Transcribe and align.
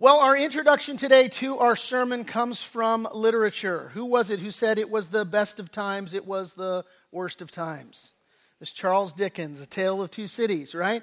Well, 0.00 0.20
our 0.20 0.36
introduction 0.36 0.96
today 0.96 1.26
to 1.26 1.58
our 1.58 1.74
sermon 1.74 2.22
comes 2.22 2.62
from 2.62 3.08
literature. 3.12 3.90
Who 3.94 4.04
was 4.04 4.30
it 4.30 4.38
who 4.38 4.52
said 4.52 4.78
it 4.78 4.90
was 4.90 5.08
the 5.08 5.24
best 5.24 5.58
of 5.58 5.72
times, 5.72 6.14
it 6.14 6.24
was 6.24 6.54
the 6.54 6.84
worst 7.10 7.42
of 7.42 7.50
times? 7.50 8.12
It's 8.60 8.70
Charles 8.70 9.12
Dickens, 9.12 9.58
A 9.58 9.66
Tale 9.66 10.00
of 10.00 10.12
Two 10.12 10.28
Cities, 10.28 10.72
right? 10.72 11.02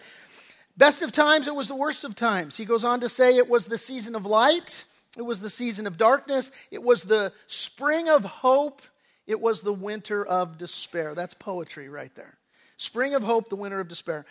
Best 0.77 1.01
of 1.01 1.11
times, 1.11 1.49
it 1.49 1.55
was 1.55 1.67
the 1.67 1.75
worst 1.75 2.05
of 2.05 2.15
times. 2.15 2.55
He 2.55 2.63
goes 2.63 2.85
on 2.85 3.01
to 3.01 3.09
say 3.09 3.35
it 3.35 3.49
was 3.49 3.65
the 3.65 3.77
season 3.77 4.15
of 4.15 4.25
light, 4.25 4.85
it 5.17 5.23
was 5.23 5.41
the 5.41 5.49
season 5.49 5.87
of 5.87 5.97
darkness, 5.97 6.53
it 6.71 6.81
was 6.81 7.03
the 7.03 7.33
spring 7.47 8.07
of 8.07 8.23
hope, 8.23 8.81
it 9.27 9.41
was 9.41 9.61
the 9.61 9.73
winter 9.73 10.25
of 10.25 10.57
despair. 10.57 11.13
That's 11.13 11.33
poetry 11.33 11.89
right 11.89 12.15
there. 12.15 12.37
Spring 12.77 13.13
of 13.13 13.23
hope, 13.23 13.49
the 13.49 13.57
winter 13.57 13.81
of 13.81 13.89
despair. 13.89 14.25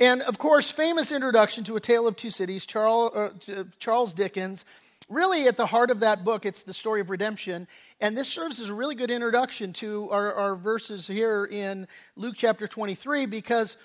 And 0.00 0.22
of 0.22 0.38
course, 0.38 0.70
famous 0.70 1.12
introduction 1.12 1.62
to 1.64 1.76
A 1.76 1.80
Tale 1.80 2.08
of 2.08 2.16
Two 2.16 2.30
Cities, 2.30 2.64
Charles, 2.64 3.14
uh, 3.14 3.64
Charles 3.78 4.14
Dickens. 4.14 4.64
Really, 5.10 5.46
at 5.46 5.58
the 5.58 5.66
heart 5.66 5.90
of 5.90 6.00
that 6.00 6.24
book, 6.24 6.46
it's 6.46 6.62
the 6.62 6.72
story 6.72 7.02
of 7.02 7.10
redemption. 7.10 7.68
And 8.00 8.16
this 8.16 8.26
serves 8.26 8.60
as 8.60 8.70
a 8.70 8.74
really 8.74 8.94
good 8.94 9.10
introduction 9.10 9.74
to 9.74 10.08
our, 10.10 10.32
our 10.32 10.56
verses 10.56 11.06
here 11.06 11.44
in 11.44 11.86
Luke 12.16 12.36
chapter 12.38 12.66
23 12.66 13.26
because, 13.26 13.76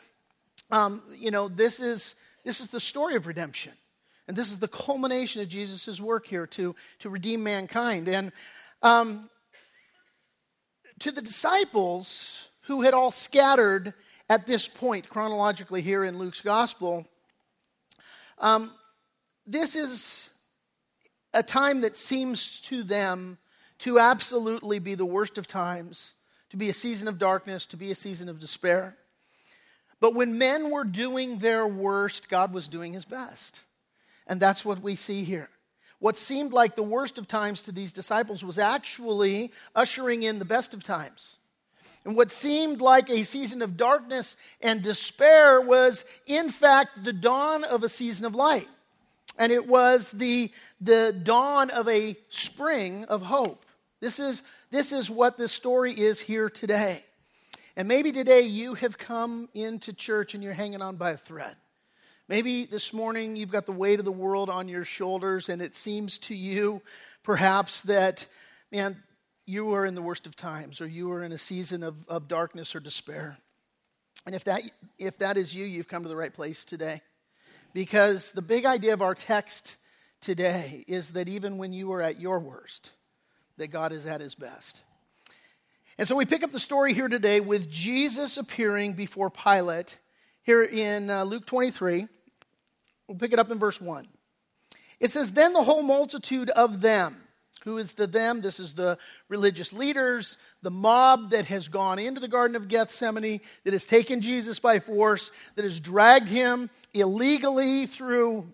um, 0.71 1.02
you 1.17 1.31
know, 1.31 1.49
this 1.49 1.81
is, 1.81 2.16
this 2.45 2.62
is 2.62 2.70
the 2.70 2.79
story 2.79 3.16
of 3.16 3.27
redemption. 3.27 3.73
And 4.29 4.38
this 4.38 4.52
is 4.52 4.59
the 4.59 4.70
culmination 4.70 5.41
of 5.41 5.49
Jesus' 5.49 5.99
work 5.99 6.27
here 6.27 6.48
to, 6.48 6.76
to 6.99 7.09
redeem 7.09 7.43
mankind. 7.43 8.07
And 8.07 8.32
um, 8.82 9.29
to 10.99 11.12
the 11.12 11.21
disciples 11.21 12.48
who 12.62 12.84
had 12.84 12.93
all 12.93 13.12
scattered 13.12 13.93
at 14.29 14.47
this 14.47 14.67
point, 14.67 15.09
chronologically, 15.09 15.81
here 15.81 16.03
in 16.03 16.17
Luke's 16.17 16.41
gospel, 16.41 17.05
um, 18.39 18.71
this 19.45 19.75
is 19.75 20.31
a 21.34 21.43
time 21.43 21.81
that 21.81 21.95
seems 21.95 22.59
to 22.61 22.84
them 22.84 23.38
to 23.79 23.99
absolutely 23.99 24.79
be 24.79 24.95
the 24.95 25.05
worst 25.05 25.37
of 25.37 25.48
times, 25.48 26.13
to 26.49 26.57
be 26.57 26.70
a 26.70 26.73
season 26.73 27.07
of 27.07 27.20
darkness, 27.20 27.65
to 27.67 27.77
be 27.77 27.91
a 27.91 27.95
season 27.95 28.29
of 28.29 28.40
despair. 28.40 28.95
But 29.99 30.15
when 30.15 30.37
men 30.37 30.71
were 30.71 30.84
doing 30.84 31.39
their 31.39 31.67
worst, 31.67 32.29
God 32.29 32.54
was 32.54 32.67
doing 32.67 32.93
his 32.93 33.05
best. 33.05 33.62
And 34.27 34.39
that's 34.39 34.65
what 34.65 34.82
we 34.82 34.95
see 34.95 35.23
here. 35.23 35.49
What 35.99 36.17
seemed 36.17 36.51
like 36.51 36.76
the 36.76 36.84
worst 36.84 37.17
of 37.17 37.27
times 37.27 37.62
to 37.63 37.71
these 37.71 37.91
disciples 37.91 38.43
was 38.43 38.57
actually 38.57 39.51
ushering 39.76 40.23
in 40.23 40.39
the 40.39 40.45
best 40.45 40.73
of 40.73 40.84
times. 40.84 41.35
And 42.05 42.15
what 42.15 42.31
seemed 42.31 42.81
like 42.81 43.09
a 43.09 43.23
season 43.23 43.63
of 43.63 43.77
darkness 43.77 44.37
and 44.61 44.84
despair 44.84 45.59
was, 45.59 46.05
in 46.27 46.49
fact, 46.49 47.03
the 47.03 47.13
dawn 47.13 47.63
of 47.63 47.84
a 47.84 47.89
season 47.89 48.27
of 48.27 48.35
light. 48.35 48.70
And 49.37 49.51
it 49.51 49.67
was 49.67 50.11
the, 50.11 50.51
the 50.79 51.11
dawn 51.11 51.71
of 51.71 51.89
a 51.89 52.15
spring 52.29 53.05
of 53.05 53.23
hope. 53.23 53.65
This 53.99 54.20
is, 54.20 54.43
this 54.70 54.91
is 54.91 55.09
what 55.09 55.37
this 55.37 55.51
story 55.51 55.93
is 55.93 56.20
here 56.20 56.49
today. 56.49 57.03
And 57.76 57.87
maybe 57.87 58.11
today 58.11 58.41
you 58.41 58.76
have 58.76 58.98
come 58.98 59.49
into 59.53 59.91
church 59.91 60.35
and 60.35 60.43
you're 60.43 60.53
hanging 60.53 60.81
on 60.81 60.95
by 60.95 61.11
a 61.11 61.17
thread. 61.17 61.55
Maybe 62.27 62.65
this 62.65 62.93
morning 62.93 63.35
you've 63.35 63.51
got 63.51 63.65
the 63.65 63.71
weight 63.71 63.99
of 63.99 64.06
the 64.06 64.11
world 64.11 64.50
on 64.50 64.67
your 64.67 64.85
shoulders, 64.85 65.50
and 65.50 65.61
it 65.61 65.75
seems 65.75 66.17
to 66.19 66.35
you 66.35 66.81
perhaps 67.23 67.81
that, 67.83 68.25
man, 68.72 68.95
you 69.46 69.74
are 69.74 69.85
in 69.85 69.96
the 69.96 70.01
worst 70.01 70.25
of 70.25 70.35
times 70.35 70.81
or 70.81 70.88
you 70.88 71.12
are 71.12 71.24
in 71.24 71.31
a 71.31 71.38
season 71.38 71.84
of, 71.84 72.07
of 72.07 72.28
darkness 72.28 72.75
or 72.75 72.79
despair. 72.79 73.38
And 74.25 74.34
if 74.34 74.44
that, 74.46 74.62
if 74.97 75.18
that 75.19 75.38
is 75.38 75.53
you, 75.53 75.66
you've 75.66 75.88
come 75.88 76.03
to 76.03 76.09
the 76.09 76.16
right 76.16 76.34
place 76.34 76.66
today. 76.66 77.01
Because 77.73 78.31
the 78.31 78.41
big 78.41 78.66
idea 78.66 78.94
of 78.94 79.01
our 79.01 79.13
text 79.13 79.75
today 80.22 80.84
is 80.88 81.12
that 81.12 81.28
even 81.29 81.57
when 81.57 81.73
you 81.73 81.91
are 81.91 82.01
at 82.01 82.19
your 82.19 82.40
worst, 82.40 82.91
that 83.57 83.68
God 83.68 83.91
is 83.91 84.06
at 84.06 84.22
his 84.22 84.34
best. 84.34 84.81
And 85.97 86.07
so 86.07 86.16
we 86.16 86.25
pick 86.25 86.44
up 86.44 86.51
the 86.51 86.59
story 86.59 86.94
here 86.94 87.07
today 87.07 87.40
with 87.40 87.69
Jesus 87.69 88.38
appearing 88.38 88.94
before 88.94 89.29
Pilate 89.29 89.97
here 90.41 90.63
in 90.63 91.09
uh, 91.09 91.23
Luke 91.23 91.45
23. 91.45 92.07
We'll 93.07 93.17
pick 93.17 93.33
it 93.33 93.39
up 93.39 93.51
in 93.51 93.59
verse 93.59 93.79
1. 93.79 94.07
It 95.00 95.12
says, 95.12 95.31
Then 95.31 95.53
the 95.53 95.63
whole 95.63 95.83
multitude 95.83 96.50
of 96.50 96.81
them, 96.81 97.25
who 97.65 97.79
is 97.79 97.93
the 97.93 98.07
them? 98.07 98.41
This 98.41 98.59
is 98.59 98.73
the 98.73 98.97
religious 99.27 99.73
leaders, 99.73 100.37
the 100.61 100.71
mob 100.71 101.31
that 101.31 101.45
has 101.47 101.67
gone 101.67 101.99
into 101.99 102.21
the 102.21 102.27
Garden 102.27 102.55
of 102.55 102.67
Gethsemane, 102.67 103.41
that 103.63 103.73
has 103.73 103.85
taken 103.85 104.21
Jesus 104.21 104.59
by 104.59 104.79
force, 104.79 105.31
that 105.55 105.65
has 105.65 105.79
dragged 105.79 106.29
him 106.29 106.69
illegally 106.93 107.87
through 107.87 108.47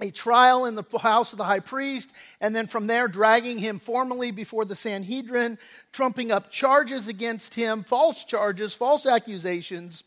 a 0.00 0.10
trial 0.10 0.66
in 0.66 0.74
the 0.74 0.84
house 0.98 1.32
of 1.32 1.38
the 1.38 1.44
high 1.44 1.60
priest, 1.60 2.12
and 2.40 2.54
then 2.54 2.66
from 2.66 2.86
there 2.86 3.08
dragging 3.08 3.58
him 3.58 3.78
formally 3.78 4.30
before 4.30 4.64
the 4.64 4.74
Sanhedrin, 4.74 5.58
trumping 5.92 6.32
up 6.32 6.50
charges 6.50 7.08
against 7.08 7.54
him, 7.54 7.84
false 7.84 8.24
charges, 8.24 8.74
false 8.74 9.06
accusations. 9.06 10.04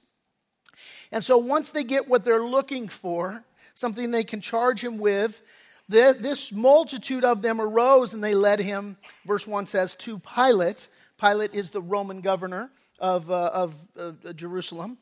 And 1.11 1.23
so 1.23 1.37
once 1.37 1.71
they 1.71 1.83
get 1.83 2.07
what 2.07 2.25
they're 2.25 2.43
looking 2.43 2.87
for, 2.87 3.43
something 3.73 4.11
they 4.11 4.23
can 4.23 4.41
charge 4.41 4.83
him 4.83 4.97
with, 4.97 5.41
this 5.89 6.51
multitude 6.51 7.23
of 7.23 7.41
them 7.41 7.61
arose 7.61 8.13
and 8.13 8.23
they 8.23 8.35
led 8.35 8.59
him, 8.59 8.97
verse 9.25 9.47
1 9.47 9.67
says, 9.67 9.95
to 9.95 10.19
Pilate. 10.19 10.87
Pilate 11.19 11.53
is 11.53 11.69
the 11.69 11.81
Roman 11.81 12.21
governor 12.21 12.69
of, 12.99 13.31
uh, 13.31 13.51
of 13.53 13.75
uh, 13.97 14.33
Jerusalem. 14.33 14.97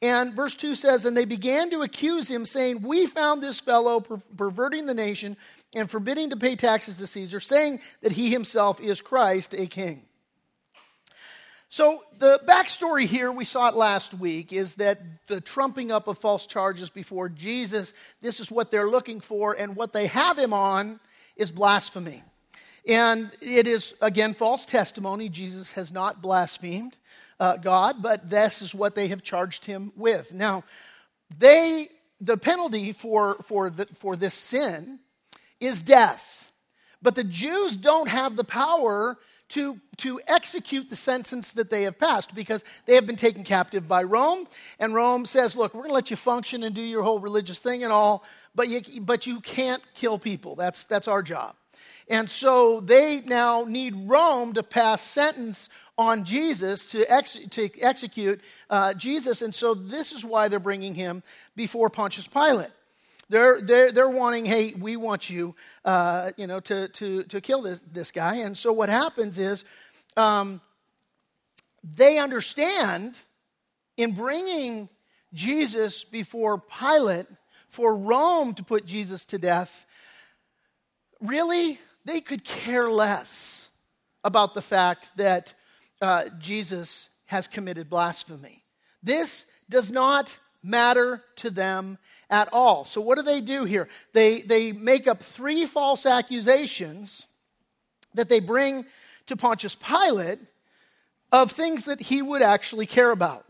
And 0.00 0.34
verse 0.34 0.56
2 0.56 0.74
says, 0.74 1.04
And 1.04 1.16
they 1.16 1.24
began 1.24 1.70
to 1.70 1.82
accuse 1.82 2.28
him, 2.28 2.44
saying, 2.44 2.82
We 2.82 3.06
found 3.06 3.42
this 3.42 3.60
fellow 3.60 4.00
per- 4.00 4.20
perverting 4.36 4.86
the 4.86 4.94
nation 4.94 5.36
and 5.74 5.90
forbidding 5.90 6.30
to 6.30 6.36
pay 6.36 6.56
taxes 6.56 6.94
to 6.94 7.06
Caesar, 7.06 7.38
saying 7.38 7.80
that 8.00 8.12
he 8.12 8.30
himself 8.30 8.80
is 8.80 9.00
Christ, 9.00 9.54
a 9.54 9.66
king. 9.66 10.02
So, 11.72 12.04
the 12.18 12.38
backstory 12.46 13.06
here, 13.06 13.32
we 13.32 13.46
saw 13.46 13.70
it 13.70 13.74
last 13.74 14.12
week, 14.12 14.52
is 14.52 14.74
that 14.74 15.00
the 15.26 15.40
trumping 15.40 15.90
up 15.90 16.06
of 16.06 16.18
false 16.18 16.44
charges 16.44 16.90
before 16.90 17.30
Jesus, 17.30 17.94
this 18.20 18.40
is 18.40 18.50
what 18.50 18.70
they're 18.70 18.90
looking 18.90 19.20
for, 19.20 19.54
and 19.58 19.74
what 19.74 19.94
they 19.94 20.06
have 20.08 20.38
him 20.38 20.52
on 20.52 21.00
is 21.34 21.50
blasphemy. 21.50 22.22
And 22.86 23.30
it 23.40 23.66
is, 23.66 23.94
again, 24.02 24.34
false 24.34 24.66
testimony. 24.66 25.30
Jesus 25.30 25.72
has 25.72 25.90
not 25.90 26.20
blasphemed 26.20 26.94
uh, 27.40 27.56
God, 27.56 28.02
but 28.02 28.28
this 28.28 28.60
is 28.60 28.74
what 28.74 28.94
they 28.94 29.08
have 29.08 29.22
charged 29.22 29.64
him 29.64 29.92
with. 29.96 30.34
Now, 30.34 30.64
they, 31.38 31.86
the 32.20 32.36
penalty 32.36 32.92
for, 32.92 33.36
for, 33.46 33.70
the, 33.70 33.86
for 33.94 34.14
this 34.14 34.34
sin 34.34 34.98
is 35.58 35.80
death. 35.80 36.52
But 37.00 37.14
the 37.14 37.24
Jews 37.24 37.76
don't 37.76 38.10
have 38.10 38.36
the 38.36 38.44
power 38.44 39.16
to, 39.52 39.78
to 39.98 40.18
execute 40.28 40.88
the 40.88 40.96
sentence 40.96 41.52
that 41.52 41.70
they 41.70 41.82
have 41.82 41.98
passed 41.98 42.34
because 42.34 42.64
they 42.86 42.94
have 42.94 43.06
been 43.06 43.16
taken 43.16 43.44
captive 43.44 43.86
by 43.86 44.02
Rome. 44.02 44.46
And 44.78 44.94
Rome 44.94 45.26
says, 45.26 45.54
look, 45.54 45.74
we're 45.74 45.82
going 45.82 45.90
to 45.90 45.94
let 45.94 46.10
you 46.10 46.16
function 46.16 46.62
and 46.62 46.74
do 46.74 46.80
your 46.80 47.02
whole 47.02 47.18
religious 47.18 47.58
thing 47.58 47.84
and 47.84 47.92
all, 47.92 48.24
but 48.54 48.68
you, 48.68 48.80
but 49.02 49.26
you 49.26 49.40
can't 49.40 49.82
kill 49.94 50.18
people. 50.18 50.54
That's, 50.54 50.84
that's 50.84 51.06
our 51.06 51.22
job. 51.22 51.54
And 52.08 52.30
so 52.30 52.80
they 52.80 53.20
now 53.20 53.64
need 53.68 53.94
Rome 53.94 54.54
to 54.54 54.62
pass 54.62 55.02
sentence 55.02 55.68
on 55.98 56.24
Jesus 56.24 56.86
to, 56.86 57.04
ex- 57.12 57.38
to 57.50 57.68
execute 57.80 58.40
uh, 58.70 58.94
Jesus. 58.94 59.42
And 59.42 59.54
so 59.54 59.74
this 59.74 60.12
is 60.12 60.24
why 60.24 60.48
they're 60.48 60.60
bringing 60.60 60.94
him 60.94 61.22
before 61.54 61.90
Pontius 61.90 62.26
Pilate. 62.26 62.70
They're, 63.32 63.62
they're, 63.62 63.90
they're 63.90 64.10
wanting, 64.10 64.44
hey, 64.44 64.74
we 64.78 64.98
want 64.98 65.30
you, 65.30 65.54
uh, 65.86 66.32
you 66.36 66.46
know, 66.46 66.60
to, 66.60 66.88
to, 66.88 67.22
to 67.22 67.40
kill 67.40 67.62
this, 67.62 67.80
this 67.90 68.10
guy. 68.10 68.36
And 68.36 68.58
so 68.58 68.74
what 68.74 68.90
happens 68.90 69.38
is 69.38 69.64
um, 70.18 70.60
they 71.82 72.18
understand 72.18 73.18
in 73.96 74.12
bringing 74.12 74.90
Jesus 75.32 76.04
before 76.04 76.58
Pilate 76.58 77.24
for 77.70 77.96
Rome 77.96 78.52
to 78.52 78.62
put 78.62 78.84
Jesus 78.84 79.24
to 79.24 79.38
death, 79.38 79.86
really, 81.22 81.78
they 82.04 82.20
could 82.20 82.44
care 82.44 82.90
less 82.90 83.70
about 84.24 84.54
the 84.54 84.60
fact 84.60 85.10
that 85.16 85.54
uh, 86.02 86.24
Jesus 86.38 87.08
has 87.24 87.48
committed 87.48 87.88
blasphemy. 87.88 88.62
This 89.02 89.50
does 89.70 89.90
not 89.90 90.38
matter 90.62 91.22
to 91.36 91.48
them 91.48 91.96
at 92.32 92.48
all. 92.50 92.86
So, 92.86 93.00
what 93.00 93.16
do 93.16 93.22
they 93.22 93.42
do 93.42 93.64
here? 93.64 93.88
They, 94.14 94.40
they 94.40 94.72
make 94.72 95.06
up 95.06 95.22
three 95.22 95.66
false 95.66 96.06
accusations 96.06 97.28
that 98.14 98.28
they 98.28 98.40
bring 98.40 98.86
to 99.26 99.36
Pontius 99.36 99.76
Pilate 99.76 100.38
of 101.30 101.52
things 101.52 101.84
that 101.84 102.00
he 102.00 102.22
would 102.22 102.42
actually 102.42 102.86
care 102.86 103.10
about. 103.10 103.44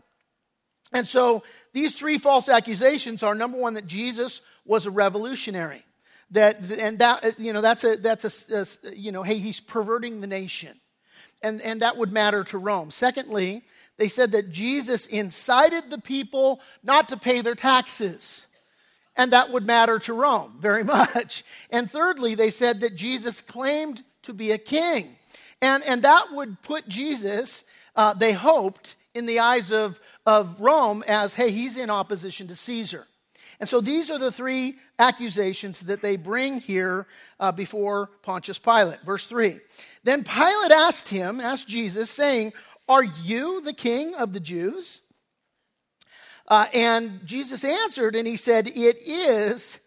And 0.91 1.07
so, 1.07 1.43
these 1.71 1.95
three 1.95 2.17
false 2.17 2.49
accusations 2.49 3.23
are 3.23 3.33
number 3.33 3.57
one, 3.57 3.73
that 3.75 3.87
Jesus 3.87 4.41
was 4.65 4.85
a 4.85 4.91
revolutionary. 4.91 5.83
That, 6.31 6.57
and 6.71 6.99
that, 6.99 7.39
you 7.39 7.53
know, 7.53 7.61
that's 7.61 7.83
a, 7.83 7.95
that's 7.95 8.51
a, 8.51 8.89
a 8.89 8.95
you 8.95 9.11
know, 9.11 9.23
hey, 9.23 9.37
he's 9.37 9.59
perverting 9.59 10.19
the 10.19 10.27
nation. 10.27 10.79
And, 11.41 11.61
and 11.61 11.81
that 11.81 11.97
would 11.97 12.11
matter 12.11 12.43
to 12.45 12.57
Rome. 12.57 12.91
Secondly, 12.91 13.63
they 13.97 14.07
said 14.07 14.31
that 14.31 14.51
Jesus 14.51 15.05
incited 15.05 15.89
the 15.89 15.99
people 15.99 16.59
not 16.83 17.09
to 17.09 17.17
pay 17.17 17.41
their 17.41 17.55
taxes. 17.55 18.47
And 19.15 19.31
that 19.31 19.51
would 19.51 19.65
matter 19.65 19.99
to 19.99 20.13
Rome 20.13 20.55
very 20.59 20.83
much. 20.97 21.43
And 21.69 21.89
thirdly, 21.89 22.35
they 22.35 22.49
said 22.49 22.81
that 22.81 22.95
Jesus 22.95 23.41
claimed 23.41 24.03
to 24.23 24.33
be 24.33 24.51
a 24.51 24.57
king. 24.57 25.15
And, 25.61 25.83
and 25.83 26.03
that 26.03 26.27
would 26.31 26.61
put 26.61 26.87
Jesus, 26.87 27.65
uh, 27.95 28.13
they 28.13 28.33
hoped, 28.33 28.95
in 29.13 29.25
the 29.25 29.39
eyes 29.39 29.71
of, 29.71 29.99
of 30.25 30.59
Rome 30.59 31.03
as, 31.07 31.35
hey, 31.35 31.51
he's 31.51 31.77
in 31.77 31.89
opposition 31.89 32.47
to 32.47 32.55
Caesar. 32.55 33.07
And 33.59 33.69
so 33.69 33.79
these 33.79 34.09
are 34.09 34.17
the 34.17 34.31
three 34.31 34.75
accusations 34.97 35.81
that 35.81 36.01
they 36.01 36.15
bring 36.15 36.59
here 36.59 37.07
uh, 37.39 37.51
before 37.51 38.09
Pontius 38.23 38.59
Pilate. 38.59 39.01
Verse 39.01 39.25
3. 39.25 39.59
Then 40.03 40.23
Pilate 40.23 40.71
asked 40.71 41.09
him, 41.09 41.39
asked 41.39 41.67
Jesus, 41.67 42.09
saying, 42.09 42.53
Are 42.89 43.03
you 43.03 43.61
the 43.61 43.73
king 43.73 44.15
of 44.15 44.33
the 44.33 44.39
Jews? 44.39 45.01
Uh, 46.47 46.65
and 46.73 47.25
Jesus 47.25 47.63
answered, 47.63 48.15
and 48.15 48.27
he 48.27 48.35
said, 48.35 48.67
It 48.67 48.97
is 49.07 49.79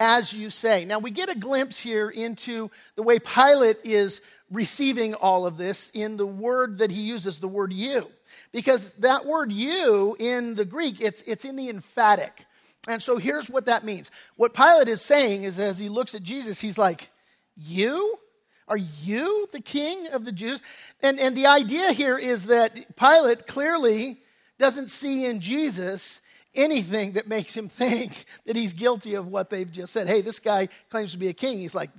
as 0.00 0.32
you 0.32 0.48
say. 0.48 0.86
Now 0.86 0.98
we 0.98 1.10
get 1.10 1.28
a 1.28 1.38
glimpse 1.38 1.78
here 1.78 2.08
into 2.08 2.70
the 2.96 3.02
way 3.02 3.18
Pilate 3.18 3.84
is 3.84 4.22
receiving 4.50 5.14
all 5.14 5.46
of 5.46 5.58
this 5.58 5.90
in 5.90 6.16
the 6.16 6.26
word 6.26 6.78
that 6.78 6.90
he 6.90 7.02
uses, 7.02 7.38
the 7.38 7.46
word 7.46 7.72
you. 7.72 8.10
Because 8.50 8.94
that 8.94 9.26
word 9.26 9.52
you 9.52 10.16
in 10.18 10.56
the 10.56 10.64
Greek, 10.64 11.00
it's, 11.00 11.22
it's 11.22 11.44
in 11.44 11.54
the 11.54 11.68
emphatic. 11.68 12.46
And 12.88 13.02
so 13.02 13.18
here's 13.18 13.50
what 13.50 13.66
that 13.66 13.84
means. 13.84 14.10
What 14.36 14.54
Pilate 14.54 14.88
is 14.88 15.02
saying 15.02 15.44
is 15.44 15.58
as 15.58 15.78
he 15.78 15.88
looks 15.88 16.14
at 16.14 16.22
Jesus, 16.22 16.58
he's 16.60 16.78
like, 16.78 17.10
You? 17.56 18.18
Are 18.66 18.76
you 18.76 19.48
the 19.52 19.60
king 19.60 20.08
of 20.12 20.24
the 20.24 20.32
Jews? 20.32 20.62
And, 21.02 21.18
and 21.18 21.36
the 21.36 21.46
idea 21.46 21.92
here 21.92 22.16
is 22.16 22.46
that 22.46 22.96
Pilate 22.96 23.48
clearly 23.48 24.20
doesn't 24.60 24.90
see 24.90 25.24
in 25.26 25.40
Jesus 25.40 26.20
anything 26.54 27.12
that 27.12 27.26
makes 27.26 27.56
him 27.56 27.68
think 27.68 28.24
that 28.46 28.54
he's 28.54 28.72
guilty 28.72 29.14
of 29.14 29.26
what 29.26 29.50
they've 29.50 29.70
just 29.70 29.92
said. 29.92 30.06
Hey, 30.06 30.20
this 30.20 30.38
guy 30.38 30.68
claims 30.90 31.12
to 31.12 31.18
be 31.18 31.28
a 31.28 31.32
king. 31.32 31.58
He's 31.58 31.74
like, 31.74 31.90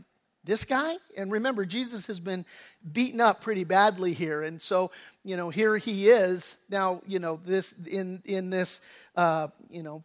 this 0.44 0.64
guy? 0.64 0.96
And 1.16 1.32
remember, 1.32 1.66
Jesus 1.66 2.08
has 2.08 2.20
been 2.20 2.46
beaten 2.92 3.22
up 3.22 3.42
pretty 3.42 3.64
badly 3.64 4.14
here. 4.14 4.42
And 4.42 4.60
so, 4.60 4.92
you 5.24 5.38
know, 5.38 5.50
here 5.50 5.78
he 5.78 6.10
is 6.10 6.58
now, 6.70 7.02
you 7.06 7.20
know, 7.20 7.40
this 7.46 7.74
in, 7.86 8.24
in 8.26 8.50
this, 8.50 8.82
uh, 9.16 9.50
you 9.70 9.84
know, 9.84 10.04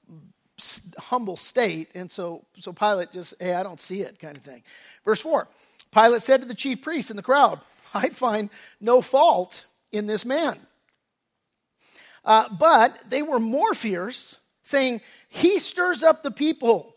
humble 0.99 1.37
state. 1.37 1.89
And 1.95 2.11
so, 2.11 2.45
so 2.61 2.73
Pilate 2.73 3.13
just, 3.13 3.35
hey, 3.41 3.55
I 3.55 3.63
don't 3.63 3.81
see 3.81 4.03
it 4.03 4.19
kind 4.19 4.37
of 4.37 4.43
thing. 4.43 4.63
Verse 5.05 5.21
4 5.21 5.49
Pilate 5.93 6.23
said 6.23 6.43
to 6.43 6.47
the 6.47 6.55
chief 6.55 6.83
priests 6.83 7.11
in 7.11 7.17
the 7.17 7.23
crowd, 7.23 7.61
I 7.95 8.11
find 8.11 8.51
no 8.81 9.01
fault 9.01 9.65
in 9.91 10.07
this 10.07 10.27
man. 10.27 10.59
Uh, 12.27 12.49
but 12.59 12.99
they 13.09 13.23
were 13.23 13.41
more 13.41 13.73
fierce, 13.73 14.41
saying, 14.65 15.01
He 15.29 15.61
stirs 15.61 16.03
up 16.03 16.23
the 16.23 16.33
people, 16.33 16.95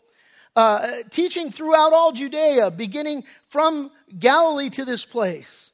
uh, 0.56 0.86
teaching 1.10 1.52
throughout 1.52 1.92
all 1.92 2.12
Judea, 2.12 2.72
beginning 2.72 3.24
from 3.48 3.90
Galilee 4.18 4.70
to 4.70 4.84
this 4.84 5.06
place. 5.06 5.70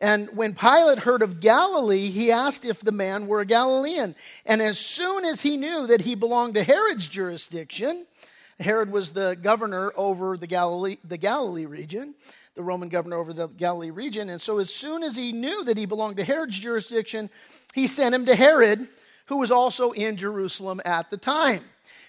And 0.00 0.28
when 0.36 0.54
Pilate 0.54 0.98
heard 0.98 1.22
of 1.22 1.40
Galilee, 1.40 2.10
he 2.10 2.32
asked 2.32 2.64
if 2.64 2.80
the 2.80 2.92
man 2.92 3.28
were 3.28 3.40
a 3.40 3.46
Galilean. 3.46 4.14
And 4.44 4.60
as 4.60 4.78
soon 4.78 5.24
as 5.24 5.40
he 5.40 5.56
knew 5.56 5.86
that 5.86 6.02
he 6.02 6.16
belonged 6.16 6.54
to 6.54 6.64
Herod's 6.64 7.08
jurisdiction, 7.08 8.04
Herod 8.58 8.90
was 8.90 9.12
the 9.12 9.36
governor 9.40 9.92
over 9.96 10.36
the 10.36 10.46
Galilee, 10.46 10.98
the 11.04 11.16
Galilee 11.16 11.64
region, 11.64 12.14
the 12.54 12.62
Roman 12.62 12.88
governor 12.88 13.16
over 13.16 13.32
the 13.32 13.46
Galilee 13.46 13.90
region. 13.90 14.28
And 14.28 14.42
so, 14.42 14.58
as 14.58 14.68
soon 14.68 15.04
as 15.04 15.16
he 15.16 15.32
knew 15.32 15.64
that 15.64 15.76
he 15.76 15.86
belonged 15.86 16.16
to 16.16 16.24
Herod's 16.24 16.58
jurisdiction, 16.58 17.30
he 17.74 17.88
sent 17.88 18.14
him 18.14 18.26
to 18.26 18.36
Herod, 18.36 18.86
who 19.26 19.38
was 19.38 19.50
also 19.50 19.90
in 19.90 20.16
Jerusalem 20.16 20.80
at 20.84 21.10
the 21.10 21.16
time. 21.16 21.62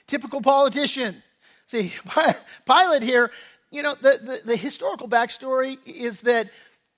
Typical 0.05 0.41
politician. 0.41 1.23
See, 1.65 1.91
Pilate 2.65 3.01
here, 3.01 3.31
you 3.71 3.81
know, 3.81 3.95
the, 3.95 4.19
the, 4.21 4.41
the 4.45 4.55
historical 4.55 5.07
backstory 5.07 5.77
is 5.87 6.21
that 6.21 6.49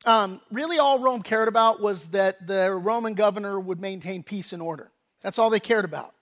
um, 0.05 0.41
really 0.51 0.79
all 0.79 0.99
Rome 0.99 1.21
cared 1.21 1.47
about 1.47 1.81
was 1.81 2.07
that 2.07 2.45
the 2.45 2.71
Roman 2.71 3.13
governor 3.13 3.59
would 3.59 3.79
maintain 3.79 4.21
peace 4.21 4.51
and 4.51 4.61
order. 4.61 4.91
That's 5.21 5.39
all 5.39 5.49
they 5.49 5.59
cared 5.59 5.85
about. 5.85 6.13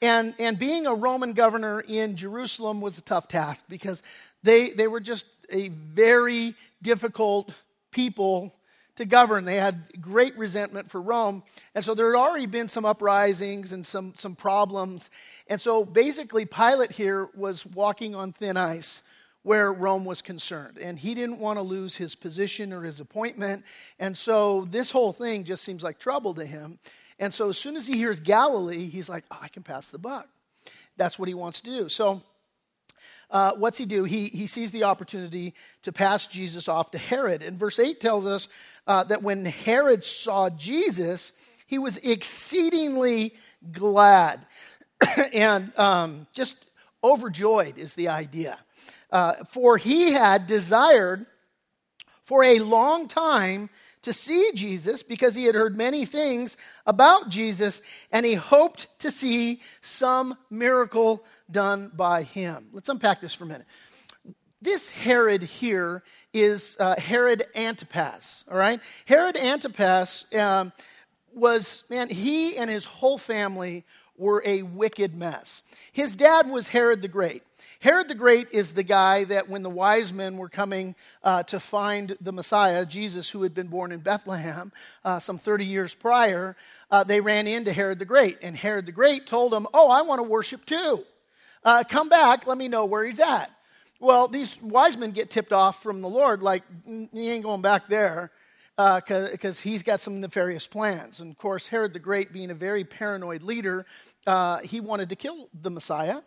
And, 0.00 0.34
and 0.38 0.58
being 0.58 0.86
a 0.86 0.94
Roman 0.94 1.32
governor 1.32 1.80
in 1.80 2.16
Jerusalem 2.16 2.80
was 2.80 2.98
a 2.98 3.02
tough 3.02 3.26
task 3.26 3.64
because 3.68 4.02
they, 4.44 4.70
they 4.70 4.86
were 4.86 5.00
just 5.00 5.26
a 5.50 5.68
very 5.68 6.54
difficult 6.80 7.50
people 7.90 8.54
to 8.98 9.04
govern. 9.04 9.44
They 9.44 9.56
had 9.58 10.00
great 10.00 10.36
resentment 10.36 10.90
for 10.90 11.00
Rome. 11.00 11.44
And 11.76 11.84
so 11.84 11.94
there 11.94 12.12
had 12.12 12.18
already 12.18 12.46
been 12.46 12.68
some 12.68 12.84
uprisings 12.84 13.72
and 13.72 13.86
some, 13.86 14.12
some 14.18 14.34
problems. 14.34 15.10
And 15.46 15.60
so 15.60 15.84
basically, 15.84 16.44
Pilate 16.44 16.90
here 16.90 17.28
was 17.36 17.64
walking 17.64 18.16
on 18.16 18.32
thin 18.32 18.56
ice 18.56 19.04
where 19.44 19.72
Rome 19.72 20.04
was 20.04 20.20
concerned. 20.20 20.78
And 20.78 20.98
he 20.98 21.14
didn't 21.14 21.38
want 21.38 21.60
to 21.60 21.62
lose 21.62 21.94
his 21.94 22.16
position 22.16 22.72
or 22.72 22.82
his 22.82 22.98
appointment. 22.98 23.64
And 24.00 24.16
so 24.16 24.66
this 24.68 24.90
whole 24.90 25.12
thing 25.12 25.44
just 25.44 25.62
seems 25.62 25.84
like 25.84 26.00
trouble 26.00 26.34
to 26.34 26.44
him. 26.44 26.80
And 27.20 27.32
so 27.32 27.50
as 27.50 27.58
soon 27.58 27.76
as 27.76 27.86
he 27.86 27.96
hears 27.98 28.18
Galilee, 28.18 28.88
he's 28.88 29.08
like, 29.08 29.24
oh, 29.30 29.38
I 29.40 29.46
can 29.46 29.62
pass 29.62 29.90
the 29.90 29.98
buck. 29.98 30.28
That's 30.96 31.20
what 31.20 31.28
he 31.28 31.34
wants 31.34 31.60
to 31.60 31.70
do. 31.70 31.88
So 31.88 32.22
uh, 33.30 33.52
what's 33.56 33.76
he 33.76 33.84
do? 33.84 34.04
He, 34.04 34.26
he 34.26 34.46
sees 34.46 34.72
the 34.72 34.84
opportunity 34.84 35.54
to 35.82 35.92
pass 35.92 36.26
Jesus 36.26 36.66
off 36.66 36.90
to 36.92 36.98
Herod. 36.98 37.42
And 37.42 37.58
verse 37.58 37.78
8 37.78 38.00
tells 38.00 38.26
us 38.26 38.48
uh, 38.88 39.04
that 39.04 39.22
when 39.22 39.44
Herod 39.44 40.02
saw 40.02 40.50
Jesus, 40.50 41.32
he 41.66 41.78
was 41.78 41.98
exceedingly 41.98 43.34
glad 43.70 44.40
and 45.34 45.78
um, 45.78 46.26
just 46.34 46.64
overjoyed, 47.04 47.78
is 47.78 47.94
the 47.94 48.08
idea. 48.08 48.58
Uh, 49.12 49.34
for 49.50 49.76
he 49.76 50.12
had 50.12 50.46
desired 50.46 51.26
for 52.22 52.42
a 52.42 52.58
long 52.58 53.08
time 53.08 53.70
to 54.02 54.12
see 54.12 54.52
Jesus 54.54 55.02
because 55.02 55.34
he 55.34 55.44
had 55.44 55.54
heard 55.54 55.76
many 55.76 56.04
things 56.04 56.56
about 56.86 57.28
Jesus 57.28 57.82
and 58.10 58.24
he 58.24 58.34
hoped 58.34 58.86
to 59.00 59.10
see 59.10 59.60
some 59.80 60.36
miracle 60.50 61.24
done 61.50 61.90
by 61.94 62.22
him. 62.22 62.68
Let's 62.72 62.88
unpack 62.88 63.20
this 63.20 63.34
for 63.34 63.44
a 63.44 63.48
minute. 63.48 63.66
This 64.60 64.90
Herod 64.90 65.42
here 65.42 66.02
is 66.32 66.76
uh, 66.80 66.96
Herod 66.98 67.44
Antipas, 67.54 68.44
all 68.50 68.58
right? 68.58 68.80
Herod 69.04 69.36
Antipas 69.36 70.24
um, 70.34 70.72
was, 71.32 71.84
man, 71.88 72.08
he 72.08 72.56
and 72.56 72.68
his 72.68 72.84
whole 72.84 73.18
family 73.18 73.84
were 74.16 74.42
a 74.44 74.62
wicked 74.62 75.14
mess. 75.14 75.62
His 75.92 76.16
dad 76.16 76.50
was 76.50 76.66
Herod 76.68 77.02
the 77.02 77.08
Great. 77.08 77.44
Herod 77.78 78.08
the 78.08 78.16
Great 78.16 78.50
is 78.50 78.74
the 78.74 78.82
guy 78.82 79.22
that 79.24 79.48
when 79.48 79.62
the 79.62 79.70
wise 79.70 80.12
men 80.12 80.36
were 80.36 80.48
coming 80.48 80.96
uh, 81.22 81.44
to 81.44 81.60
find 81.60 82.16
the 82.20 82.32
Messiah, 82.32 82.84
Jesus, 82.84 83.30
who 83.30 83.44
had 83.44 83.54
been 83.54 83.68
born 83.68 83.92
in 83.92 84.00
Bethlehem 84.00 84.72
uh, 85.04 85.20
some 85.20 85.38
30 85.38 85.66
years 85.66 85.94
prior, 85.94 86.56
uh, 86.90 87.04
they 87.04 87.20
ran 87.20 87.46
into 87.46 87.72
Herod 87.72 88.00
the 88.00 88.04
Great. 88.04 88.38
And 88.42 88.56
Herod 88.56 88.86
the 88.86 88.92
Great 88.92 89.28
told 89.28 89.52
them, 89.52 89.68
Oh, 89.72 89.88
I 89.88 90.02
want 90.02 90.18
to 90.18 90.24
worship 90.24 90.66
too. 90.66 91.04
Uh, 91.62 91.84
come 91.88 92.08
back, 92.08 92.48
let 92.48 92.58
me 92.58 92.66
know 92.66 92.84
where 92.86 93.04
he's 93.04 93.20
at. 93.20 93.52
Well, 94.00 94.28
these 94.28 94.60
wise 94.62 94.96
men 94.96 95.10
get 95.10 95.30
tipped 95.30 95.52
off 95.52 95.82
from 95.82 96.02
the 96.02 96.08
Lord, 96.08 96.42
like, 96.42 96.62
he 96.86 97.30
ain't 97.30 97.42
going 97.42 97.62
back 97.62 97.88
there 97.88 98.30
because 98.76 99.60
uh, 99.60 99.62
he's 99.64 99.82
got 99.82 100.00
some 100.00 100.20
nefarious 100.20 100.68
plans. 100.68 101.20
And 101.20 101.32
of 101.32 101.38
course, 101.38 101.66
Herod 101.66 101.94
the 101.94 101.98
Great, 101.98 102.32
being 102.32 102.52
a 102.52 102.54
very 102.54 102.84
paranoid 102.84 103.42
leader, 103.42 103.86
uh, 104.24 104.58
he 104.58 104.80
wanted 104.80 105.08
to 105.08 105.16
kill 105.16 105.48
the 105.52 105.70
Messiah. 105.70 106.20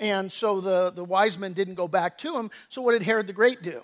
And 0.00 0.32
so 0.32 0.60
the, 0.60 0.90
the 0.90 1.04
wise 1.04 1.38
men 1.38 1.52
didn't 1.52 1.74
go 1.74 1.86
back 1.86 2.18
to 2.18 2.36
him. 2.36 2.50
So 2.68 2.82
what 2.82 2.92
did 2.92 3.02
Herod 3.02 3.28
the 3.28 3.32
Great 3.32 3.62
do? 3.62 3.82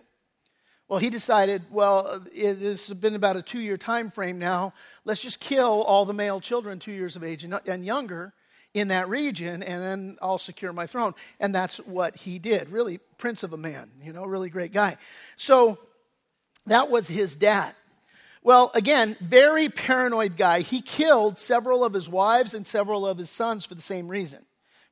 Well, 0.89 0.99
he 0.99 1.11
decided, 1.11 1.63
well, 1.71 2.25
it 2.35 2.59
has 2.59 2.89
been 2.89 3.15
about 3.15 3.37
a 3.37 3.43
two 3.43 3.61
year 3.61 3.77
time 3.77 4.11
frame 4.11 4.39
now. 4.39 4.73
Let's 5.05 5.23
just 5.23 5.39
kill 5.39 5.83
all 5.83 6.05
the 6.05 6.15
male 6.15 6.41
children 6.41 6.81
two 6.81 6.93
years 6.93 7.15
of 7.15 7.23
age 7.23 7.45
and, 7.45 7.61
and 7.69 7.85
younger 7.85 8.33
in 8.75 8.89
that 8.89 9.09
region, 9.09 9.63
and 9.63 9.83
then 9.83 10.17
I'll 10.21 10.39
secure 10.39 10.73
my 10.73 10.87
throne. 10.87 11.15
And 11.41 11.55
that's 11.55 11.79
what 11.79 12.17
he 12.17 12.39
did. 12.39 12.71
Really, 12.71 12.99
prince 13.17 13.43
of 13.43 13.53
a 13.53 13.57
man, 13.57 13.91
you 14.03 14.13
know, 14.13 14.25
really 14.25 14.51
great 14.51 14.73
guy. 14.73 14.97
So 15.37 15.79
that 16.67 16.91
was 16.91 17.09
his 17.09 17.37
dad. 17.37 17.75
Well, 18.43 18.71
again, 18.75 19.17
very 19.21 19.69
paranoid 19.69 20.37
guy. 20.37 20.61
He 20.61 20.81
killed 20.81 21.39
several 21.39 21.85
of 21.85 21.93
his 21.93 22.09
wives 22.09 22.55
and 22.55 22.67
several 22.67 23.07
of 23.07 23.19
his 23.19 23.31
sons 23.31 23.67
for 23.67 23.75
the 23.75 23.83
same 23.83 24.09
reason 24.09 24.45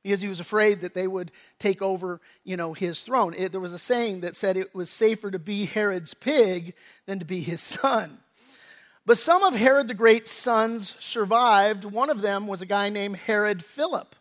because 0.03 0.21
he 0.21 0.27
was 0.27 0.39
afraid 0.39 0.81
that 0.81 0.93
they 0.93 1.07
would 1.07 1.31
take 1.59 1.81
over, 1.81 2.21
you 2.43 2.57
know, 2.57 2.73
his 2.73 3.01
throne. 3.01 3.33
It, 3.33 3.51
there 3.51 3.61
was 3.61 3.73
a 3.73 3.79
saying 3.79 4.21
that 4.21 4.35
said 4.35 4.57
it 4.57 4.75
was 4.75 4.89
safer 4.89 5.31
to 5.31 5.39
be 5.39 5.65
Herod's 5.65 6.13
pig 6.13 6.73
than 7.05 7.19
to 7.19 7.25
be 7.25 7.41
his 7.41 7.61
son. 7.61 8.19
But 9.07 9.17
some 9.17 9.41
of 9.41 9.55
Herod 9.55 9.87
the 9.87 9.93
Great's 9.93 10.31
sons 10.31 10.93
survived. 10.99 11.85
One 11.85 12.09
of 12.09 12.21
them 12.21 12.45
was 12.45 12.61
a 12.61 12.65
guy 12.65 12.89
named 12.89 13.15
Herod 13.15 13.63
Philip. 13.63 14.13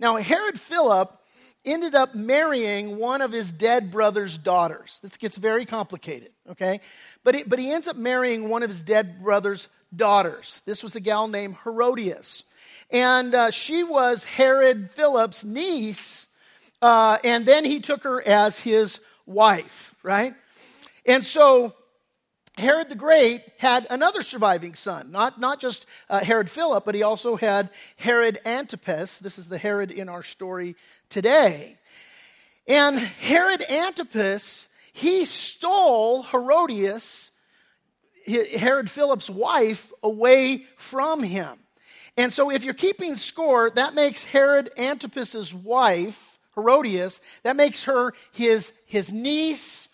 Now, 0.00 0.16
Herod 0.16 0.58
Philip 0.58 1.16
ended 1.64 1.94
up 1.94 2.16
marrying 2.16 2.98
one 2.98 3.22
of 3.22 3.30
his 3.30 3.52
dead 3.52 3.92
brother's 3.92 4.36
daughters. 4.36 4.98
This 5.04 5.18
gets 5.18 5.36
very 5.36 5.64
complicated, 5.64 6.32
okay? 6.50 6.80
But, 7.22 7.36
it, 7.36 7.48
but 7.48 7.60
he 7.60 7.70
ends 7.70 7.86
up 7.86 7.94
marrying 7.94 8.48
one 8.48 8.64
of 8.64 8.70
his 8.70 8.82
dead 8.82 9.22
brother's 9.22 9.68
daughters. 9.94 10.62
This 10.66 10.82
was 10.82 10.96
a 10.96 11.00
gal 11.00 11.28
named 11.28 11.56
Herodias. 11.62 12.42
And 12.90 13.36
uh, 13.36 13.52
she 13.52 13.84
was 13.84 14.24
Herod 14.24 14.90
Philip's 14.90 15.44
niece, 15.44 16.26
uh, 16.82 17.18
and 17.22 17.46
then 17.46 17.64
he 17.64 17.78
took 17.78 18.02
her 18.02 18.20
as 18.26 18.58
his 18.58 18.98
wife, 19.26 19.94
right? 20.02 20.34
And 21.06 21.24
so 21.24 21.76
Herod 22.56 22.88
the 22.88 22.94
Great 22.94 23.42
had 23.58 23.86
another 23.90 24.22
surviving 24.22 24.74
son, 24.74 25.10
not, 25.10 25.40
not 25.40 25.60
just 25.60 25.86
uh, 26.08 26.20
Herod 26.20 26.48
Philip, 26.48 26.84
but 26.84 26.94
he 26.94 27.02
also 27.02 27.34
had 27.34 27.70
Herod 27.96 28.38
Antipas. 28.44 29.18
This 29.18 29.38
is 29.38 29.48
the 29.48 29.58
Herod 29.58 29.90
in 29.90 30.08
our 30.08 30.22
story 30.22 30.76
today. 31.08 31.78
And 32.68 32.96
Herod 32.96 33.62
Antipas, 33.68 34.68
he 34.92 35.24
stole 35.24 36.22
Herodias, 36.22 37.32
Herod 38.26 38.88
Philip's 38.88 39.28
wife, 39.28 39.92
away 40.02 40.64
from 40.76 41.24
him. 41.24 41.58
And 42.16 42.32
so 42.32 42.52
if 42.52 42.62
you're 42.62 42.72
keeping 42.72 43.16
score, 43.16 43.70
that 43.70 43.94
makes 43.94 44.22
Herod 44.22 44.70
Antipas's 44.78 45.52
wife, 45.52 46.38
Herodias, 46.54 47.20
that 47.42 47.56
makes 47.56 47.84
her 47.84 48.14
his, 48.30 48.72
his 48.86 49.12
niece 49.12 49.88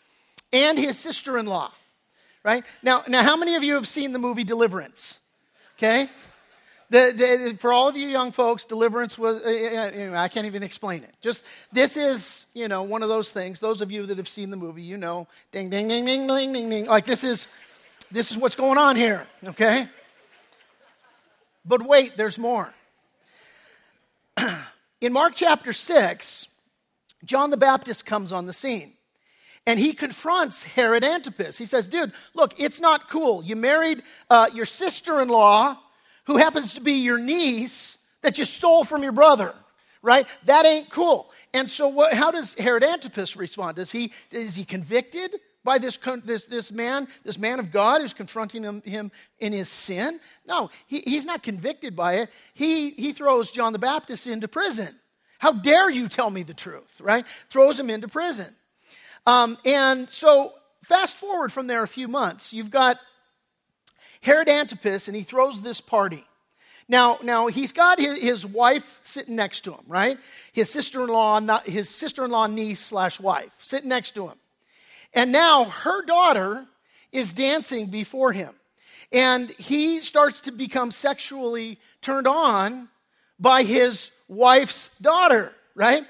and 0.53 0.79
his 0.79 0.99
sister 0.99 1.39
in 1.39 1.47
law 1.47 1.73
right? 2.43 2.65
Now, 2.83 3.03
now, 3.09 3.23
how 3.23 3.37
many 3.37 3.55
of 3.55 3.63
you 3.63 3.75
have 3.75 3.89
seen 3.89 4.13
the 4.13 4.19
movie 4.19 4.45
Deliverance? 4.45 5.19
Okay? 5.79 6.09
The, 6.91 7.15
the, 7.17 7.57
for 7.59 7.73
all 7.73 7.87
of 7.87 7.97
you 7.97 8.09
young 8.09 8.33
folks, 8.33 8.65
deliverance 8.65 9.17
was, 9.17 9.41
uh, 9.43 10.13
I 10.17 10.27
can't 10.27 10.47
even 10.47 10.65
explain 10.65 11.05
it. 11.05 11.15
Just, 11.21 11.45
this 11.73 11.97
is, 11.97 12.47
you 12.53 12.67
know, 12.67 12.83
one 12.83 13.05
of 13.05 13.09
those 13.09 13.31
things. 13.31 13.61
Those 13.61 13.81
of 13.81 13.93
you 13.93 14.07
that 14.07 14.19
have 14.19 14.29
seen 14.29 14.51
the 14.51 14.57
movie, 14.57 14.83
you 14.83 14.97
know, 14.97 15.29
ding, 15.53 15.71
ding, 15.71 15.87
ding, 15.87 16.05
ding, 16.05 16.27
ding, 16.27 16.53
ding, 16.53 16.69
ding. 16.69 16.87
Like, 16.87 17.07
this 17.07 17.23
is, 17.23 17.47
this 18.11 18.33
is 18.33 18.37
what's 18.37 18.57
going 18.57 18.77
on 18.77 18.97
here, 18.97 19.29
okay? 19.45 19.89
But 21.65 21.83
wait, 21.83 22.17
there's 22.17 22.39
more. 22.39 22.75
In 25.01 25.13
Mark 25.13 25.35
chapter 25.37 25.73
6, 25.73 26.49
John 27.25 27.51
the 27.51 27.57
Baptist 27.57 28.05
comes 28.05 28.33
on 28.33 28.47
the 28.47 28.53
scene 28.53 28.95
and 29.67 29.79
he 29.79 29.93
confronts 29.93 30.65
Herod 30.65 31.05
Antipas. 31.05 31.59
He 31.59 31.67
says, 31.67 31.89
Dude, 31.89 32.13
look, 32.35 32.59
it's 32.59 32.81
not 32.81 33.09
cool. 33.09 33.43
You 33.45 33.57
married 33.57 34.03
uh, 34.29 34.49
your 34.55 34.67
sister 34.67 35.21
in 35.21 35.29
law, 35.29 35.79
who 36.25 36.37
happens 36.37 36.75
to 36.75 36.81
be 36.81 36.95
your 36.95 37.19
niece, 37.19 38.05
that 38.23 38.39
you 38.39 38.45
stole 38.45 38.85
from 38.85 39.03
your 39.03 39.13
brother, 39.13 39.55
right? 40.03 40.27
That 40.45 40.67
ain't 40.67 40.91
cool. 40.91 41.31
And 41.53 41.71
so, 41.71 41.89
what, 41.89 42.15
how 42.15 42.31
does 42.31 42.55
Herod 42.55 42.85
Antipas 42.85 43.37
respond? 43.37 43.77
Does 43.77 43.93
he, 43.93 44.13
is 44.31 44.57
he 44.57 44.65
convicted? 44.65 45.33
by 45.63 45.79
this, 45.79 45.99
this, 46.25 46.45
this 46.45 46.73
man, 46.73 47.07
this 47.25 47.39
man 47.39 47.61
of 47.61 47.71
God 47.71 48.01
who's 48.01 48.15
confronting 48.15 48.63
him, 48.63 48.83
him 48.83 49.13
in 49.39 49.53
his 49.53 49.69
sin? 49.69 50.19
No, 50.47 50.71
he, 50.87 51.01
he's 51.01 51.25
not 51.25 51.43
convicted 51.43 51.95
by 51.95 52.15
it. 52.15 52.31
He, 52.55 52.91
he 52.91 53.13
throws 53.13 53.51
John 53.53 53.73
the 53.73 53.79
Baptist 53.79 54.27
into 54.27 54.49
prison. 54.49 54.95
How 55.39 55.53
dare 55.53 55.91
you 55.91 56.09
tell 56.09 56.31
me 56.31 56.43
the 56.43 56.55
truth, 56.55 57.01
right? 57.01 57.25
Throws 57.49 57.79
him 57.79 57.91
into 57.91 58.09
prison. 58.09 58.55
Um, 59.27 59.59
and 59.65 60.09
so, 60.09 60.55
fast 60.83 61.17
forward 61.17 61.53
from 61.53 61.67
there 61.67 61.83
a 61.83 61.89
few 61.89 62.09
months, 62.09 62.53
you've 62.53 62.71
got 62.71 62.99
Herod 64.23 64.49
Antipas, 64.49 65.09
and 65.09 65.17
he 65.17 65.23
throws 65.23 65.61
this 65.61 65.81
party. 65.81 66.25
Now, 66.89 67.19
now 67.23 67.47
he's 67.47 67.73
got 67.73 68.01
his, 68.01 68.21
his 68.21 68.47
wife 68.47 68.99
sitting 69.03 69.37
next 69.37 69.61
to 69.61 69.73
him, 69.73 69.85
right? 69.87 70.19
His 70.53 70.71
sister-in-law, 70.71 71.61
his 71.65 71.89
sister-in-law 71.89 72.49
niece 72.49 72.81
slash 72.81 73.21
wife 73.21 73.53
sitting 73.61 73.89
next 73.89 74.17
to 74.17 74.27
him, 74.29 74.37
and 75.15 75.31
now 75.31 75.65
her 75.65 76.05
daughter 76.05 76.67
is 77.13 77.33
dancing 77.33 77.87
before 77.87 78.33
him, 78.33 78.55
and 79.13 79.51
he 79.53 80.01
starts 80.01 80.41
to 80.43 80.53
become 80.53 80.91
sexually 80.91 81.79
turned 82.03 82.27
on 82.27 82.89
by 83.39 83.63
his 83.63 84.11
wife's 84.29 84.99
daughter, 84.99 85.53
right? 85.75 86.03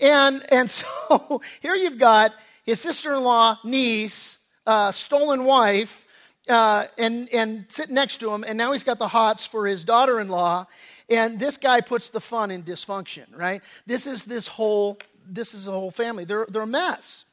And 0.00 0.42
and 0.50 0.68
so 0.70 1.42
here 1.60 1.74
you've 1.74 1.98
got 1.98 2.32
his 2.64 2.80
sister 2.80 3.14
in 3.14 3.22
law, 3.24 3.58
niece, 3.64 4.48
uh, 4.66 4.92
stolen 4.92 5.44
wife, 5.44 6.04
uh, 6.48 6.84
and, 6.98 7.28
and 7.32 7.66
sitting 7.68 7.94
next 7.94 8.18
to 8.18 8.32
him, 8.32 8.44
and 8.46 8.58
now 8.58 8.72
he's 8.72 8.82
got 8.82 8.98
the 8.98 9.08
hots 9.08 9.46
for 9.46 9.66
his 9.66 9.84
daughter 9.84 10.20
in 10.20 10.28
law. 10.28 10.66
And 11.08 11.38
this 11.38 11.56
guy 11.56 11.80
puts 11.80 12.08
the 12.08 12.20
fun 12.20 12.50
in 12.50 12.62
dysfunction, 12.62 13.26
right? 13.36 13.62
This 13.86 14.06
is 14.06 14.24
this 14.24 14.46
whole, 14.46 14.98
this 15.28 15.54
is 15.54 15.66
a 15.66 15.72
whole 15.72 15.90
family. 15.90 16.24
They're, 16.24 16.46
they're 16.48 16.62
a 16.62 16.66
mess. 16.66 17.24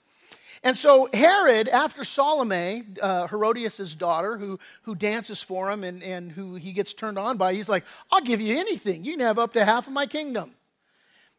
And 0.64 0.76
so 0.76 1.08
Herod, 1.14 1.70
after 1.70 2.04
Salome, 2.04 2.84
uh, 3.02 3.28
Herodias' 3.28 3.96
daughter, 3.96 4.38
who, 4.38 4.60
who 4.82 4.96
dances 4.96 5.42
for 5.42 5.72
him 5.72 5.84
and, 5.84 6.04
and 6.04 6.32
who 6.32 6.56
he 6.56 6.74
gets 6.74 6.94
turned 6.94 7.18
on 7.18 7.38
by, 7.38 7.54
he's 7.54 7.70
like, 7.70 7.86
I'll 8.12 8.22
give 8.22 8.42
you 8.42 8.58
anything. 8.58 9.06
You 9.06 9.14
can 9.14 9.22
have 9.22 9.40
up 9.40 9.54
to 9.54 9.64
half 9.64 9.88
of 9.88 9.94
my 9.94 10.06
kingdom. 10.06 10.52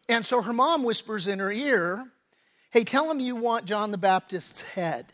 And 0.08 0.24
so 0.24 0.40
her 0.40 0.52
mom 0.54 0.82
whispers 0.82 1.28
in 1.28 1.38
her 1.38 1.52
ear, 1.52 2.06
Hey, 2.70 2.84
tell 2.84 3.10
him 3.10 3.18
you 3.18 3.34
want 3.34 3.64
John 3.64 3.90
the 3.90 3.98
Baptist's 3.98 4.62
head. 4.62 5.06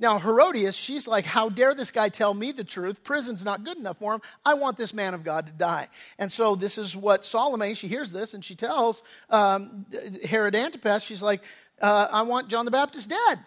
Now, 0.00 0.18
Herodias, 0.18 0.74
she's 0.74 1.06
like, 1.06 1.24
How 1.24 1.48
dare 1.48 1.72
this 1.74 1.92
guy 1.92 2.08
tell 2.08 2.34
me 2.34 2.50
the 2.50 2.64
truth? 2.64 3.04
Prison's 3.04 3.44
not 3.44 3.64
good 3.64 3.78
enough 3.78 3.98
for 3.98 4.14
him. 4.14 4.22
I 4.44 4.54
want 4.54 4.76
this 4.76 4.92
man 4.92 5.14
of 5.14 5.22
God 5.22 5.46
to 5.46 5.52
die. 5.52 5.88
And 6.18 6.32
so, 6.32 6.56
this 6.56 6.78
is 6.78 6.96
what 6.96 7.24
Salome, 7.24 7.74
she 7.74 7.86
hears 7.86 8.10
this 8.10 8.34
and 8.34 8.44
she 8.44 8.56
tells 8.56 9.04
um, 9.30 9.86
Herod 10.28 10.56
Antipas, 10.56 11.04
she's 11.04 11.22
like, 11.22 11.42
uh, 11.80 12.08
I 12.10 12.22
want 12.22 12.48
John 12.48 12.64
the 12.64 12.72
Baptist 12.72 13.08
dead. 13.08 13.38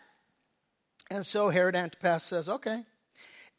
And 1.12 1.26
so, 1.26 1.50
Herod 1.50 1.76
Antipas 1.76 2.24
says, 2.24 2.48
Okay. 2.48 2.84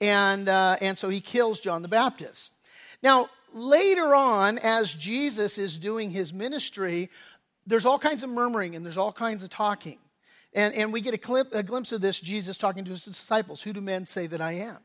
And, 0.01 0.49
uh, 0.49 0.77
and 0.81 0.97
so, 0.97 1.11
he 1.11 1.21
kills 1.21 1.61
John 1.61 1.83
the 1.83 1.89
Baptist. 1.89 2.55
Now, 3.03 3.29
later 3.53 4.15
on, 4.15 4.59
as 4.59 4.95
Jesus 4.95 5.59
is 5.59 5.79
doing 5.79 6.11
his 6.11 6.33
ministry, 6.33 7.11
there's 7.69 7.85
all 7.85 7.99
kinds 7.99 8.25
of 8.25 8.31
murmuring 8.31 8.75
and 8.75 8.85
there's 8.85 8.97
all 8.97 9.13
kinds 9.13 9.43
of 9.43 9.51
talking. 9.51 9.99
And, 10.55 10.75
and 10.75 10.93
we 10.93 11.01
get 11.01 11.15
a, 11.15 11.19
clip, 11.19 11.55
a 11.55 11.63
glimpse 11.63 11.93
of 11.93 12.01
this 12.01 12.19
Jesus 12.19 12.57
talking 12.57 12.85
to 12.85 12.91
his 12.91 13.05
disciples 13.05 13.63
Who 13.63 13.73
do 13.73 13.81
men 13.81 14.07
say 14.07 14.27
that 14.27 14.41
I 14.41 14.53
am? 14.53 14.79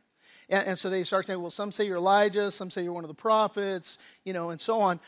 And, 0.49 0.67
and 0.67 0.77
so 0.77 0.89
they 0.89 1.03
start 1.03 1.25
saying, 1.25 1.41
Well, 1.41 1.51
some 1.51 1.71
say 1.71 1.85
you're 1.85 1.97
Elijah, 1.97 2.51
some 2.51 2.69
say 2.69 2.83
you're 2.83 2.93
one 2.93 3.05
of 3.05 3.07
the 3.07 3.13
prophets, 3.13 3.97
you 4.25 4.33
know, 4.33 4.49
and 4.49 4.59
so 4.59 4.81
on. 4.81 4.99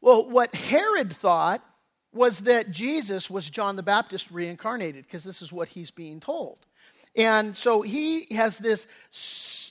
Well, 0.00 0.28
what 0.28 0.54
Herod 0.54 1.12
thought 1.12 1.64
was 2.12 2.40
that 2.40 2.70
Jesus 2.70 3.30
was 3.30 3.48
John 3.48 3.76
the 3.76 3.82
Baptist 3.82 4.30
reincarnated, 4.30 5.04
because 5.04 5.24
this 5.24 5.40
is 5.40 5.52
what 5.52 5.68
he's 5.68 5.90
being 5.90 6.20
told. 6.20 6.58
And 7.16 7.56
so 7.56 7.82
he 7.82 8.26
has 8.34 8.58
this, 8.58 8.86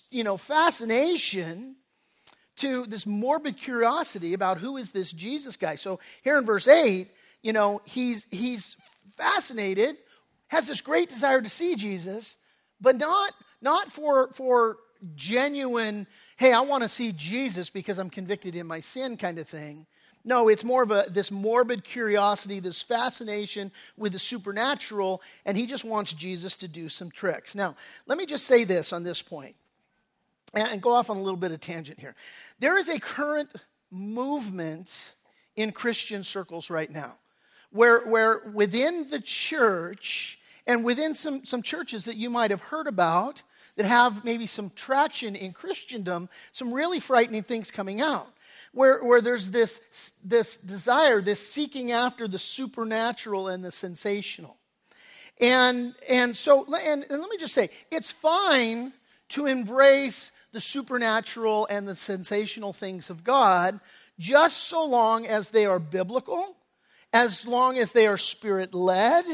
you 0.10 0.24
know, 0.24 0.38
fascination 0.38 1.76
to 2.58 2.86
this 2.86 3.06
morbid 3.06 3.58
curiosity 3.58 4.34
about 4.34 4.58
who 4.58 4.78
is 4.78 4.92
this 4.92 5.12
Jesus 5.12 5.56
guy. 5.56 5.76
So 5.76 6.00
here 6.24 6.38
in 6.38 6.46
verse 6.46 6.68
8, 6.68 7.08
you 7.42 7.54
know, 7.54 7.82
he's 7.86 8.28
he's 8.32 8.76
fascinated, 9.16 9.96
has 10.48 10.68
this 10.68 10.82
great 10.82 11.10
desire 11.10 11.42
to 11.42 11.50
see 11.50 11.76
Jesus, 11.76 12.38
but 12.80 12.98
not 12.98 13.34
not 13.62 13.92
for 13.92 14.30
for 14.34 14.78
genuine, 15.16 16.08
hey, 16.38 16.54
I 16.54 16.62
want 16.62 16.84
to 16.84 16.90
see 16.90 17.12
Jesus 17.12 17.70
because 17.70 17.98
I'm 17.98 18.10
convicted 18.10 18.56
in 18.56 18.68
my 18.68 18.80
sin 18.80 19.18
kind 19.18 19.40
of 19.40 19.48
thing. 19.48 19.88
No, 20.24 20.50
it's 20.50 20.64
more 20.64 20.84
of 20.84 20.92
a 20.92 21.06
this 21.10 21.32
morbid 21.32 21.84
curiosity, 21.84 22.60
this 22.60 22.82
fascination 22.82 23.72
with 23.98 24.14
the 24.14 24.20
supernatural, 24.20 25.22
and 25.46 25.58
he 25.58 25.66
just 25.66 25.84
wants 25.84 26.14
Jesus 26.14 26.56
to 26.58 26.68
do 26.68 26.90
some 26.90 27.10
tricks. 27.10 27.56
Now, 27.56 27.76
let 28.06 28.18
me 28.18 28.28
just 28.28 28.46
say 28.46 28.64
this 28.64 28.94
on 28.94 29.04
this 29.04 29.22
point, 29.22 29.56
and 30.54 30.82
go 30.82 30.94
off 30.94 31.10
on 31.10 31.18
a 31.18 31.22
little 31.22 31.38
bit 31.38 31.52
of 31.52 31.60
tangent 31.60 32.00
here. 32.00 32.16
There 32.60 32.78
is 32.78 32.90
a 32.90 33.00
current 33.00 33.50
movement 33.90 35.14
in 35.56 35.72
Christian 35.72 36.24
circles 36.24 36.70
right 36.70 36.90
now 36.90 37.18
where, 37.72 38.06
where 38.06 38.42
within 38.54 39.10
the 39.10 39.20
church 39.20 40.40
and 40.68 40.84
within 40.84 41.14
some, 41.14 41.46
some 41.46 41.62
churches 41.62 42.06
that 42.06 42.18
you 42.18 42.30
might 42.30 42.52
have 42.52 42.62
heard 42.62 42.88
about 42.88 43.44
that 43.76 43.86
have 43.86 44.24
maybe 44.24 44.46
some 44.46 44.72
traction 44.76 45.36
in 45.36 45.54
Christendom, 45.54 46.30
some 46.52 46.74
really 46.74 47.00
frightening 47.00 47.44
things 47.44 47.72
coming 47.72 48.02
out. 48.02 48.28
Where, 48.74 49.04
where 49.04 49.20
there's 49.20 49.52
this, 49.52 50.14
this 50.24 50.56
desire, 50.56 51.22
this 51.22 51.46
seeking 51.46 51.92
after 51.92 52.26
the 52.26 52.40
supernatural 52.40 53.50
and 53.50 53.66
the 53.66 53.72
sensational. 53.72 54.56
And, 55.42 55.94
and 56.10 56.38
so, 56.38 56.66
and, 56.74 57.06
and 57.10 57.22
let 57.22 57.30
me 57.30 57.36
just 57.38 57.54
say, 57.54 57.70
it's 57.90 58.12
fine 58.12 58.94
to 59.32 59.46
embrace 59.46 60.32
the 60.52 60.60
supernatural 60.60 61.68
and 61.70 61.88
the 61.88 61.96
sensational 61.96 62.74
things 62.74 63.10
of 63.10 63.24
God, 63.24 63.80
just 64.20 64.64
so 64.64 64.86
long 64.86 65.26
as 65.26 65.50
they 65.50 65.66
are 65.66 65.80
biblical, 65.80 66.56
as 67.14 67.48
long 67.48 67.78
as 67.78 67.92
they 67.92 68.08
are 68.08 68.18
spirit 68.18 68.74
led, 68.74 69.26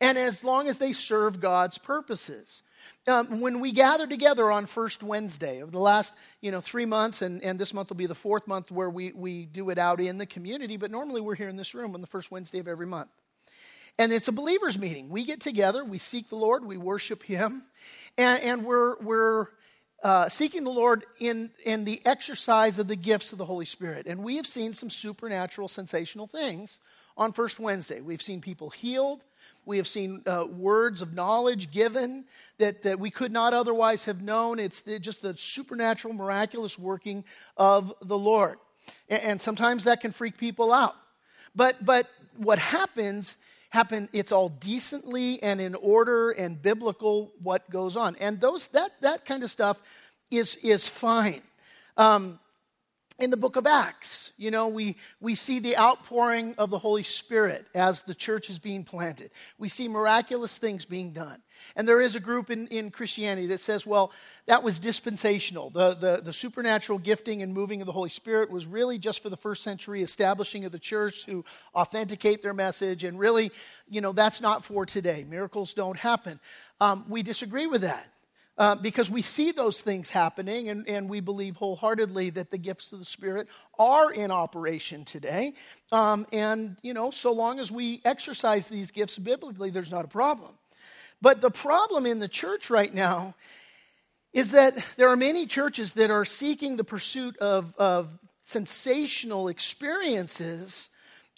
and 0.00 0.18
as 0.18 0.44
long 0.44 0.68
as 0.68 0.78
they 0.78 0.92
serve 0.92 1.40
God's 1.40 1.78
purposes. 1.78 2.62
Um, 3.06 3.40
when 3.40 3.60
we 3.60 3.72
gather 3.72 4.06
together 4.06 4.50
on 4.50 4.64
first 4.64 5.02
Wednesday 5.02 5.60
of 5.60 5.72
the 5.72 5.78
last 5.78 6.14
you 6.40 6.50
know 6.50 6.62
three 6.62 6.86
months, 6.86 7.20
and, 7.20 7.42
and 7.42 7.58
this 7.58 7.74
month 7.74 7.90
will 7.90 7.96
be 7.96 8.06
the 8.06 8.14
fourth 8.14 8.46
month 8.46 8.70
where 8.70 8.88
we, 8.88 9.12
we 9.12 9.44
do 9.44 9.68
it 9.70 9.78
out 9.78 10.00
in 10.00 10.16
the 10.16 10.26
community, 10.26 10.78
but 10.78 10.90
normally 10.90 11.20
we're 11.20 11.34
here 11.34 11.48
in 11.48 11.56
this 11.56 11.74
room 11.74 11.94
on 11.94 12.00
the 12.00 12.06
first 12.06 12.30
Wednesday 12.30 12.58
of 12.58 12.68
every 12.68 12.86
month. 12.86 13.10
And 13.98 14.12
it's 14.12 14.28
a 14.28 14.32
believers' 14.32 14.78
meeting. 14.78 15.08
We 15.08 15.24
get 15.24 15.40
together, 15.40 15.84
we 15.84 15.98
seek 15.98 16.28
the 16.28 16.36
Lord, 16.36 16.64
we 16.64 16.76
worship 16.76 17.22
Him, 17.22 17.62
and, 18.18 18.42
and 18.42 18.64
we're, 18.64 18.98
we're 19.00 19.48
uh, 20.02 20.28
seeking 20.28 20.64
the 20.64 20.70
Lord 20.70 21.04
in, 21.18 21.50
in 21.64 21.84
the 21.84 22.00
exercise 22.04 22.78
of 22.78 22.88
the 22.88 22.96
gifts 22.96 23.32
of 23.32 23.38
the 23.38 23.44
Holy 23.44 23.64
Spirit. 23.64 24.06
And 24.06 24.22
we 24.22 24.36
have 24.36 24.46
seen 24.46 24.74
some 24.74 24.90
supernatural, 24.90 25.68
sensational 25.68 26.26
things 26.26 26.80
on 27.16 27.32
First 27.32 27.58
Wednesday. 27.60 28.00
We've 28.00 28.20
seen 28.22 28.40
people 28.40 28.70
healed. 28.70 29.22
We 29.64 29.78
have 29.78 29.88
seen 29.88 30.22
uh, 30.26 30.44
words 30.44 31.00
of 31.00 31.14
knowledge 31.14 31.70
given 31.70 32.26
that, 32.58 32.82
that 32.82 32.98
we 32.98 33.10
could 33.10 33.32
not 33.32 33.54
otherwise 33.54 34.04
have 34.04 34.20
known. 34.20 34.58
It's 34.58 34.82
just 34.82 35.22
the 35.22 35.36
supernatural, 35.36 36.12
miraculous 36.12 36.78
working 36.78 37.24
of 37.56 37.94
the 38.02 38.18
Lord. 38.18 38.58
And, 39.08 39.22
and 39.22 39.40
sometimes 39.40 39.84
that 39.84 40.00
can 40.00 40.10
freak 40.10 40.36
people 40.36 40.72
out. 40.72 40.96
But, 41.56 41.82
but 41.82 42.10
what 42.36 42.58
happens, 42.58 43.38
happen, 43.74 44.08
it's 44.12 44.30
all 44.30 44.48
decently 44.48 45.42
and 45.42 45.60
in 45.60 45.74
order 45.74 46.30
and 46.30 46.62
biblical 46.62 47.32
what 47.42 47.68
goes 47.68 47.96
on. 47.96 48.16
And 48.20 48.40
those, 48.40 48.68
that, 48.68 48.92
that 49.00 49.26
kind 49.26 49.42
of 49.42 49.50
stuff 49.50 49.82
is, 50.30 50.54
is 50.62 50.86
fine. 50.86 51.42
Um, 51.96 52.38
in 53.18 53.30
the 53.30 53.36
book 53.36 53.56
of 53.56 53.66
Acts, 53.66 54.30
you 54.36 54.52
know, 54.52 54.68
we, 54.68 54.96
we 55.20 55.34
see 55.34 55.58
the 55.58 55.76
outpouring 55.76 56.54
of 56.56 56.70
the 56.70 56.78
Holy 56.78 57.02
Spirit 57.02 57.66
as 57.74 58.02
the 58.02 58.14
church 58.14 58.48
is 58.48 58.60
being 58.60 58.84
planted. 58.84 59.30
We 59.58 59.68
see 59.68 59.88
miraculous 59.88 60.56
things 60.56 60.84
being 60.84 61.12
done. 61.12 61.42
And 61.76 61.86
there 61.86 62.00
is 62.00 62.16
a 62.16 62.20
group 62.20 62.50
in, 62.50 62.66
in 62.68 62.90
Christianity 62.90 63.46
that 63.48 63.60
says, 63.60 63.86
well, 63.86 64.12
that 64.46 64.62
was 64.62 64.78
dispensational. 64.78 65.70
The, 65.70 65.94
the, 65.94 66.20
the 66.22 66.32
supernatural 66.32 66.98
gifting 66.98 67.42
and 67.42 67.52
moving 67.52 67.80
of 67.80 67.86
the 67.86 67.92
Holy 67.92 68.10
Spirit 68.10 68.50
was 68.50 68.66
really 68.66 68.98
just 68.98 69.22
for 69.22 69.30
the 69.30 69.36
first 69.36 69.62
century 69.62 70.02
establishing 70.02 70.64
of 70.64 70.72
the 70.72 70.78
church 70.78 71.26
to 71.26 71.44
authenticate 71.74 72.42
their 72.42 72.54
message. 72.54 73.04
And 73.04 73.18
really, 73.18 73.50
you 73.88 74.00
know, 74.00 74.12
that's 74.12 74.40
not 74.40 74.64
for 74.64 74.86
today. 74.86 75.24
Miracles 75.28 75.74
don't 75.74 75.98
happen. 75.98 76.40
Um, 76.80 77.04
we 77.08 77.22
disagree 77.22 77.66
with 77.66 77.82
that. 77.82 78.08
Uh, 78.56 78.76
because 78.76 79.10
we 79.10 79.20
see 79.20 79.50
those 79.50 79.80
things 79.80 80.08
happening 80.08 80.68
and, 80.68 80.88
and 80.88 81.08
we 81.08 81.18
believe 81.18 81.56
wholeheartedly 81.56 82.30
that 82.30 82.52
the 82.52 82.58
gifts 82.58 82.92
of 82.92 83.00
the 83.00 83.04
Spirit 83.04 83.48
are 83.80 84.12
in 84.12 84.30
operation 84.30 85.04
today. 85.04 85.54
Um, 85.90 86.24
and, 86.32 86.76
you 86.80 86.94
know, 86.94 87.10
so 87.10 87.32
long 87.32 87.58
as 87.58 87.72
we 87.72 88.00
exercise 88.04 88.68
these 88.68 88.92
gifts 88.92 89.18
biblically, 89.18 89.70
there's 89.70 89.90
not 89.90 90.04
a 90.04 90.08
problem. 90.08 90.56
But 91.24 91.40
the 91.40 91.50
problem 91.50 92.04
in 92.04 92.18
the 92.18 92.28
church 92.28 92.68
right 92.68 92.92
now 92.92 93.34
is 94.34 94.50
that 94.50 94.76
there 94.98 95.08
are 95.08 95.16
many 95.16 95.46
churches 95.46 95.94
that 95.94 96.10
are 96.10 96.26
seeking 96.26 96.76
the 96.76 96.84
pursuit 96.84 97.38
of, 97.38 97.74
of 97.78 98.10
sensational 98.44 99.48
experiences, 99.48 100.90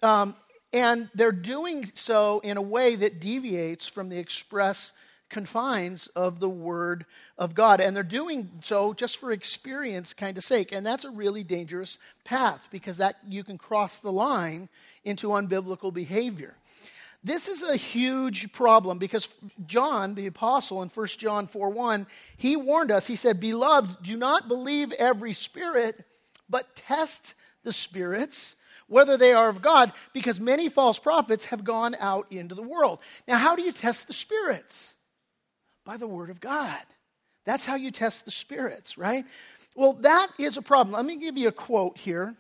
um, 0.02 0.34
and 0.72 1.08
they're 1.14 1.30
doing 1.30 1.88
so 1.94 2.40
in 2.40 2.56
a 2.56 2.62
way 2.62 2.96
that 2.96 3.20
deviates 3.20 3.86
from 3.86 4.08
the 4.08 4.18
express 4.18 4.92
confines 5.30 6.08
of 6.08 6.40
the 6.40 6.48
Word 6.48 7.06
of 7.38 7.54
God. 7.54 7.80
And 7.80 7.94
they're 7.94 8.02
doing 8.02 8.50
so 8.62 8.92
just 8.92 9.18
for 9.18 9.30
experience 9.30 10.14
kind 10.14 10.36
of 10.36 10.42
sake. 10.42 10.72
And 10.72 10.84
that's 10.84 11.04
a 11.04 11.10
really 11.10 11.44
dangerous 11.44 11.96
path 12.24 12.66
because 12.72 12.96
that 12.96 13.18
you 13.28 13.44
can 13.44 13.56
cross 13.56 14.00
the 14.00 14.10
line 14.10 14.68
into 15.04 15.28
unbiblical 15.28 15.94
behavior. 15.94 16.56
This 17.26 17.48
is 17.48 17.64
a 17.64 17.74
huge 17.74 18.52
problem 18.52 18.98
because 18.98 19.28
John, 19.66 20.14
the 20.14 20.28
apostle, 20.28 20.80
in 20.82 20.90
1 20.90 21.06
John 21.08 21.48
4 21.48 21.70
1, 21.70 22.06
he 22.36 22.54
warned 22.54 22.92
us. 22.92 23.08
He 23.08 23.16
said, 23.16 23.40
Beloved, 23.40 24.00
do 24.00 24.16
not 24.16 24.46
believe 24.46 24.92
every 24.92 25.32
spirit, 25.32 26.04
but 26.48 26.76
test 26.76 27.34
the 27.64 27.72
spirits 27.72 28.54
whether 28.86 29.16
they 29.16 29.32
are 29.32 29.48
of 29.48 29.60
God, 29.60 29.92
because 30.12 30.38
many 30.38 30.68
false 30.68 31.00
prophets 31.00 31.46
have 31.46 31.64
gone 31.64 31.96
out 31.98 32.30
into 32.30 32.54
the 32.54 32.62
world. 32.62 33.00
Now, 33.26 33.38
how 33.38 33.56
do 33.56 33.62
you 33.62 33.72
test 33.72 34.06
the 34.06 34.12
spirits? 34.12 34.94
By 35.84 35.96
the 35.96 36.06
Word 36.06 36.30
of 36.30 36.40
God. 36.40 36.84
That's 37.44 37.66
how 37.66 37.74
you 37.74 37.90
test 37.90 38.24
the 38.24 38.30
spirits, 38.30 38.96
right? 38.96 39.24
Well, 39.74 39.94
that 39.94 40.28
is 40.38 40.56
a 40.56 40.62
problem. 40.62 40.94
Let 40.94 41.04
me 41.04 41.16
give 41.16 41.36
you 41.36 41.48
a 41.48 41.52
quote 41.52 41.98
here. 41.98 42.36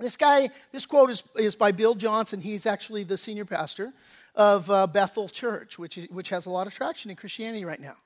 This 0.00 0.16
guy, 0.16 0.50
this 0.72 0.86
quote 0.86 1.10
is, 1.10 1.22
is 1.36 1.54
by 1.54 1.70
Bill 1.70 1.94
Johnson. 1.94 2.40
He's 2.40 2.66
actually 2.66 3.04
the 3.04 3.16
senior 3.16 3.44
pastor 3.44 3.92
of 4.38 4.70
uh, 4.70 4.86
Bethel 4.86 5.28
Church, 5.28 5.78
which, 5.78 5.98
which 6.10 6.30
has 6.30 6.46
a 6.46 6.50
lot 6.50 6.66
of 6.66 6.72
traction 6.72 7.10
in 7.10 7.16
Christianity 7.18 7.66
right 7.66 7.80
now. 7.80 7.96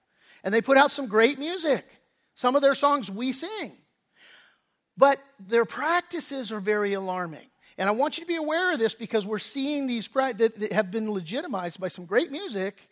And 0.43 0.53
they 0.53 0.61
put 0.61 0.77
out 0.77 0.91
some 0.91 1.07
great 1.07 1.39
music. 1.39 1.87
Some 2.35 2.57
of 2.57 2.63
their 2.63 2.75
songs 2.75 3.09
we 3.09 3.31
sing. 3.33 3.73
But 4.97 5.21
their 5.39 5.65
practices 5.65 6.51
are 6.51 6.59
very 6.59 6.95
alarming. 6.95 7.47
And 7.79 7.89
I 7.89 7.93
want 7.93 8.19
you 8.19 8.25
to 8.25 8.29
be 8.29 8.37
aware 8.37 8.73
of 8.73 8.81
this 8.81 8.95
because 8.95 9.25
we're 9.27 9.39
seeing 9.39 9.87
these 9.87 10.09
pra- 10.09 10.35
that 10.35 10.73
have 10.73 10.91
been 10.91 11.13
legitimized 11.13 11.81
by 11.81 11.89
some 11.89 12.07
great 12.07 12.33
music 12.33 12.89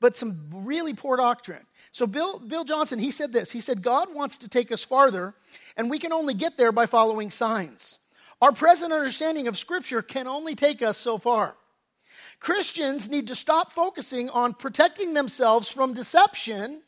but 0.00 0.16
some 0.16 0.48
really 0.52 0.94
poor 0.94 1.16
doctrine. 1.16 1.64
So, 1.92 2.06
Bill, 2.06 2.38
Bill 2.38 2.64
Johnson, 2.64 2.98
he 2.98 3.10
said 3.10 3.32
this 3.32 3.50
He 3.50 3.60
said, 3.60 3.82
God 3.82 4.14
wants 4.14 4.38
to 4.38 4.48
take 4.48 4.70
us 4.70 4.84
farther, 4.84 5.34
and 5.76 5.90
we 5.90 5.98
can 5.98 6.12
only 6.12 6.34
get 6.34 6.56
there 6.56 6.72
by 6.72 6.86
following 6.86 7.30
signs. 7.30 7.98
Our 8.40 8.52
present 8.52 8.92
understanding 8.92 9.48
of 9.48 9.58
Scripture 9.58 10.02
can 10.02 10.28
only 10.28 10.54
take 10.54 10.82
us 10.82 10.96
so 10.96 11.18
far. 11.18 11.56
Christians 12.40 13.08
need 13.08 13.28
to 13.28 13.34
stop 13.34 13.72
focusing 13.72 14.30
on 14.30 14.54
protecting 14.54 15.14
themselves 15.14 15.70
from 15.70 15.92
deception, 15.92 16.82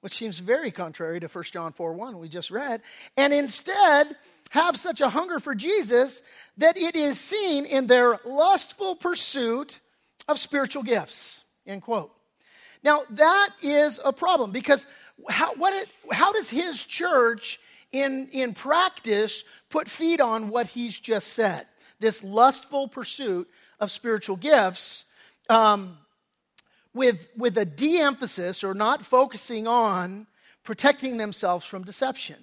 which 0.00 0.16
seems 0.16 0.38
very 0.38 0.70
contrary 0.70 1.20
to 1.20 1.28
1 1.28 1.44
John 1.44 1.72
4 1.72 1.92
1 1.92 2.18
we 2.18 2.28
just 2.28 2.50
read, 2.50 2.82
and 3.16 3.32
instead 3.32 4.16
have 4.50 4.76
such 4.76 5.00
a 5.00 5.08
hunger 5.08 5.38
for 5.38 5.54
Jesus 5.54 6.22
that 6.56 6.76
it 6.76 6.96
is 6.96 7.18
seen 7.18 7.64
in 7.64 7.86
their 7.86 8.18
lustful 8.24 8.96
pursuit 8.96 9.80
of 10.26 10.38
spiritual 10.38 10.82
gifts. 10.82 11.44
End 11.66 11.82
quote. 11.82 12.12
Now, 12.82 13.02
that 13.10 13.50
is 13.62 14.00
a 14.04 14.12
problem 14.12 14.50
because 14.50 14.86
how, 15.28 15.54
what 15.54 15.72
it, 15.74 15.88
how 16.12 16.32
does 16.32 16.50
his 16.50 16.84
church 16.84 17.60
in, 17.92 18.28
in 18.32 18.54
practice 18.54 19.44
put 19.68 19.88
feet 19.88 20.20
on 20.20 20.48
what 20.48 20.66
he's 20.66 20.98
just 20.98 21.28
said? 21.28 21.66
This 22.00 22.24
lustful 22.24 22.88
pursuit 22.88 23.48
of 23.80 23.90
spiritual 23.90 24.36
gifts 24.36 25.06
um, 25.48 25.98
with, 26.94 27.28
with 27.36 27.56
a 27.58 27.64
de 27.64 27.98
emphasis 27.98 28.62
or 28.62 28.74
not 28.74 29.02
focusing 29.02 29.66
on 29.66 30.26
protecting 30.64 31.16
themselves 31.16 31.64
from 31.64 31.82
deception. 31.82 32.36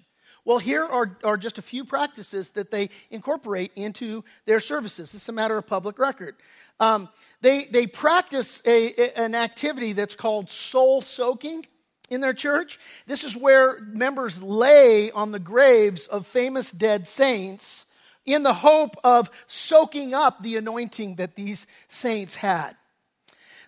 Well, 0.43 0.59
here 0.59 0.85
are, 0.85 1.17
are 1.23 1.37
just 1.37 1.57
a 1.57 1.61
few 1.61 1.83
practices 1.83 2.51
that 2.51 2.71
they 2.71 2.89
incorporate 3.11 3.71
into 3.75 4.23
their 4.45 4.59
services. 4.59 5.13
It's 5.13 5.27
a 5.27 5.33
matter 5.33 5.57
of 5.57 5.67
public 5.67 5.99
record. 5.99 6.35
Um, 6.79 7.09
they, 7.41 7.65
they 7.65 7.85
practice 7.85 8.61
a, 8.65 8.93
an 9.19 9.35
activity 9.35 9.93
that's 9.93 10.15
called 10.15 10.49
soul 10.49 11.01
soaking 11.01 11.65
in 12.09 12.21
their 12.21 12.33
church. 12.33 12.79
This 13.07 13.23
is 13.23 13.35
where 13.35 13.81
members 13.81 14.41
lay 14.41 15.11
on 15.11 15.31
the 15.31 15.39
graves 15.39 16.07
of 16.07 16.25
famous 16.25 16.71
dead 16.71 17.07
saints 17.07 17.85
in 18.27 18.43
the 18.43 18.53
hope 18.53 18.95
of 19.03 19.31
soaking 19.47 20.13
up 20.13 20.43
the 20.43 20.57
anointing 20.57 21.15
that 21.15 21.35
these 21.35 21.65
saints 21.87 22.35
had. 22.35 22.73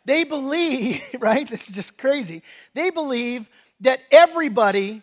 They 0.06 0.26
believe, 0.26 1.02
right? 1.20 1.50
This 1.50 1.68
is 1.70 1.76
just 1.76 1.98
crazy. 1.98 2.44
They 2.76 2.92
believe 2.92 3.50
that 3.80 4.00
everybody 4.12 5.02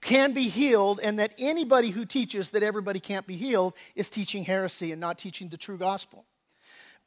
can 0.00 0.32
be 0.32 0.48
healed 0.48 1.00
and 1.02 1.18
that 1.18 1.32
anybody 1.38 1.90
who 1.90 2.04
teaches 2.04 2.52
that 2.52 2.62
everybody 2.62 3.00
can't 3.00 3.26
be 3.26 3.36
healed 3.36 3.74
is 3.96 4.08
teaching 4.08 4.44
heresy 4.44 4.92
and 4.92 5.00
not 5.00 5.18
teaching 5.18 5.48
the 5.48 5.58
true 5.58 5.76
gospel. 5.76 6.24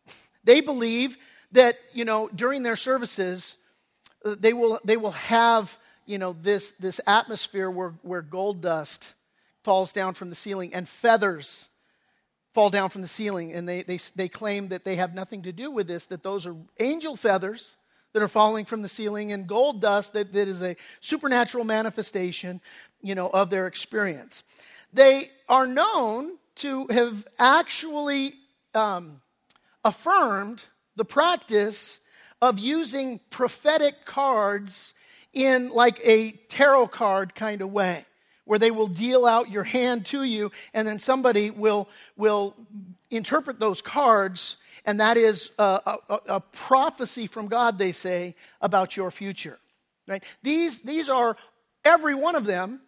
They 0.44 0.62
believe 0.62 1.18
that, 1.54 1.76
you 1.92 2.06
know, 2.06 2.30
during 2.36 2.62
their 2.62 2.76
services, 2.76 3.58
uh, 4.24 4.36
they 4.40 4.54
will, 4.54 4.80
they 4.86 4.96
will 4.96 5.12
have, 5.12 5.76
you 6.06 6.20
know, 6.20 6.36
this, 6.40 6.74
this 6.74 7.02
atmosphere 7.08 7.68
where, 7.68 7.96
where 8.04 8.22
gold 8.22 8.62
dust 8.62 9.16
falls 9.66 9.92
down 9.92 10.14
from 10.14 10.30
the 10.30 10.36
ceiling 10.36 10.74
and 10.74 10.88
feathers 10.88 11.70
fall 12.54 12.70
down 12.70 12.90
from 12.90 13.02
the 13.02 13.08
ceiling. 13.08 13.52
And 13.52 13.68
they, 13.68 13.82
they, 13.82 13.98
they 14.16 14.30
claim 14.30 14.70
that 14.70 14.86
they 14.86 14.96
have 14.96 15.14
nothing 15.14 15.42
to 15.42 15.52
do 15.52 15.72
with 15.72 15.88
this, 15.88 16.06
that 16.06 16.24
those 16.24 16.46
are 16.46 16.56
angel 16.80 17.18
feathers 17.18 17.76
that 18.14 18.22
are 18.24 18.30
falling 18.30 18.64
from 18.64 18.84
the 18.84 18.88
ceiling 18.88 19.34
and 19.34 19.46
gold 19.46 19.82
dust 19.82 20.14
that, 20.14 20.32
that 20.32 20.48
is 20.48 20.62
a 20.62 20.78
supernatural 21.02 21.66
manifestation, 21.66 22.62
you 23.02 23.14
know, 23.14 23.28
of 23.28 23.50
their 23.50 23.68
experience. 23.68 24.44
They 24.94 25.24
are 25.50 25.68
known 25.68 26.38
to 26.58 26.88
have 26.88 27.28
actually 27.38 28.32
um, 28.74 29.20
affirmed 29.84 30.64
the 30.96 31.04
practice 31.04 32.00
of 32.42 32.60
using 32.60 33.20
prophetic 33.32 34.06
cards 34.06 34.94
in 35.34 35.70
like 35.72 36.00
a 36.06 36.32
tarot 36.50 36.88
card 36.88 37.36
kind 37.36 37.62
of 37.62 37.74
way 37.74 38.06
where 38.46 38.60
they 38.60 38.72
will 38.72 38.88
deal 38.88 39.26
out 39.26 39.52
your 39.52 39.64
hand 39.64 40.06
to 40.08 40.24
you 40.24 40.52
and 40.74 40.88
then 40.88 41.00
somebody 41.00 41.52
will 41.52 41.90
will 42.16 42.56
interpret 43.10 43.60
those 43.60 43.82
cards 43.82 44.58
and 44.86 45.00
that 45.00 45.18
is 45.18 45.52
a, 45.58 45.98
a, 46.10 46.20
a, 46.28 46.40
prophecy 46.40 47.26
from 47.26 47.48
God, 47.48 47.78
they 47.78 47.92
say, 47.92 48.36
about 48.62 48.96
your 48.96 49.10
future. 49.10 49.58
Right? 50.08 50.24
These, 50.44 50.84
these 50.84 51.10
are, 51.10 51.36
every 51.84 52.14
one 52.14 52.36
of 52.36 52.46
them, 52.46 52.82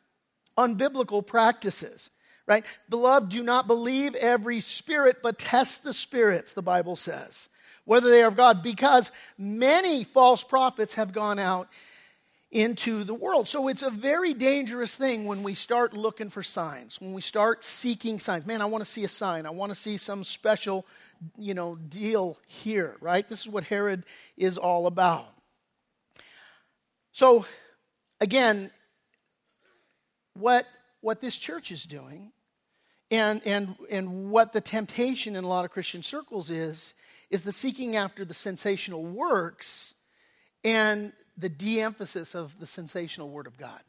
unbiblical 0.58 1.26
practices. 1.26 2.12
Right? 2.46 2.64
Beloved, 2.90 3.30
do 3.30 3.42
not 3.42 3.68
believe 3.68 4.16
every 4.16 4.60
spirit, 4.60 5.18
but 5.24 5.40
test 5.40 5.84
the 5.84 5.94
spirits, 5.94 6.54
the 6.54 6.62
Bible 6.62 6.96
says, 6.96 7.50
whether 7.84 8.10
they 8.10 8.22
are 8.22 8.28
of 8.28 8.38
God, 8.38 8.62
because 8.62 9.12
many 9.38 10.04
false 10.04 10.44
prophets 10.44 10.94
have 10.94 11.12
gone 11.12 11.40
out 11.40 11.68
into 12.52 13.04
the 13.04 13.14
world. 13.14 13.48
So 13.48 13.68
it's 13.68 13.84
a 13.84 13.90
very 13.90 14.34
dangerous 14.34 14.96
thing 14.96 15.26
when 15.26 15.44
we 15.44 15.54
start 15.54 15.94
looking 15.94 16.30
for 16.30 16.44
signs, 16.44 17.00
when 17.02 17.14
we 17.14 17.22
start 17.22 17.66
seeking 17.66 18.20
signs. 18.20 18.46
Man, 18.46 18.62
I 18.62 18.66
want 18.66 18.84
to 18.84 18.90
see 18.90 19.04
a 19.04 19.10
sign. 19.10 19.46
I 19.46 19.50
want 19.50 19.72
to 19.72 19.76
see 19.76 19.98
some 19.98 20.24
special, 20.24 20.86
you 21.38 21.54
know, 21.54 21.76
deal 21.76 22.38
here, 22.48 22.96
right? 23.02 23.28
This 23.28 23.42
is 23.42 23.50
what 23.50 23.66
Herod 23.66 24.04
is 24.38 24.58
all 24.58 24.88
about. 24.88 25.28
So 27.12 27.46
again, 28.22 28.72
what 30.34 30.66
what 31.02 31.20
this 31.20 31.38
church 31.38 31.72
is 31.72 31.84
doing 31.84 32.32
and 33.12 33.42
and 33.46 33.76
and 33.90 34.30
what 34.30 34.54
the 34.54 34.62
temptation 34.62 35.36
in 35.36 35.44
a 35.44 35.48
lot 35.48 35.66
of 35.66 35.72
Christian 35.72 36.04
circles 36.04 36.50
is 36.50 36.94
is 37.30 37.44
the 37.44 37.52
seeking 37.52 37.96
after 37.96 38.24
the 38.24 38.34
sensational 38.34 39.04
works 39.04 39.96
and 40.64 41.12
the 41.38 41.50
de 41.50 41.82
emphasis 41.82 42.36
of 42.36 42.60
the 42.60 42.68
sensational 42.68 43.30
word 43.30 43.48
of 43.48 43.58
God. 43.58 43.82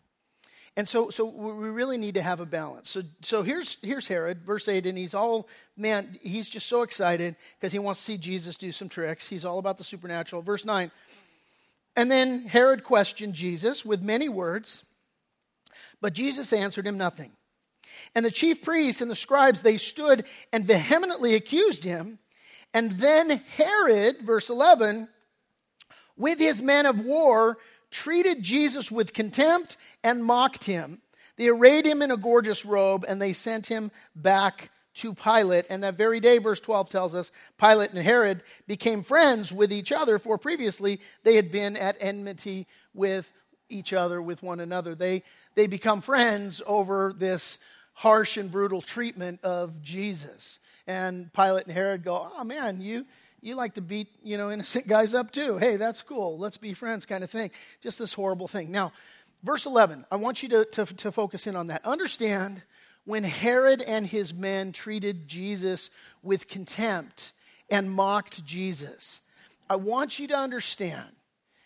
And 0.76 0.86
so, 0.86 1.10
so 1.10 1.24
we 1.24 1.70
really 1.70 1.98
need 1.98 2.14
to 2.14 2.22
have 2.22 2.38
a 2.38 2.46
balance. 2.46 2.90
So, 2.90 3.02
so 3.20 3.42
here's, 3.42 3.78
here's 3.82 4.06
Herod, 4.06 4.44
verse 4.44 4.68
8, 4.68 4.86
and 4.86 4.96
he's 4.96 5.12
all, 5.12 5.48
man, 5.76 6.16
he's 6.22 6.48
just 6.48 6.66
so 6.66 6.82
excited 6.82 7.34
because 7.58 7.72
he 7.72 7.80
wants 7.80 7.98
to 8.00 8.04
see 8.04 8.16
Jesus 8.16 8.54
do 8.54 8.70
some 8.70 8.88
tricks. 8.88 9.28
He's 9.28 9.44
all 9.44 9.58
about 9.58 9.76
the 9.76 9.82
supernatural. 9.82 10.40
Verse 10.42 10.64
9. 10.64 10.92
And 11.96 12.08
then 12.08 12.46
Herod 12.46 12.84
questioned 12.84 13.34
Jesus 13.34 13.84
with 13.84 14.02
many 14.02 14.28
words, 14.28 14.84
but 16.00 16.12
Jesus 16.12 16.52
answered 16.52 16.86
him 16.86 16.96
nothing. 16.96 17.32
And 18.14 18.24
the 18.24 18.30
chief 18.30 18.62
priests 18.62 19.02
and 19.02 19.10
the 19.10 19.16
scribes, 19.16 19.62
they 19.62 19.78
stood 19.78 20.24
and 20.52 20.64
vehemently 20.64 21.34
accused 21.34 21.82
him. 21.82 22.20
And 22.72 22.92
then 22.92 23.42
Herod, 23.56 24.18
verse 24.20 24.48
11, 24.48 25.08
with 26.18 26.38
his 26.38 26.60
men 26.60 26.84
of 26.84 27.00
war, 27.00 27.56
treated 27.90 28.42
Jesus 28.42 28.90
with 28.90 29.14
contempt 29.14 29.76
and 30.04 30.24
mocked 30.24 30.64
him. 30.64 31.00
They 31.36 31.48
arrayed 31.48 31.86
him 31.86 32.02
in 32.02 32.10
a 32.10 32.16
gorgeous 32.16 32.66
robe 32.66 33.04
and 33.08 33.22
they 33.22 33.32
sent 33.32 33.66
him 33.66 33.90
back 34.14 34.70
to 34.94 35.14
Pilate. 35.14 35.66
And 35.70 35.84
that 35.84 35.96
very 35.96 36.18
day, 36.18 36.38
verse 36.38 36.60
12 36.60 36.90
tells 36.90 37.14
us, 37.14 37.30
Pilate 37.58 37.90
and 37.90 38.00
Herod 38.00 38.42
became 38.66 39.04
friends 39.04 39.52
with 39.52 39.72
each 39.72 39.92
other, 39.92 40.18
for 40.18 40.36
previously 40.36 41.00
they 41.22 41.36
had 41.36 41.52
been 41.52 41.76
at 41.76 41.96
enmity 42.00 42.66
with 42.92 43.32
each 43.68 43.92
other, 43.92 44.20
with 44.20 44.42
one 44.42 44.58
another. 44.58 44.96
They, 44.96 45.22
they 45.54 45.68
become 45.68 46.00
friends 46.00 46.60
over 46.66 47.12
this 47.16 47.58
harsh 47.94 48.36
and 48.36 48.50
brutal 48.50 48.82
treatment 48.82 49.44
of 49.44 49.82
Jesus. 49.82 50.58
And 50.86 51.32
Pilate 51.32 51.66
and 51.66 51.74
Herod 51.74 52.02
go, 52.02 52.32
Oh 52.36 52.44
man, 52.44 52.80
you 52.80 53.06
you 53.40 53.54
like 53.54 53.74
to 53.74 53.80
beat, 53.80 54.08
you 54.22 54.36
know, 54.36 54.50
innocent 54.50 54.86
guys 54.88 55.14
up 55.14 55.30
too. 55.30 55.58
Hey, 55.58 55.76
that's 55.76 56.02
cool. 56.02 56.38
Let's 56.38 56.56
be 56.56 56.74
friends 56.74 57.06
kind 57.06 57.24
of 57.24 57.30
thing. 57.30 57.50
Just 57.82 57.98
this 57.98 58.12
horrible 58.12 58.48
thing. 58.48 58.70
Now, 58.70 58.92
verse 59.42 59.66
11, 59.66 60.04
I 60.10 60.16
want 60.16 60.42
you 60.42 60.48
to, 60.50 60.64
to, 60.64 60.86
to 60.86 61.12
focus 61.12 61.46
in 61.46 61.56
on 61.56 61.68
that. 61.68 61.84
Understand 61.84 62.62
when 63.04 63.24
Herod 63.24 63.82
and 63.82 64.06
his 64.06 64.34
men 64.34 64.72
treated 64.72 65.28
Jesus 65.28 65.90
with 66.22 66.48
contempt 66.48 67.32
and 67.70 67.90
mocked 67.90 68.44
Jesus. 68.44 69.20
I 69.70 69.76
want 69.76 70.18
you 70.18 70.28
to 70.28 70.36
understand. 70.36 71.06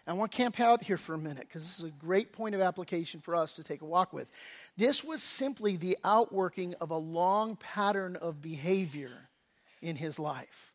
I 0.07 0.15
want 0.15 0.33
to 0.33 0.37
camp 0.37 0.59
out 0.59 0.83
here 0.83 0.97
for 0.97 1.15
a 1.15 1.19
minute 1.19 1.47
because 1.49 1.63
this 1.63 1.79
is 1.79 1.85
a 1.85 1.91
great 1.91 2.33
point 2.33 2.57
of 2.57 2.61
application 2.61 3.21
for 3.21 3.37
us 3.37 3.53
to 3.55 3.63
take 3.63 3.83
a 3.83 3.87
walk 3.87 4.13
with. 4.13 4.29
This 4.77 5.05
was 5.05 5.23
simply 5.23 5.77
the 5.77 5.97
outworking 6.03 6.75
of 6.81 6.91
a 6.91 6.97
long 6.97 7.55
pattern 7.57 8.17
of 8.17 8.43
behavior 8.43 9.13
in 9.81 9.95
his 9.95 10.19
life 10.19 10.72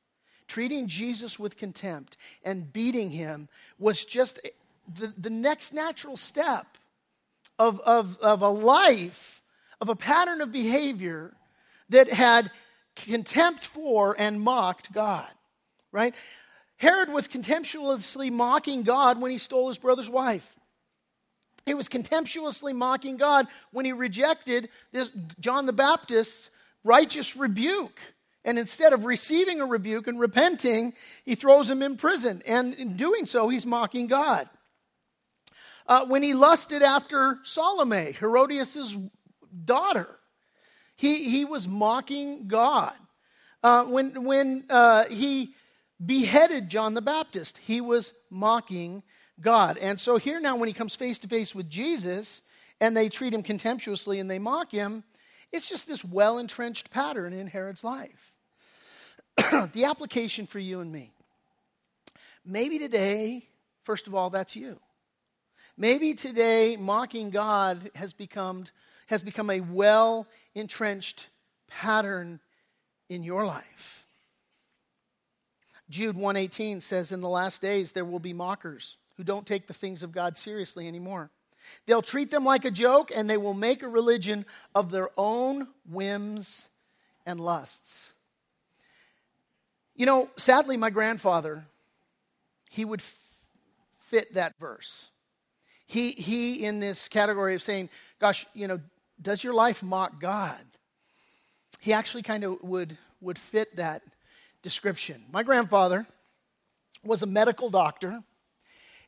treating 0.47 0.87
Jesus 0.87 1.37
with 1.37 1.57
contempt 1.57 2.17
and 2.43 2.71
beating 2.71 3.09
him 3.09 3.49
was 3.77 4.05
just 4.05 4.39
the, 4.87 5.13
the 5.17 5.29
next 5.29 5.73
natural 5.73 6.17
step 6.17 6.77
of, 7.59 7.79
of, 7.81 8.17
of 8.19 8.41
a 8.41 8.49
life, 8.49 9.41
of 9.81 9.89
a 9.89 9.95
pattern 9.95 10.41
of 10.41 10.51
behavior 10.51 11.33
that 11.89 12.09
had 12.09 12.51
contempt 12.95 13.65
for 13.65 14.15
and 14.17 14.41
mocked 14.41 14.91
God, 14.91 15.29
right? 15.91 16.13
Herod 16.77 17.09
was 17.09 17.27
contemptuously 17.27 18.29
mocking 18.29 18.83
God 18.83 19.19
when 19.19 19.31
he 19.31 19.37
stole 19.37 19.67
his 19.67 19.77
brother's 19.77 20.09
wife. 20.09 20.57
He 21.65 21.73
was 21.73 21.89
contemptuously 21.89 22.71
mocking 22.71 23.17
God 23.17 23.47
when 23.71 23.85
he 23.85 23.91
rejected 23.91 24.69
this 24.93 25.09
John 25.39 25.65
the 25.65 25.73
Baptist's 25.73 26.49
righteous 26.83 27.35
rebuke. 27.35 27.99
And 28.47 28.57
instead 28.57 28.93
of 28.93 29.03
receiving 29.03 29.59
a 29.59 29.65
rebuke 29.65 30.07
and 30.07 30.17
repenting, 30.17 30.93
he 31.25 31.35
throws 31.35 31.69
him 31.69 31.83
in 31.83 31.97
prison. 31.97 32.41
And 32.47 32.73
in 32.75 32.95
doing 32.95 33.25
so, 33.25 33.49
he's 33.49 33.65
mocking 33.65 34.07
God. 34.07 34.47
Uh, 35.85 36.05
when 36.05 36.23
he 36.23 36.33
lusted 36.33 36.81
after 36.81 37.39
Salome, 37.43 38.13
Herodias' 38.13 38.95
daughter, 39.65 40.07
he, 40.95 41.29
he 41.29 41.43
was 41.43 41.67
mocking 41.67 42.47
God. 42.47 42.93
Uh, 43.61 43.83
when 43.85 44.23
when 44.23 44.63
uh, 44.69 45.03
he 45.05 45.53
beheaded 46.03 46.69
John 46.69 46.93
the 46.93 47.01
Baptist, 47.01 47.57
he 47.57 47.81
was 47.81 48.13
mocking 48.29 49.03
God. 49.41 49.77
And 49.77 49.99
so 49.99 50.17
here 50.17 50.39
now, 50.39 50.55
when 50.55 50.67
he 50.67 50.73
comes 50.73 50.95
face 50.95 51.19
to 51.19 51.27
face 51.27 51.53
with 51.53 51.69
Jesus 51.69 52.41
and 52.79 52.95
they 52.95 53.09
treat 53.09 53.33
him 53.33 53.43
contemptuously 53.43 54.19
and 54.19 54.31
they 54.31 54.39
mock 54.39 54.71
him, 54.71 55.03
it's 55.51 55.67
just 55.67 55.87
this 55.87 56.05
well 56.05 56.37
entrenched 56.37 56.91
pattern 56.91 57.33
in 57.33 57.47
Herod's 57.47 57.83
life. 57.83 58.26
the 59.73 59.85
application 59.85 60.47
for 60.47 60.59
you 60.59 60.79
and 60.79 60.91
me. 60.91 61.11
Maybe 62.45 62.79
today, 62.79 63.45
first 63.83 64.07
of 64.07 64.15
all, 64.15 64.29
that's 64.29 64.55
you. 64.55 64.79
Maybe 65.77 66.13
today, 66.13 66.75
mocking 66.77 67.29
God 67.29 67.91
has 67.93 68.13
become, 68.13 68.65
has 69.07 69.21
become 69.21 69.49
a 69.49 69.59
well 69.59 70.27
entrenched 70.55 71.27
pattern 71.67 72.39
in 73.09 73.23
your 73.23 73.45
life. 73.45 74.05
Jude 75.89 76.15
118 76.15 76.81
says 76.81 77.11
in 77.11 77.21
the 77.21 77.29
last 77.29 77.61
days 77.61 77.91
there 77.91 78.05
will 78.05 78.19
be 78.19 78.33
mockers 78.33 78.97
who 79.15 79.23
don't 79.23 79.45
take 79.45 79.67
the 79.67 79.73
things 79.73 80.03
of 80.03 80.11
God 80.11 80.37
seriously 80.37 80.87
anymore. 80.87 81.29
They'll 81.85 82.01
treat 82.01 82.31
them 82.31 82.45
like 82.45 82.65
a 82.65 82.71
joke 82.71 83.11
and 83.15 83.29
they 83.29 83.37
will 83.37 83.53
make 83.53 83.83
a 83.83 83.87
religion 83.87 84.45
of 84.75 84.91
their 84.91 85.09
own 85.17 85.67
whims 85.89 86.69
and 87.25 87.39
lusts. 87.39 88.13
You 89.97 90.05
know, 90.05 90.29
sadly, 90.37 90.77
my 90.77 90.91
grandfather, 90.91 91.65
he 92.69 92.85
would 92.85 93.01
f- 93.01 93.17
fit 93.99 94.35
that 94.35 94.53
verse. 94.59 95.09
He, 95.87 96.11
he, 96.11 96.63
in 96.63 96.79
this 96.79 97.09
category 97.09 97.55
of 97.55 97.63
saying, 97.63 97.89
gosh, 98.19 98.45
you 98.53 98.67
know, 98.67 98.79
does 99.19 99.43
your 99.43 99.55
life 99.55 99.81
mock 99.81 100.21
God? 100.21 100.63
He 101.79 101.93
actually 101.93 102.21
kind 102.21 102.43
of 102.43 102.61
would, 102.61 102.95
would 103.21 103.39
fit 103.39 103.75
that 103.77 104.03
description. 104.61 105.23
My 105.31 105.41
grandfather 105.41 106.05
was 107.03 107.23
a 107.23 107.27
medical 107.27 107.71
doctor, 107.71 108.21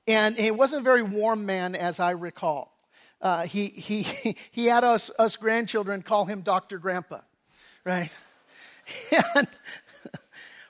and 0.08 0.36
he 0.36 0.50
wasn't 0.50 0.82
a 0.82 0.84
very 0.84 1.04
warm 1.04 1.46
man, 1.46 1.76
as 1.76 2.00
I 2.00 2.12
recall. 2.12 2.76
Uh, 3.22 3.44
he, 3.44 3.68
he, 3.68 4.36
he 4.52 4.66
had 4.66 4.84
us, 4.84 5.12
us 5.20 5.36
grandchildren 5.36 6.02
call 6.02 6.26
him 6.26 6.42
Dr. 6.42 6.80
Grandpa, 6.80 7.20
right? 7.86 8.12
And 9.36 9.48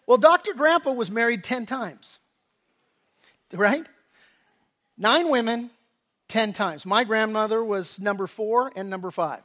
well, 0.09 0.17
Dr. 0.17 0.55
Grandpa 0.55 0.91
was 0.91 1.11
married 1.11 1.43
10 1.43 1.67
times, 1.67 2.17
right? 3.53 3.85
Nine 4.97 5.29
women, 5.29 5.69
10 6.29 6.51
times. 6.51 6.83
My 6.83 7.03
grandmother 7.03 7.63
was 7.63 7.99
number 7.99 8.25
four 8.25 8.71
and 8.75 8.89
number 8.89 9.11
five. 9.11 9.43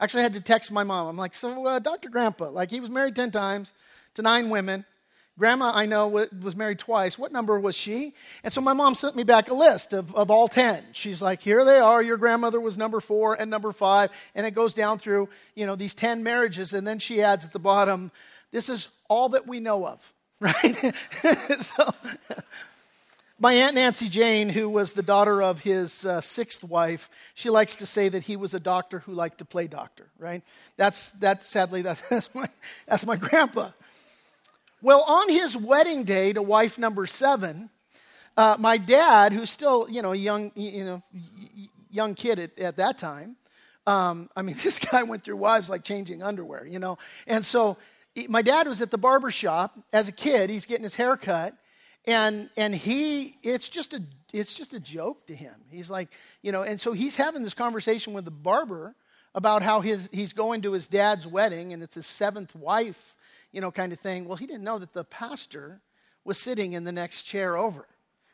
Actually, 0.00 0.20
I 0.20 0.22
had 0.22 0.32
to 0.32 0.40
text 0.40 0.72
my 0.72 0.82
mom. 0.82 1.08
I'm 1.08 1.18
like, 1.18 1.34
so 1.34 1.66
uh, 1.66 1.78
Dr. 1.78 2.08
Grandpa, 2.08 2.48
like 2.48 2.70
he 2.70 2.80
was 2.80 2.88
married 2.88 3.16
10 3.16 3.32
times 3.32 3.74
to 4.14 4.22
nine 4.22 4.48
women. 4.48 4.86
Grandma, 5.38 5.72
I 5.74 5.84
know, 5.84 6.08
was 6.08 6.56
married 6.56 6.78
twice. 6.78 7.18
What 7.18 7.30
number 7.30 7.60
was 7.60 7.76
she? 7.76 8.14
And 8.42 8.50
so 8.50 8.62
my 8.62 8.72
mom 8.72 8.94
sent 8.94 9.14
me 9.14 9.24
back 9.24 9.50
a 9.50 9.54
list 9.54 9.92
of, 9.92 10.14
of 10.14 10.30
all 10.30 10.48
10. 10.48 10.84
She's 10.92 11.20
like, 11.20 11.42
here 11.42 11.66
they 11.66 11.80
are. 11.80 12.02
Your 12.02 12.16
grandmother 12.16 12.60
was 12.60 12.78
number 12.78 13.00
four 13.00 13.34
and 13.34 13.50
number 13.50 13.72
five. 13.72 14.10
And 14.34 14.46
it 14.46 14.52
goes 14.52 14.74
down 14.74 15.00
through, 15.00 15.28
you 15.54 15.66
know, 15.66 15.76
these 15.76 15.94
10 15.94 16.22
marriages. 16.22 16.72
And 16.72 16.86
then 16.86 16.98
she 16.98 17.22
adds 17.22 17.44
at 17.44 17.52
the 17.52 17.58
bottom, 17.58 18.10
this 18.52 18.70
is 18.70 18.88
all 19.08 19.30
that 19.30 19.46
we 19.46 19.60
know 19.60 19.86
of, 19.86 20.12
right? 20.40 20.94
so, 21.60 21.90
my 23.40 23.52
Aunt 23.52 23.74
Nancy 23.74 24.08
Jane, 24.08 24.48
who 24.48 24.68
was 24.68 24.92
the 24.92 25.02
daughter 25.02 25.42
of 25.42 25.60
his 25.60 26.04
uh, 26.04 26.20
sixth 26.20 26.64
wife, 26.64 27.08
she 27.34 27.50
likes 27.50 27.76
to 27.76 27.86
say 27.86 28.08
that 28.08 28.24
he 28.24 28.36
was 28.36 28.52
a 28.52 28.60
doctor 28.60 29.00
who 29.00 29.12
liked 29.12 29.38
to 29.38 29.44
play 29.44 29.66
doctor, 29.68 30.08
right? 30.18 30.42
That's, 30.76 31.10
that, 31.12 31.42
sadly, 31.42 31.82
that, 31.82 32.02
that's, 32.10 32.34
my, 32.34 32.48
that's 32.86 33.06
my 33.06 33.16
grandpa. 33.16 33.70
Well, 34.82 35.02
on 35.02 35.28
his 35.28 35.56
wedding 35.56 36.04
day 36.04 36.32
to 36.32 36.42
wife 36.42 36.78
number 36.78 37.06
seven, 37.06 37.70
uh, 38.36 38.56
my 38.58 38.76
dad, 38.76 39.32
who's 39.32 39.50
still, 39.50 39.88
you 39.90 40.02
know, 40.02 40.12
a 40.12 40.16
young, 40.16 40.52
you 40.54 40.84
know, 40.84 41.02
young 41.90 42.14
kid 42.14 42.38
at, 42.38 42.58
at 42.58 42.76
that 42.76 42.98
time, 42.98 43.36
um, 43.86 44.28
I 44.36 44.42
mean, 44.42 44.56
this 44.62 44.78
guy 44.78 45.02
went 45.02 45.24
through 45.24 45.36
wives 45.36 45.70
like 45.70 45.82
changing 45.84 46.22
underwear, 46.22 46.66
you 46.66 46.78
know, 46.78 46.98
and 47.26 47.44
so 47.44 47.76
my 48.28 48.42
dad 48.42 48.66
was 48.66 48.80
at 48.82 48.90
the 48.90 48.98
barber 48.98 49.30
shop 49.30 49.78
as 49.92 50.08
a 50.08 50.12
kid. 50.12 50.50
He's 50.50 50.66
getting 50.66 50.84
his 50.84 50.94
hair 50.94 51.16
cut. 51.16 51.54
and 52.06 52.48
and 52.56 52.74
he 52.74 53.36
it's 53.42 53.68
just 53.68 53.92
a 53.92 54.02
it's 54.32 54.54
just 54.54 54.72
a 54.74 54.80
joke 54.80 55.26
to 55.26 55.34
him 55.34 55.54
he's 55.70 55.90
like 55.90 56.08
you 56.42 56.52
know 56.52 56.62
and 56.62 56.80
so 56.80 56.92
he's 56.92 57.16
having 57.16 57.42
this 57.42 57.54
conversation 57.54 58.12
with 58.12 58.24
the 58.24 58.30
barber 58.30 58.94
about 59.34 59.62
how 59.62 59.80
his 59.80 60.08
he's 60.12 60.32
going 60.32 60.62
to 60.62 60.72
his 60.72 60.86
dad's 60.86 61.26
wedding 61.26 61.72
and 61.72 61.82
it's 61.82 61.96
his 61.96 62.06
seventh 62.06 62.54
wife 62.54 63.14
you 63.52 63.60
know 63.60 63.70
kind 63.70 63.92
of 63.92 64.00
thing 64.00 64.26
well 64.26 64.36
he 64.36 64.46
didn't 64.46 64.64
know 64.64 64.78
that 64.78 64.92
the 64.92 65.04
pastor 65.04 65.80
was 66.24 66.38
sitting 66.38 66.72
in 66.72 66.84
the 66.84 66.92
next 66.92 67.22
chair 67.22 67.56
over 67.56 67.86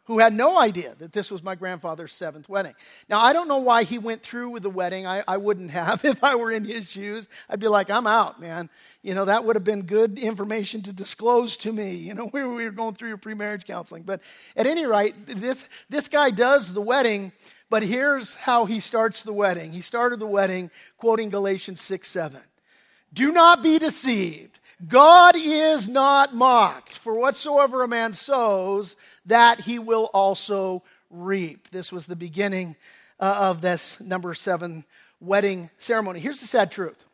who 0.05 0.19
had 0.19 0.35
no 0.35 0.59
idea 0.59 0.95
that 0.99 1.13
this 1.13 1.31
was 1.31 1.43
my 1.43 1.55
grandfather's 1.55 2.13
seventh 2.13 2.49
wedding. 2.49 2.75
Now, 3.09 3.21
I 3.21 3.33
don't 3.33 3.49
know 3.49 3.59
why 3.59 3.85
he 3.85 3.99
went 3.99 4.23
through 4.23 4.51
with 4.51 4.63
the 4.63 4.71
wedding. 4.71 5.07
I, 5.07 5.25
I 5.27 5.39
wouldn't 5.39 5.71
have 5.71 6.05
if 6.05 6.23
I 6.23 6.35
were 6.35 6.53
in 6.53 6.65
his 6.65 6.91
shoes. 6.91 7.29
I'd 7.49 7.61
be 7.61 7.69
like, 7.69 7.91
I'm 7.91 8.07
out, 8.07 8.41
man. 8.41 8.69
You 9.03 9.15
know, 9.15 9.25
that 9.25 9.45
would 9.45 9.57
have 9.57 9.65
been 9.65 9.83
good 9.83 10.19
information 10.19 10.83
to 10.83 10.93
disclose 10.93 11.57
to 11.59 11.73
me. 11.73 11.95
You 11.95 12.15
know, 12.15 12.31
we 12.33 12.45
were 12.45 12.71
going 12.71 12.95
through 12.95 13.09
your 13.09 13.17
pre-marriage 13.17 13.65
counseling. 13.65 14.03
But 14.03 14.21
at 14.57 14.67
any 14.67 14.87
rate, 14.87 15.15
this, 15.27 15.65
this 15.89 16.09
guy 16.09 16.31
does 16.31 16.73
the 16.73 16.83
wedding, 16.83 17.33
but 17.71 17.83
here's 17.83 18.35
how 18.35 18.67
he 18.67 18.81
starts 18.81 19.23
the 19.23 19.33
wedding. 19.33 19.73
He 19.73 19.81
started 19.81 20.21
the 20.21 20.27
wedding 20.27 20.71
quoting 20.99 21.31
Galatians 21.31 21.81
6 21.81 22.07
7. 22.07 22.41
Do 23.13 23.33
not 23.33 23.63
be 23.63 23.79
deceived. 23.79 24.59
God 24.87 25.35
is 25.37 25.89
not 25.89 26.35
mocked. 26.35 26.99
For 26.99 27.15
whatsoever 27.15 27.83
a 27.83 27.89
man 27.89 28.13
sows, 28.13 28.97
that 29.27 29.61
he 29.61 29.79
will 29.79 30.11
also 30.13 30.83
reap. 31.11 31.71
This 31.71 31.93
was 31.93 32.07
the 32.07 32.17
beginning 32.17 32.77
uh, 33.21 33.49
of 33.51 33.61
this 33.61 34.01
number 34.01 34.35
seven 34.35 34.85
wedding 35.21 35.71
ceremony. 35.79 36.21
Here's 36.21 36.41
the 36.41 36.47
sad 36.47 36.71
truth 36.71 37.05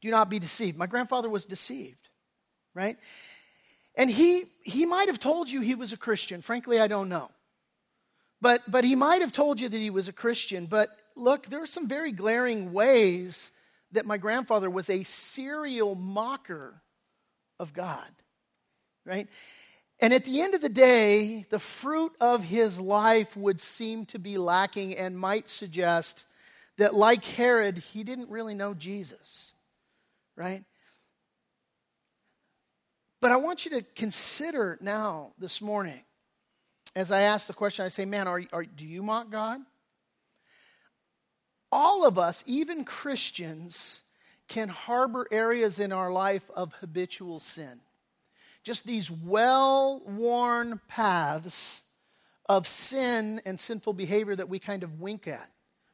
do 0.00 0.10
not 0.10 0.28
be 0.28 0.38
deceived. 0.38 0.76
My 0.76 0.86
grandfather 0.86 1.30
was 1.30 1.46
deceived, 1.46 2.10
right? 2.74 2.98
And 3.96 4.10
he, 4.10 4.42
he 4.62 4.84
might 4.84 5.08
have 5.08 5.18
told 5.18 5.50
you 5.50 5.62
he 5.62 5.74
was 5.74 5.94
a 5.94 5.96
Christian. 5.96 6.42
Frankly, 6.42 6.78
I 6.78 6.88
don't 6.88 7.08
know. 7.08 7.30
But, 8.42 8.70
but 8.70 8.84
he 8.84 8.96
might 8.96 9.22
have 9.22 9.32
told 9.32 9.60
you 9.60 9.68
that 9.70 9.76
he 9.78 9.88
was 9.88 10.08
a 10.08 10.12
Christian. 10.12 10.66
But 10.66 10.90
look, 11.16 11.46
there 11.46 11.62
are 11.62 11.66
some 11.66 11.88
very 11.88 12.12
glaring 12.12 12.74
ways 12.74 13.52
that 13.92 14.04
my 14.04 14.18
grandfather 14.18 14.68
was 14.68 14.90
a 14.90 15.04
serial 15.04 15.94
mocker 15.94 16.82
of 17.58 17.72
God, 17.72 18.10
right? 19.06 19.28
And 20.04 20.12
at 20.12 20.26
the 20.26 20.42
end 20.42 20.54
of 20.54 20.60
the 20.60 20.68
day, 20.68 21.46
the 21.48 21.58
fruit 21.58 22.12
of 22.20 22.44
his 22.44 22.78
life 22.78 23.34
would 23.38 23.58
seem 23.58 24.04
to 24.04 24.18
be 24.18 24.36
lacking 24.36 24.98
and 24.98 25.18
might 25.18 25.48
suggest 25.48 26.26
that, 26.76 26.94
like 26.94 27.24
Herod, 27.24 27.78
he 27.78 28.04
didn't 28.04 28.28
really 28.28 28.52
know 28.52 28.74
Jesus, 28.74 29.54
right? 30.36 30.62
But 33.22 33.32
I 33.32 33.36
want 33.36 33.64
you 33.64 33.70
to 33.70 33.82
consider 33.96 34.76
now 34.82 35.32
this 35.38 35.62
morning, 35.62 36.02
as 36.94 37.10
I 37.10 37.22
ask 37.22 37.46
the 37.46 37.54
question, 37.54 37.86
I 37.86 37.88
say, 37.88 38.04
man, 38.04 38.28
are, 38.28 38.42
are, 38.52 38.64
do 38.66 38.86
you 38.86 39.02
mock 39.02 39.30
God? 39.30 39.62
All 41.72 42.06
of 42.06 42.18
us, 42.18 42.44
even 42.46 42.84
Christians, 42.84 44.02
can 44.48 44.68
harbor 44.68 45.26
areas 45.30 45.80
in 45.80 45.92
our 45.92 46.12
life 46.12 46.44
of 46.54 46.74
habitual 46.74 47.40
sin 47.40 47.80
just 48.64 48.86
these 48.86 49.10
well 49.10 50.02
worn 50.06 50.80
paths 50.88 51.82
of 52.48 52.66
sin 52.66 53.40
and 53.44 53.60
sinful 53.60 53.92
behavior 53.92 54.34
that 54.34 54.48
we 54.48 54.58
kind 54.58 54.82
of 54.82 55.00
wink 55.00 55.28
at. 55.28 55.50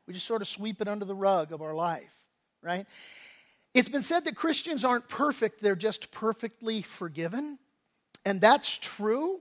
We 0.06 0.14
just 0.14 0.26
sort 0.26 0.42
of 0.42 0.48
sweep 0.48 0.80
it 0.80 0.88
under 0.88 1.04
the 1.04 1.14
rug 1.14 1.52
of 1.52 1.62
our 1.62 1.74
life, 1.74 2.14
right? 2.62 2.86
It's 3.74 3.88
been 3.88 4.02
said 4.02 4.24
that 4.24 4.34
Christians 4.34 4.84
aren't 4.84 5.08
perfect, 5.08 5.62
they're 5.62 5.76
just 5.76 6.10
perfectly 6.10 6.82
forgiven. 6.82 7.58
And 8.24 8.40
that's 8.40 8.76
true. 8.76 9.40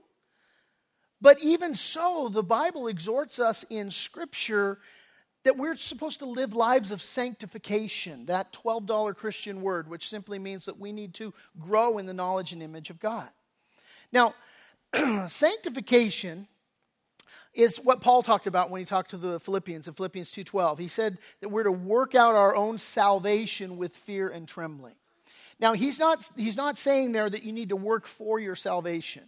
But 1.20 1.42
even 1.42 1.74
so, 1.74 2.28
the 2.28 2.42
Bible 2.42 2.88
exhorts 2.88 3.38
us 3.38 3.64
in 3.64 3.90
Scripture 3.90 4.78
that 5.42 5.56
we're 5.56 5.76
supposed 5.76 6.18
to 6.18 6.26
live 6.26 6.54
lives 6.54 6.90
of 6.90 7.02
sanctification, 7.02 8.26
that 8.26 8.52
$12 8.52 9.16
Christian 9.16 9.62
word, 9.62 9.88
which 9.88 10.08
simply 10.08 10.38
means 10.38 10.66
that 10.66 10.78
we 10.78 10.92
need 10.92 11.14
to 11.14 11.32
grow 11.58 11.98
in 11.98 12.06
the 12.06 12.12
knowledge 12.12 12.52
and 12.52 12.62
image 12.62 12.90
of 12.90 13.00
God. 13.00 13.28
Now, 14.12 14.34
sanctification 15.28 16.46
is 17.54 17.78
what 17.78 18.00
Paul 18.00 18.22
talked 18.22 18.46
about 18.46 18.70
when 18.70 18.80
he 18.80 18.84
talked 18.84 19.10
to 19.10 19.16
the 19.16 19.40
Philippians 19.40 19.88
in 19.88 19.94
Philippians 19.94 20.30
2:12. 20.30 20.78
He 20.78 20.88
said 20.88 21.18
that 21.40 21.48
we're 21.48 21.64
to 21.64 21.72
work 21.72 22.14
out 22.14 22.34
our 22.34 22.54
own 22.54 22.78
salvation 22.78 23.76
with 23.76 23.96
fear 23.96 24.28
and 24.28 24.46
trembling. 24.46 24.94
Now, 25.58 25.74
he's 25.74 25.98
not, 25.98 26.28
he's 26.36 26.56
not 26.56 26.78
saying 26.78 27.12
there 27.12 27.28
that 27.28 27.42
you 27.42 27.52
need 27.52 27.68
to 27.68 27.76
work 27.76 28.06
for 28.06 28.40
your 28.40 28.56
salvation. 28.56 29.24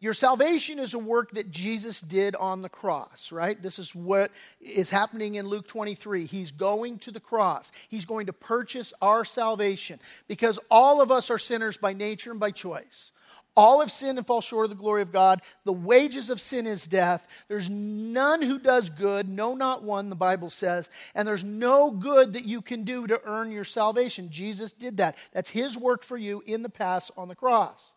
Your 0.00 0.14
salvation 0.14 0.78
is 0.78 0.94
a 0.94 0.98
work 0.98 1.32
that 1.32 1.50
Jesus 1.50 2.00
did 2.00 2.36
on 2.36 2.62
the 2.62 2.68
cross, 2.68 3.32
right? 3.32 3.60
This 3.60 3.80
is 3.80 3.96
what 3.96 4.30
is 4.60 4.90
happening 4.90 5.34
in 5.34 5.48
Luke 5.48 5.66
23. 5.66 6.24
He's 6.24 6.52
going 6.52 6.98
to 7.00 7.10
the 7.10 7.18
cross. 7.18 7.72
He's 7.88 8.04
going 8.04 8.26
to 8.26 8.32
purchase 8.32 8.92
our 9.02 9.24
salvation 9.24 9.98
because 10.28 10.60
all 10.70 11.00
of 11.00 11.10
us 11.10 11.30
are 11.30 11.38
sinners 11.38 11.76
by 11.76 11.94
nature 11.94 12.30
and 12.30 12.38
by 12.38 12.52
choice. 12.52 13.10
All 13.56 13.80
have 13.80 13.90
sinned 13.90 14.18
and 14.18 14.26
fall 14.26 14.40
short 14.40 14.66
of 14.66 14.70
the 14.70 14.76
glory 14.76 15.02
of 15.02 15.10
God. 15.10 15.42
The 15.64 15.72
wages 15.72 16.30
of 16.30 16.40
sin 16.40 16.64
is 16.64 16.86
death. 16.86 17.26
There's 17.48 17.68
none 17.68 18.40
who 18.40 18.60
does 18.60 18.88
good, 18.88 19.28
no, 19.28 19.56
not 19.56 19.82
one, 19.82 20.10
the 20.10 20.14
Bible 20.14 20.48
says. 20.48 20.90
And 21.16 21.26
there's 21.26 21.42
no 21.42 21.90
good 21.90 22.34
that 22.34 22.44
you 22.44 22.62
can 22.62 22.84
do 22.84 23.08
to 23.08 23.20
earn 23.24 23.50
your 23.50 23.64
salvation. 23.64 24.30
Jesus 24.30 24.72
did 24.72 24.98
that. 24.98 25.16
That's 25.32 25.50
his 25.50 25.76
work 25.76 26.04
for 26.04 26.16
you 26.16 26.40
in 26.46 26.62
the 26.62 26.68
past 26.68 27.10
on 27.16 27.26
the 27.26 27.34
cross. 27.34 27.94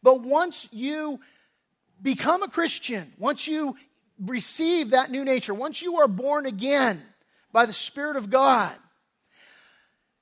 But 0.00 0.20
once 0.20 0.68
you 0.70 1.18
become 2.02 2.42
a 2.42 2.48
Christian, 2.48 3.12
once 3.18 3.46
you 3.46 3.76
receive 4.18 4.90
that 4.90 5.10
new 5.10 5.24
nature, 5.24 5.54
once 5.54 5.82
you 5.82 5.96
are 5.96 6.08
born 6.08 6.46
again 6.46 7.02
by 7.52 7.66
the 7.66 7.72
Spirit 7.72 8.16
of 8.16 8.30
God, 8.30 8.76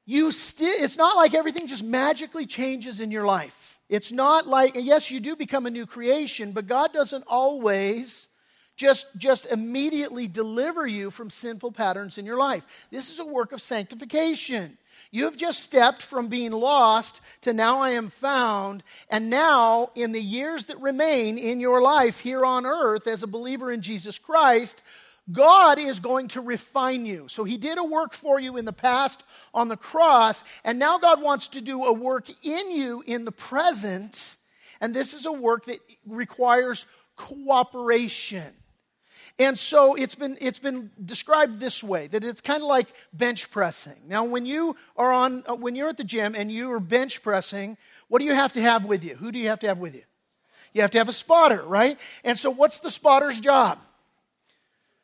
you 0.07 0.31
still 0.31 0.73
it's 0.83 0.97
not 0.97 1.17
like 1.17 1.35
everything 1.35 1.67
just 1.67 1.85
magically 1.85 2.47
changes 2.47 3.01
in 3.01 3.11
your 3.11 3.27
life. 3.27 3.79
It's 3.89 4.13
not 4.13 4.47
like 4.47 4.73
yes, 4.75 5.11
you 5.11 5.21
do 5.21 5.37
become 5.37 5.67
a 5.67 5.71
new 5.71 5.87
creation, 5.87 6.53
but 6.53 6.67
God 6.67 6.93
doesn't 6.93 7.25
always 7.27 8.29
just, 8.79 9.07
just 9.19 9.47
immediately 9.47 10.29
deliver 10.29 10.87
you 10.87 11.11
from 11.11 11.29
sinful 11.29 11.73
patterns 11.73 12.17
in 12.17 12.25
your 12.25 12.39
life. 12.39 12.65
This 12.91 13.11
is 13.11 13.19
a 13.19 13.25
work 13.25 13.53
of 13.53 13.61
sanctification. 13.61 14.79
You 15.11 15.25
have 15.25 15.37
just 15.37 15.61
stepped 15.61 16.03
from 16.03 16.29
being 16.29 16.53
lost 16.53 17.21
to 17.43 17.53
now 17.53 17.81
I 17.81 17.91
am 17.91 18.11
found. 18.11 18.83
And 19.09 19.31
now, 19.31 19.91
in 19.95 20.13
the 20.13 20.21
years 20.21 20.67
that 20.67 20.81
remain 20.81 21.39
in 21.39 21.61
your 21.61 21.81
life 21.81 22.21
here 22.21 22.45
on 22.45 22.67
earth 22.67 23.07
as 23.07 23.23
a 23.23 23.27
believer 23.27 23.71
in 23.71 23.81
Jesus 23.81 24.19
Christ, 24.19 24.83
God 25.31 25.79
is 25.79 26.01
going 26.01 26.29
to 26.29 26.41
refine 26.41 27.07
you. 27.07 27.27
So 27.29 27.45
He 27.45 27.57
did 27.57 27.79
a 27.79 27.85
work 27.85 28.15
for 28.15 28.41
you 28.41 28.57
in 28.57 28.65
the 28.65 28.73
past 28.73 29.23
on 29.53 29.69
the 29.69 29.77
cross, 29.77 30.45
and 30.65 30.79
now 30.79 30.99
God 30.99 31.23
wants 31.23 31.49
to 31.49 31.61
do 31.61 31.85
a 31.85 31.93
work 31.93 32.29
in 32.45 32.71
you 32.71 33.03
in 33.07 33.25
the 33.25 33.33
present. 33.33 34.37
And 34.81 34.95
this 34.95 35.13
is 35.13 35.27
a 35.27 35.33
work 35.33 35.67
that 35.67 35.79
requires 36.07 36.87
cooperation. 37.17 38.55
And 39.39 39.57
so 39.57 39.95
it's 39.95 40.17
been, 40.17 40.37
it's 40.41 40.59
been 40.59 40.91
described 41.05 41.61
this 41.61 41.83
way 41.83 42.09
that 42.09 42.25
it's 42.25 42.41
kind 42.41 42.63
of 42.63 42.69
like 42.69 42.89
bench 43.13 43.51
pressing. 43.51 43.97
Now, 44.09 44.25
when 44.25 44.47
you 44.47 44.75
are 44.97 45.13
on, 45.13 45.45
uh, 45.47 45.55
when 45.55 45.77
you're 45.77 45.89
at 45.89 45.97
the 45.97 46.05
gym 46.05 46.35
and 46.37 46.51
you 46.51 46.73
are 46.73 46.81
bench 46.81 47.23
pressing, 47.23 47.77
what 48.09 48.19
do 48.19 48.25
you 48.25 48.35
have 48.35 48.53
to 48.55 48.61
have 48.61 48.85
with 48.85 49.05
you? 49.05 49.15
Who 49.15 49.31
do 49.31 49.39
you 49.39 49.49
have 49.49 49.61
to 49.61 49.69
have 49.69 49.79
with 49.79 49.95
you? 49.95 50.03
You 50.73 50.83
have 50.83 50.91
to 50.93 50.99
have 50.99 51.09
a 51.09 51.13
spotter, 51.13 51.63
right? 51.63 51.99
And 52.25 52.39
so, 52.39 52.51
what's 52.51 52.81
the 52.81 52.91
spotter's 52.91 53.39
job? 53.39 53.79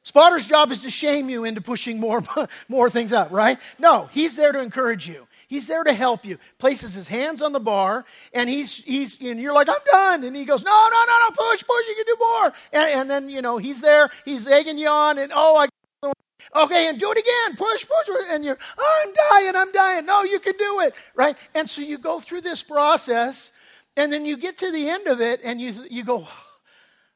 Spotter's 0.03 0.47
job 0.47 0.71
is 0.71 0.81
to 0.83 0.91
shame 0.91 1.31
you 1.31 1.45
into 1.45 1.61
pushing 1.61 1.99
more, 1.99 2.23
more 2.69 2.91
things 2.91 3.13
up, 3.13 3.31
right? 3.31 3.59
No, 3.79 4.09
he's 4.13 4.37
there 4.37 4.53
to 4.53 4.61
encourage 4.61 5.09
you. 5.09 5.27
He's 5.55 5.69
there 5.69 5.85
to 5.85 5.93
help 5.93 6.25
you. 6.25 6.39
Places 6.59 6.95
his 6.95 7.07
hands 7.07 7.41
on 7.41 7.53
the 7.53 7.61
bar, 7.61 8.05
and 8.33 8.51
he's 8.51 8.79
he's 8.79 9.17
and 9.21 9.39
you're 9.39 9.53
like, 9.55 9.69
I'm 9.69 9.77
done. 9.89 10.25
And 10.25 10.35
he 10.35 10.45
goes, 10.45 10.65
No, 10.65 10.89
no, 10.91 11.05
no, 11.07 11.19
no, 11.21 11.31
push, 11.31 11.63
push, 11.65 11.89
you 11.89 11.95
can 11.95 12.05
do 12.07 12.17
more. 12.19 12.53
And, 12.73 13.01
and 13.01 13.11
then 13.11 13.29
you 13.29 13.41
know 13.41 13.59
he's 13.59 13.81
there, 13.81 14.11
he's 14.25 14.49
egging 14.49 14.79
you 14.79 14.89
on, 14.89 15.17
and 15.17 15.31
oh, 15.33 15.57
I 15.57 15.69
okay, 16.65 16.89
and 16.89 16.99
do 16.99 17.09
it 17.09 17.19
again, 17.19 17.57
push, 17.57 17.87
push, 17.87 18.17
and 18.31 18.45
you're, 18.45 18.59
I'm 18.77 19.13
dying, 19.31 19.55
I'm 19.55 19.71
dying. 19.71 20.07
No, 20.07 20.25
you 20.25 20.41
can 20.41 20.57
do 20.57 20.81
it, 20.81 20.93
right? 21.15 21.37
And 21.55 21.71
so 21.71 21.83
you 21.83 21.99
go 21.99 22.19
through 22.19 22.41
this 22.41 22.65
process, 22.65 23.53
and 23.97 24.13
then 24.13 24.27
you 24.27 24.37
get 24.37 24.59
to 24.59 24.73
the 24.73 24.89
end 24.89 25.07
of 25.07 25.21
it, 25.21 25.41
and 25.45 25.61
you 25.61 25.73
you 25.89 26.03
go, 26.03 26.27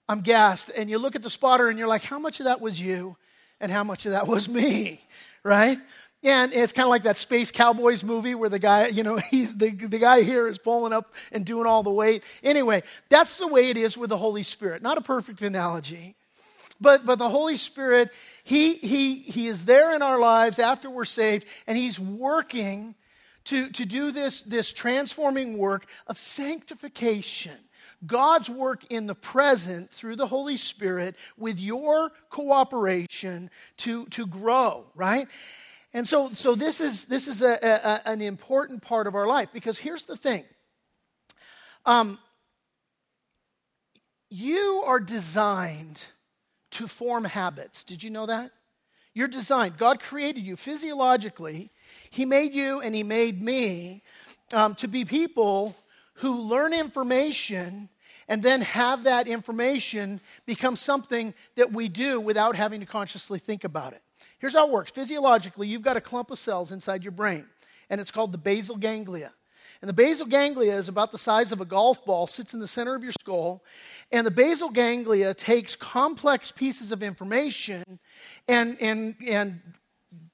I'm 0.08 0.20
gassed, 0.20 0.70
and 0.76 0.88
you 0.88 1.00
look 1.00 1.16
at 1.16 1.24
the 1.24 1.30
spotter, 1.30 1.66
and 1.66 1.76
you're 1.76 1.88
like, 1.88 2.04
How 2.04 2.20
much 2.20 2.38
of 2.38 2.44
that 2.44 2.60
was 2.60 2.80
you, 2.80 3.16
and 3.58 3.72
how 3.72 3.82
much 3.82 4.06
of 4.06 4.12
that 4.12 4.28
was 4.28 4.48
me, 4.48 5.00
right? 5.42 5.80
And 6.22 6.52
it's 6.52 6.72
kind 6.72 6.84
of 6.84 6.90
like 6.90 7.04
that 7.04 7.16
Space 7.16 7.50
Cowboys 7.50 8.02
movie 8.02 8.34
where 8.34 8.48
the 8.48 8.58
guy, 8.58 8.88
you 8.88 9.02
know, 9.02 9.16
he's 9.30 9.56
the, 9.56 9.70
the 9.70 9.98
guy 9.98 10.22
here 10.22 10.48
is 10.48 10.58
pulling 10.58 10.92
up 10.92 11.14
and 11.30 11.44
doing 11.44 11.66
all 11.66 11.82
the 11.82 11.90
weight. 11.90 12.24
Anyway, 12.42 12.82
that's 13.08 13.38
the 13.38 13.46
way 13.46 13.70
it 13.70 13.76
is 13.76 13.96
with 13.96 14.10
the 14.10 14.16
Holy 14.16 14.42
Spirit. 14.42 14.82
Not 14.82 14.98
a 14.98 15.02
perfect 15.02 15.42
analogy, 15.42 16.16
but, 16.80 17.06
but 17.06 17.18
the 17.18 17.28
Holy 17.28 17.56
Spirit, 17.56 18.10
he, 18.42 18.74
he, 18.74 19.18
he 19.20 19.46
is 19.46 19.64
there 19.64 19.94
in 19.94 20.02
our 20.02 20.18
lives 20.18 20.58
after 20.58 20.90
we're 20.90 21.04
saved, 21.04 21.46
and 21.66 21.78
He's 21.78 22.00
working 22.00 22.94
to, 23.44 23.68
to 23.70 23.84
do 23.84 24.10
this, 24.10 24.42
this 24.42 24.72
transforming 24.72 25.56
work 25.56 25.86
of 26.06 26.18
sanctification 26.18 27.56
God's 28.06 28.48
work 28.48 28.84
in 28.90 29.06
the 29.06 29.14
present 29.14 29.90
through 29.90 30.16
the 30.16 30.26
Holy 30.26 30.56
Spirit 30.56 31.16
with 31.36 31.58
your 31.58 32.12
cooperation 32.30 33.50
to, 33.78 34.06
to 34.06 34.26
grow, 34.26 34.86
right? 34.94 35.26
And 35.98 36.06
so, 36.06 36.30
so 36.32 36.54
this 36.54 36.80
is, 36.80 37.06
this 37.06 37.26
is 37.26 37.42
a, 37.42 37.58
a, 37.60 38.08
an 38.08 38.20
important 38.22 38.82
part 38.82 39.08
of 39.08 39.16
our 39.16 39.26
life 39.26 39.48
because 39.52 39.78
here's 39.78 40.04
the 40.04 40.14
thing 40.14 40.44
um, 41.86 42.20
you 44.30 44.84
are 44.86 45.00
designed 45.00 46.04
to 46.70 46.86
form 46.86 47.24
habits. 47.24 47.82
Did 47.82 48.04
you 48.04 48.10
know 48.10 48.26
that? 48.26 48.52
You're 49.12 49.26
designed. 49.26 49.76
God 49.76 49.98
created 49.98 50.44
you 50.44 50.54
physiologically. 50.54 51.72
He 52.10 52.24
made 52.24 52.54
you 52.54 52.80
and 52.80 52.94
He 52.94 53.02
made 53.02 53.42
me 53.42 54.04
um, 54.52 54.76
to 54.76 54.86
be 54.86 55.04
people 55.04 55.74
who 56.14 56.42
learn 56.42 56.72
information 56.74 57.88
and 58.28 58.40
then 58.40 58.60
have 58.60 59.02
that 59.02 59.26
information 59.26 60.20
become 60.46 60.76
something 60.76 61.34
that 61.56 61.72
we 61.72 61.88
do 61.88 62.20
without 62.20 62.54
having 62.54 62.78
to 62.78 62.86
consciously 62.86 63.40
think 63.40 63.64
about 63.64 63.94
it. 63.94 64.02
Here's 64.38 64.54
how 64.54 64.66
it 64.66 64.72
works 64.72 64.90
physiologically, 64.90 65.68
you've 65.68 65.82
got 65.82 65.96
a 65.96 66.00
clump 66.00 66.30
of 66.30 66.38
cells 66.38 66.72
inside 66.72 67.04
your 67.04 67.12
brain, 67.12 67.46
and 67.90 68.00
it's 68.00 68.10
called 68.10 68.32
the 68.32 68.38
basal 68.38 68.76
ganglia. 68.76 69.32
And 69.80 69.88
the 69.88 69.94
basal 69.94 70.26
ganglia 70.26 70.76
is 70.76 70.88
about 70.88 71.12
the 71.12 71.18
size 71.18 71.52
of 71.52 71.60
a 71.60 71.64
golf 71.64 72.04
ball, 72.04 72.26
sits 72.26 72.52
in 72.52 72.58
the 72.58 72.66
center 72.66 72.96
of 72.96 73.04
your 73.04 73.12
skull. 73.12 73.62
And 74.10 74.26
the 74.26 74.30
basal 74.32 74.70
ganglia 74.70 75.34
takes 75.34 75.76
complex 75.76 76.50
pieces 76.50 76.90
of 76.90 77.00
information 77.00 78.00
and, 78.48 78.76
and, 78.80 79.14
and 79.28 79.60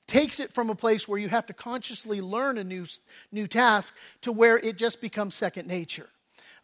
takes 0.07 0.41
it 0.41 0.51
from 0.51 0.71
a 0.71 0.75
place 0.75 1.07
where 1.07 1.19
you 1.19 1.29
have 1.29 1.47
to 1.47 1.53
consciously 1.53 2.23
learn 2.23 2.57
a 2.57 2.65
new, 2.65 2.87
new 3.33 3.47
task 3.47 3.95
to 4.23 4.33
where 4.33 4.57
it 4.57 4.79
just 4.79 5.03
becomes 5.03 5.35
second 5.35 5.69
nature. 5.69 6.09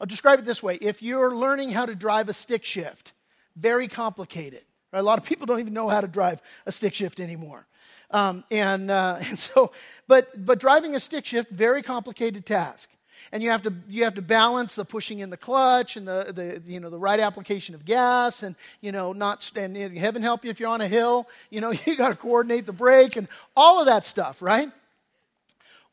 I'll 0.00 0.06
describe 0.06 0.38
it 0.38 0.46
this 0.46 0.62
way 0.62 0.76
if 0.76 1.02
you're 1.02 1.36
learning 1.36 1.72
how 1.72 1.84
to 1.84 1.94
drive 1.94 2.30
a 2.30 2.32
stick 2.32 2.64
shift, 2.64 3.12
very 3.56 3.88
complicated. 3.88 4.62
Right? 4.92 5.00
A 5.00 5.02
lot 5.02 5.18
of 5.18 5.24
people 5.24 5.46
don't 5.46 5.60
even 5.60 5.72
know 5.72 5.88
how 5.88 6.00
to 6.00 6.08
drive 6.08 6.40
a 6.66 6.72
stick 6.72 6.94
shift 6.94 7.20
anymore. 7.20 7.66
Um, 8.10 8.44
and, 8.50 8.90
uh, 8.90 9.18
and 9.28 9.38
so, 9.38 9.72
but, 10.08 10.44
but 10.44 10.58
driving 10.58 10.94
a 10.94 11.00
stick 11.00 11.26
shift, 11.26 11.50
very 11.50 11.82
complicated 11.82 12.46
task. 12.46 12.90
And 13.32 13.42
you 13.44 13.50
have 13.50 13.62
to, 13.62 13.72
you 13.88 14.02
have 14.04 14.14
to 14.14 14.22
balance 14.22 14.74
the 14.74 14.84
pushing 14.84 15.20
in 15.20 15.30
the 15.30 15.36
clutch 15.36 15.96
and 15.96 16.08
the, 16.08 16.32
the, 16.34 16.70
you 16.70 16.80
know, 16.80 16.90
the 16.90 16.98
right 16.98 17.20
application 17.20 17.76
of 17.76 17.84
gas 17.84 18.42
and, 18.42 18.56
you 18.80 18.90
know, 18.90 19.12
not, 19.12 19.48
and 19.54 19.76
heaven 19.96 20.22
help 20.22 20.44
you 20.44 20.50
if 20.50 20.58
you're 20.58 20.68
on 20.68 20.80
a 20.80 20.88
hill, 20.88 21.28
you 21.48 21.60
know, 21.60 21.70
you 21.86 21.96
got 21.96 22.08
to 22.08 22.16
coordinate 22.16 22.66
the 22.66 22.72
brake 22.72 23.16
and 23.16 23.28
all 23.56 23.78
of 23.78 23.86
that 23.86 24.04
stuff, 24.04 24.42
right? 24.42 24.68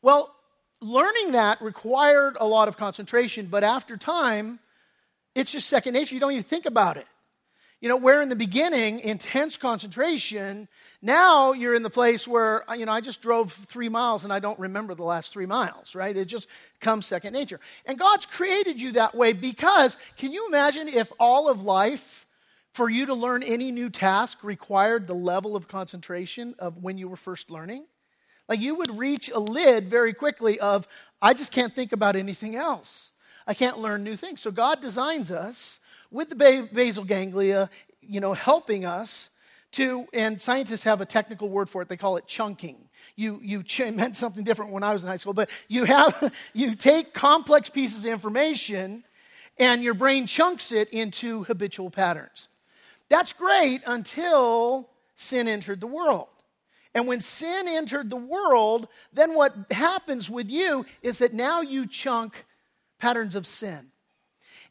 Well, 0.02 0.34
learning 0.80 1.32
that 1.32 1.60
required 1.62 2.36
a 2.40 2.46
lot 2.46 2.66
of 2.66 2.76
concentration, 2.76 3.46
but 3.46 3.62
after 3.62 3.96
time, 3.96 4.58
it's 5.34 5.52
just 5.52 5.68
second 5.68 5.92
nature. 5.92 6.14
You 6.14 6.20
don't 6.20 6.32
even 6.32 6.42
think 6.42 6.66
about 6.66 6.96
it. 6.96 7.06
You 7.80 7.88
know, 7.88 7.96
where 7.96 8.20
in 8.22 8.28
the 8.28 8.36
beginning, 8.36 8.98
intense 9.00 9.56
concentration, 9.56 10.66
now 11.00 11.52
you're 11.52 11.74
in 11.74 11.84
the 11.84 11.90
place 11.90 12.26
where, 12.26 12.68
uh, 12.68 12.74
you 12.74 12.86
know, 12.86 12.92
I 12.92 13.00
just 13.00 13.22
drove 13.22 13.52
three 13.52 13.88
miles 13.88 14.24
and 14.24 14.32
I 14.32 14.40
don't 14.40 14.58
remember 14.58 14.96
the 14.96 15.04
last 15.04 15.32
three 15.32 15.46
miles, 15.46 15.94
right? 15.94 16.16
It 16.16 16.24
just 16.24 16.48
comes 16.80 17.06
second 17.06 17.34
nature. 17.34 17.60
And 17.86 17.96
God's 17.96 18.26
created 18.26 18.80
you 18.80 18.92
that 18.92 19.14
way 19.14 19.32
because 19.32 19.96
can 20.16 20.32
you 20.32 20.48
imagine 20.48 20.88
if 20.88 21.12
all 21.20 21.48
of 21.48 21.62
life, 21.62 22.26
for 22.72 22.90
you 22.90 23.06
to 23.06 23.14
learn 23.14 23.44
any 23.44 23.70
new 23.70 23.90
task, 23.90 24.42
required 24.42 25.06
the 25.06 25.14
level 25.14 25.54
of 25.54 25.68
concentration 25.68 26.56
of 26.58 26.82
when 26.82 26.98
you 26.98 27.08
were 27.08 27.16
first 27.16 27.48
learning? 27.48 27.86
Like 28.48 28.60
you 28.60 28.74
would 28.74 28.98
reach 28.98 29.30
a 29.30 29.38
lid 29.38 29.84
very 29.84 30.12
quickly 30.12 30.58
of, 30.58 30.88
I 31.22 31.32
just 31.32 31.52
can't 31.52 31.72
think 31.72 31.92
about 31.92 32.16
anything 32.16 32.56
else. 32.56 33.12
I 33.46 33.54
can't 33.54 33.78
learn 33.78 34.02
new 34.02 34.16
things. 34.16 34.40
So 34.40 34.50
God 34.50 34.80
designs 34.80 35.30
us 35.30 35.78
with 36.10 36.30
the 36.30 36.68
basal 36.72 37.04
ganglia, 37.04 37.70
you 38.00 38.20
know, 38.20 38.32
helping 38.32 38.84
us 38.84 39.30
to, 39.72 40.06
and 40.14 40.40
scientists 40.40 40.84
have 40.84 41.00
a 41.00 41.06
technical 41.06 41.48
word 41.48 41.68
for 41.68 41.82
it, 41.82 41.88
they 41.88 41.96
call 41.96 42.16
it 42.16 42.26
chunking. 42.26 42.88
You, 43.16 43.40
you 43.42 43.62
ch- 43.62 43.80
meant 43.92 44.16
something 44.16 44.44
different 44.44 44.72
when 44.72 44.82
I 44.82 44.92
was 44.92 45.04
in 45.04 45.10
high 45.10 45.16
school, 45.16 45.34
but 45.34 45.50
you 45.68 45.84
have, 45.84 46.34
you 46.54 46.74
take 46.74 47.12
complex 47.12 47.68
pieces 47.68 48.04
of 48.04 48.12
information 48.12 49.04
and 49.58 49.82
your 49.82 49.94
brain 49.94 50.26
chunks 50.26 50.72
it 50.72 50.88
into 50.90 51.44
habitual 51.44 51.90
patterns. 51.90 52.48
That's 53.08 53.32
great 53.32 53.82
until 53.86 54.88
sin 55.14 55.48
entered 55.48 55.80
the 55.80 55.86
world. 55.86 56.28
And 56.94 57.06
when 57.06 57.20
sin 57.20 57.66
entered 57.68 58.08
the 58.08 58.16
world, 58.16 58.88
then 59.12 59.34
what 59.34 59.54
happens 59.70 60.30
with 60.30 60.50
you 60.50 60.86
is 61.02 61.18
that 61.18 61.32
now 61.32 61.60
you 61.60 61.86
chunk 61.86 62.44
patterns 62.98 63.34
of 63.34 63.46
sin. 63.46 63.90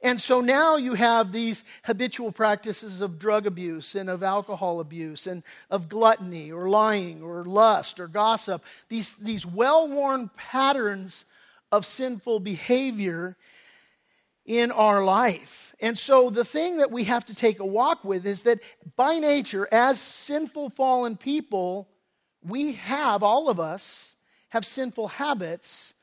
And 0.01 0.21
so 0.21 0.41
now 0.41 0.77
you 0.77 0.93
have 0.93 1.31
these 1.31 1.63
habitual 1.83 2.31
practices 2.31 3.01
of 3.01 3.17
drug 3.17 3.47
abuse 3.47 3.95
and 3.95 4.09
of 4.09 4.21
alcohol 4.21 4.79
abuse 4.79 5.25
and 5.25 5.43
of 5.71 5.89
gluttony 5.89 6.51
or 6.51 6.69
lying 6.69 7.23
or 7.23 7.43
lust 7.43 7.99
or 7.99 8.07
gossip, 8.07 8.63
these, 8.89 9.13
these 9.13 9.45
well 9.45 9.87
worn 9.89 10.29
patterns 10.35 11.25
of 11.71 11.85
sinful 11.85 12.39
behavior 12.41 13.35
in 14.45 14.71
our 14.71 15.03
life. 15.03 15.75
And 15.81 15.97
so 15.97 16.29
the 16.29 16.45
thing 16.45 16.77
that 16.77 16.91
we 16.91 17.03
have 17.05 17.25
to 17.25 17.35
take 17.35 17.59
a 17.59 17.65
walk 17.65 18.03
with 18.03 18.25
is 18.25 18.43
that 18.43 18.59
by 18.95 19.19
nature, 19.19 19.67
as 19.71 19.99
sinful 19.99 20.69
fallen 20.69 21.17
people, 21.17 21.89
we 22.41 22.73
have, 22.73 23.23
all 23.23 23.49
of 23.49 23.59
us, 23.59 24.15
have 24.49 24.65
sinful 24.65 25.09
habits 25.09 25.93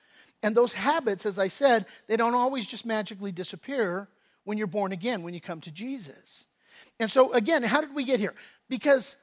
and 0.44 0.54
those 0.54 0.74
habits, 0.74 1.24
as 1.24 1.38
I 1.38 1.48
said, 1.48 1.87
they 2.07 2.18
don't 2.18 2.35
always 2.35 2.66
just 2.66 2.85
magically 2.85 3.33
disappear 3.33 4.09
when 4.44 4.59
you're 4.59 4.66
born 4.66 4.92
again, 4.92 5.22
when 5.22 5.33
you 5.33 5.40
come 5.40 5.62
to 5.62 5.70
Jesus. 5.70 6.44
And 7.00 7.11
so, 7.11 7.33
again, 7.33 7.62
how 7.62 7.80
did 7.80 7.94
we 7.94 8.04
get 8.04 8.20
here? 8.20 8.35
Because 8.68 9.16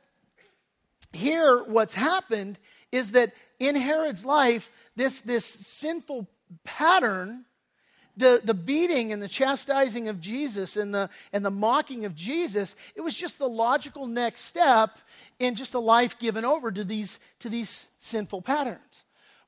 here, 1.13 1.63
what's 1.63 1.93
happened 1.93 2.57
is 2.91 3.11
that 3.11 3.33
in 3.59 3.75
Herod's 3.75 4.25
life, 4.25 4.71
this, 4.95 5.19
this 5.19 5.45
sinful 5.45 6.27
pattern, 6.63 7.45
the, 8.17 8.41
the 8.43 8.55
beating 8.55 9.13
and 9.13 9.21
the 9.21 9.27
chastising 9.27 10.07
of 10.07 10.21
Jesus 10.21 10.75
and 10.75 10.91
the, 10.91 11.07
and 11.31 11.45
the 11.45 11.51
mocking 11.51 12.05
of 12.05 12.15
Jesus, 12.15 12.75
it 12.95 13.01
was 13.01 13.15
just 13.15 13.37
the 13.37 13.47
logical 13.47 14.07
next 14.07 14.41
step 14.41 14.97
in 15.37 15.53
just 15.53 15.75
a 15.75 15.79
life 15.79 16.17
given 16.17 16.45
over 16.45 16.71
to 16.71 16.83
these, 16.83 17.19
to 17.41 17.47
these 17.47 17.89
sinful 17.99 18.41
patterns 18.41 19.03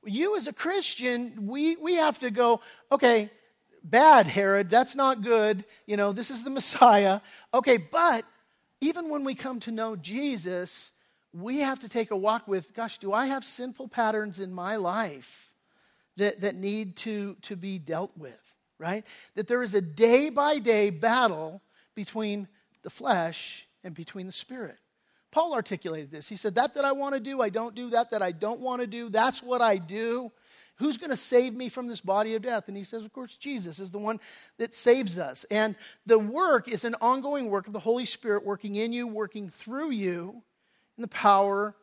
you 0.06 0.36
as 0.36 0.46
a 0.46 0.52
Christian, 0.52 1.46
we, 1.46 1.76
we 1.76 1.94
have 1.96 2.18
to 2.20 2.30
go, 2.30 2.60
okay, 2.90 3.30
bad, 3.82 4.26
Herod, 4.26 4.70
that's 4.70 4.94
not 4.94 5.22
good. 5.22 5.64
You 5.86 5.96
know, 5.96 6.12
this 6.12 6.30
is 6.30 6.42
the 6.42 6.50
Messiah. 6.58 7.20
Okay, 7.52 7.76
but 7.76 8.24
even 8.80 9.08
when 9.08 9.24
we 9.24 9.34
come 9.34 9.60
to 9.60 9.70
know 9.70 9.96
Jesus, 9.96 10.92
we 11.32 11.58
have 11.60 11.80
to 11.80 11.88
take 11.88 12.10
a 12.10 12.16
walk 12.16 12.46
with, 12.46 12.74
gosh, 12.74 12.98
do 12.98 13.12
I 13.12 13.26
have 13.26 13.44
sinful 13.44 13.88
patterns 13.88 14.40
in 14.40 14.52
my 14.52 14.76
life 14.76 15.52
that, 16.16 16.40
that 16.42 16.54
need 16.54 16.96
to, 16.96 17.36
to 17.42 17.56
be 17.56 17.78
dealt 17.78 18.12
with, 18.16 18.56
right? 18.78 19.04
That 19.34 19.48
there 19.48 19.62
is 19.62 19.74
a 19.74 19.80
day 19.80 20.30
by 20.30 20.58
day 20.58 20.90
battle 20.90 21.60
between 21.94 22.48
the 22.82 22.90
flesh 22.90 23.66
and 23.82 23.94
between 23.94 24.26
the 24.26 24.32
spirit. 24.32 24.78
Paul 25.34 25.52
articulated 25.52 26.12
this. 26.12 26.28
He 26.28 26.36
said, 26.36 26.54
That 26.54 26.74
that 26.74 26.84
I 26.84 26.92
want 26.92 27.14
to 27.14 27.20
do, 27.20 27.42
I 27.42 27.48
don't 27.48 27.74
do. 27.74 27.90
That 27.90 28.12
that 28.12 28.22
I 28.22 28.30
don't 28.30 28.60
want 28.60 28.82
to 28.82 28.86
do, 28.86 29.08
that's 29.08 29.42
what 29.42 29.60
I 29.60 29.78
do. 29.78 30.30
Who's 30.76 30.96
going 30.96 31.10
to 31.10 31.16
save 31.16 31.54
me 31.54 31.68
from 31.68 31.88
this 31.88 32.00
body 32.00 32.36
of 32.36 32.42
death? 32.42 32.68
And 32.68 32.76
he 32.76 32.84
says, 32.84 33.04
Of 33.04 33.12
course, 33.12 33.36
Jesus 33.36 33.80
is 33.80 33.90
the 33.90 33.98
one 33.98 34.20
that 34.58 34.76
saves 34.76 35.18
us. 35.18 35.42
And 35.50 35.74
the 36.06 36.20
work 36.20 36.68
is 36.68 36.84
an 36.84 36.94
ongoing 37.00 37.50
work 37.50 37.66
of 37.66 37.72
the 37.72 37.80
Holy 37.80 38.04
Spirit 38.04 38.46
working 38.46 38.76
in 38.76 38.92
you, 38.92 39.08
working 39.08 39.48
through 39.48 39.90
you, 39.90 40.40
in 40.96 41.02
the 41.02 41.08
power 41.08 41.74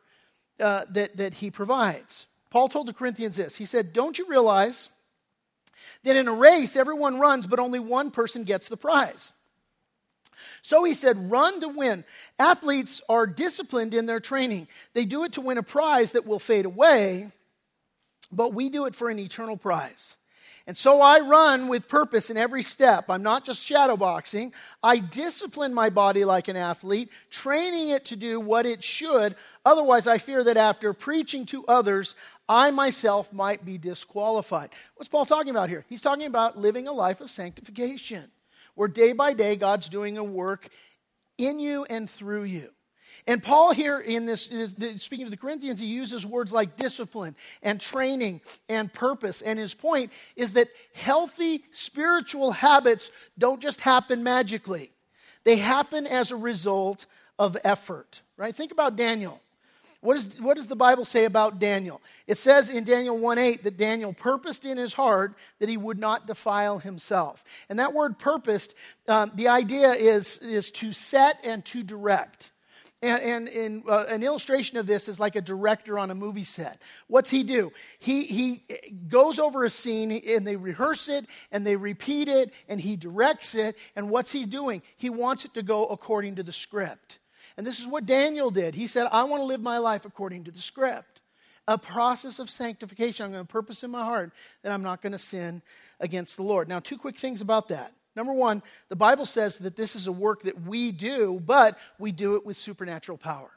uh, 0.58 0.86
that, 0.88 1.18
that 1.18 1.34
he 1.34 1.50
provides. 1.50 2.24
Paul 2.48 2.70
told 2.70 2.88
the 2.88 2.94
Corinthians 2.94 3.36
this 3.36 3.56
He 3.56 3.66
said, 3.66 3.92
Don't 3.92 4.16
you 4.16 4.26
realize 4.28 4.88
that 6.04 6.16
in 6.16 6.26
a 6.26 6.32
race 6.32 6.74
everyone 6.74 7.18
runs, 7.18 7.46
but 7.46 7.58
only 7.58 7.80
one 7.80 8.10
person 8.10 8.44
gets 8.44 8.70
the 8.70 8.78
prize? 8.78 9.30
So 10.62 10.84
he 10.84 10.94
said, 10.94 11.30
run 11.30 11.60
to 11.60 11.68
win. 11.68 12.04
Athletes 12.38 13.02
are 13.08 13.26
disciplined 13.26 13.94
in 13.94 14.06
their 14.06 14.20
training. 14.20 14.68
They 14.94 15.04
do 15.04 15.24
it 15.24 15.32
to 15.32 15.40
win 15.40 15.58
a 15.58 15.62
prize 15.62 16.12
that 16.12 16.26
will 16.26 16.38
fade 16.38 16.64
away, 16.64 17.30
but 18.30 18.54
we 18.54 18.68
do 18.68 18.86
it 18.86 18.94
for 18.94 19.08
an 19.08 19.18
eternal 19.18 19.56
prize. 19.56 20.16
And 20.64 20.76
so 20.76 21.02
I 21.02 21.18
run 21.18 21.66
with 21.66 21.88
purpose 21.88 22.30
in 22.30 22.36
every 22.36 22.62
step. 22.62 23.06
I'm 23.08 23.24
not 23.24 23.44
just 23.44 23.68
shadowboxing. 23.68 24.52
I 24.80 25.00
discipline 25.00 25.74
my 25.74 25.90
body 25.90 26.24
like 26.24 26.46
an 26.46 26.56
athlete, 26.56 27.08
training 27.30 27.90
it 27.90 28.04
to 28.06 28.16
do 28.16 28.38
what 28.38 28.64
it 28.64 28.84
should. 28.84 29.34
Otherwise, 29.64 30.06
I 30.06 30.18
fear 30.18 30.44
that 30.44 30.56
after 30.56 30.92
preaching 30.92 31.44
to 31.46 31.66
others, 31.66 32.14
I 32.48 32.70
myself 32.70 33.32
might 33.32 33.64
be 33.64 33.76
disqualified. 33.78 34.70
What's 34.94 35.08
Paul 35.08 35.26
talking 35.26 35.50
about 35.50 35.68
here? 35.68 35.84
He's 35.88 36.02
talking 36.02 36.26
about 36.26 36.56
living 36.56 36.86
a 36.86 36.92
life 36.92 37.20
of 37.20 37.30
sanctification 37.30 38.30
where 38.74 38.88
day 38.88 39.12
by 39.12 39.32
day 39.32 39.56
God's 39.56 39.88
doing 39.88 40.18
a 40.18 40.24
work 40.24 40.68
in 41.38 41.60
you 41.60 41.84
and 41.88 42.08
through 42.08 42.44
you. 42.44 42.70
And 43.26 43.42
Paul, 43.42 43.72
here 43.72 43.98
in 44.00 44.26
this, 44.26 44.44
speaking 44.98 45.26
to 45.26 45.30
the 45.30 45.36
Corinthians, 45.36 45.78
he 45.78 45.86
uses 45.86 46.26
words 46.26 46.52
like 46.52 46.76
discipline 46.76 47.36
and 47.62 47.80
training 47.80 48.40
and 48.68 48.92
purpose. 48.92 49.42
And 49.42 49.58
his 49.58 49.74
point 49.74 50.12
is 50.34 50.54
that 50.54 50.68
healthy 50.94 51.62
spiritual 51.70 52.52
habits 52.52 53.12
don't 53.38 53.60
just 53.60 53.80
happen 53.80 54.22
magically, 54.22 54.90
they 55.44 55.56
happen 55.56 56.06
as 56.06 56.30
a 56.30 56.36
result 56.36 57.06
of 57.38 57.56
effort, 57.64 58.22
right? 58.36 58.54
Think 58.54 58.72
about 58.72 58.96
Daniel. 58.96 59.41
What, 60.02 60.16
is, 60.16 60.40
what 60.40 60.56
does 60.56 60.66
the 60.66 60.74
Bible 60.74 61.04
say 61.04 61.26
about 61.26 61.60
Daniel? 61.60 62.02
It 62.26 62.36
says 62.36 62.70
in 62.70 62.82
Daniel 62.82 63.16
1 63.16 63.38
8 63.38 63.62
that 63.62 63.76
Daniel 63.76 64.12
purposed 64.12 64.64
in 64.64 64.76
his 64.76 64.92
heart 64.92 65.34
that 65.60 65.68
he 65.68 65.76
would 65.76 65.98
not 65.98 66.26
defile 66.26 66.80
himself. 66.80 67.44
And 67.68 67.78
that 67.78 67.94
word 67.94 68.18
purposed, 68.18 68.74
um, 69.06 69.30
the 69.36 69.46
idea 69.46 69.92
is, 69.92 70.38
is 70.38 70.72
to 70.72 70.92
set 70.92 71.38
and 71.44 71.64
to 71.66 71.84
direct. 71.84 72.50
And, 73.00 73.48
and, 73.48 73.82
uh, 73.88 74.06
an 74.08 74.24
illustration 74.24 74.76
of 74.76 74.88
this 74.88 75.08
is 75.08 75.20
like 75.20 75.36
a 75.36 75.40
director 75.40 76.00
on 76.00 76.10
a 76.10 76.16
movie 76.16 76.44
set. 76.44 76.82
What's 77.06 77.30
he 77.30 77.44
do? 77.44 77.72
He, 78.00 78.22
he 78.22 78.64
goes 79.08 79.38
over 79.38 79.64
a 79.64 79.70
scene 79.70 80.20
and 80.28 80.44
they 80.44 80.56
rehearse 80.56 81.08
it 81.08 81.26
and 81.52 81.64
they 81.64 81.76
repeat 81.76 82.26
it 82.26 82.52
and 82.68 82.80
he 82.80 82.96
directs 82.96 83.54
it. 83.54 83.76
And 83.94 84.10
what's 84.10 84.32
he 84.32 84.46
doing? 84.46 84.82
He 84.96 85.10
wants 85.10 85.44
it 85.44 85.54
to 85.54 85.62
go 85.62 85.84
according 85.86 86.36
to 86.36 86.42
the 86.42 86.52
script. 86.52 87.20
And 87.56 87.66
this 87.66 87.80
is 87.80 87.86
what 87.86 88.06
Daniel 88.06 88.50
did. 88.50 88.74
He 88.74 88.86
said, 88.86 89.08
I 89.12 89.24
want 89.24 89.40
to 89.40 89.46
live 89.46 89.60
my 89.60 89.78
life 89.78 90.04
according 90.04 90.44
to 90.44 90.50
the 90.50 90.60
script. 90.60 91.20
A 91.68 91.78
process 91.78 92.38
of 92.38 92.50
sanctification. 92.50 93.26
I'm 93.26 93.32
going 93.32 93.44
to 93.44 93.52
purpose 93.52 93.84
in 93.84 93.90
my 93.90 94.04
heart 94.04 94.32
that 94.62 94.72
I'm 94.72 94.82
not 94.82 95.00
going 95.00 95.12
to 95.12 95.18
sin 95.18 95.62
against 96.00 96.36
the 96.36 96.42
Lord. 96.42 96.68
Now, 96.68 96.80
two 96.80 96.98
quick 96.98 97.16
things 97.16 97.40
about 97.40 97.68
that. 97.68 97.92
Number 98.16 98.32
one, 98.32 98.62
the 98.88 98.96
Bible 98.96 99.24
says 99.24 99.58
that 99.58 99.76
this 99.76 99.96
is 99.96 100.06
a 100.06 100.12
work 100.12 100.42
that 100.42 100.62
we 100.62 100.92
do, 100.92 101.40
but 101.44 101.78
we 101.98 102.12
do 102.12 102.34
it 102.34 102.44
with 102.44 102.56
supernatural 102.56 103.16
power. 103.16 103.50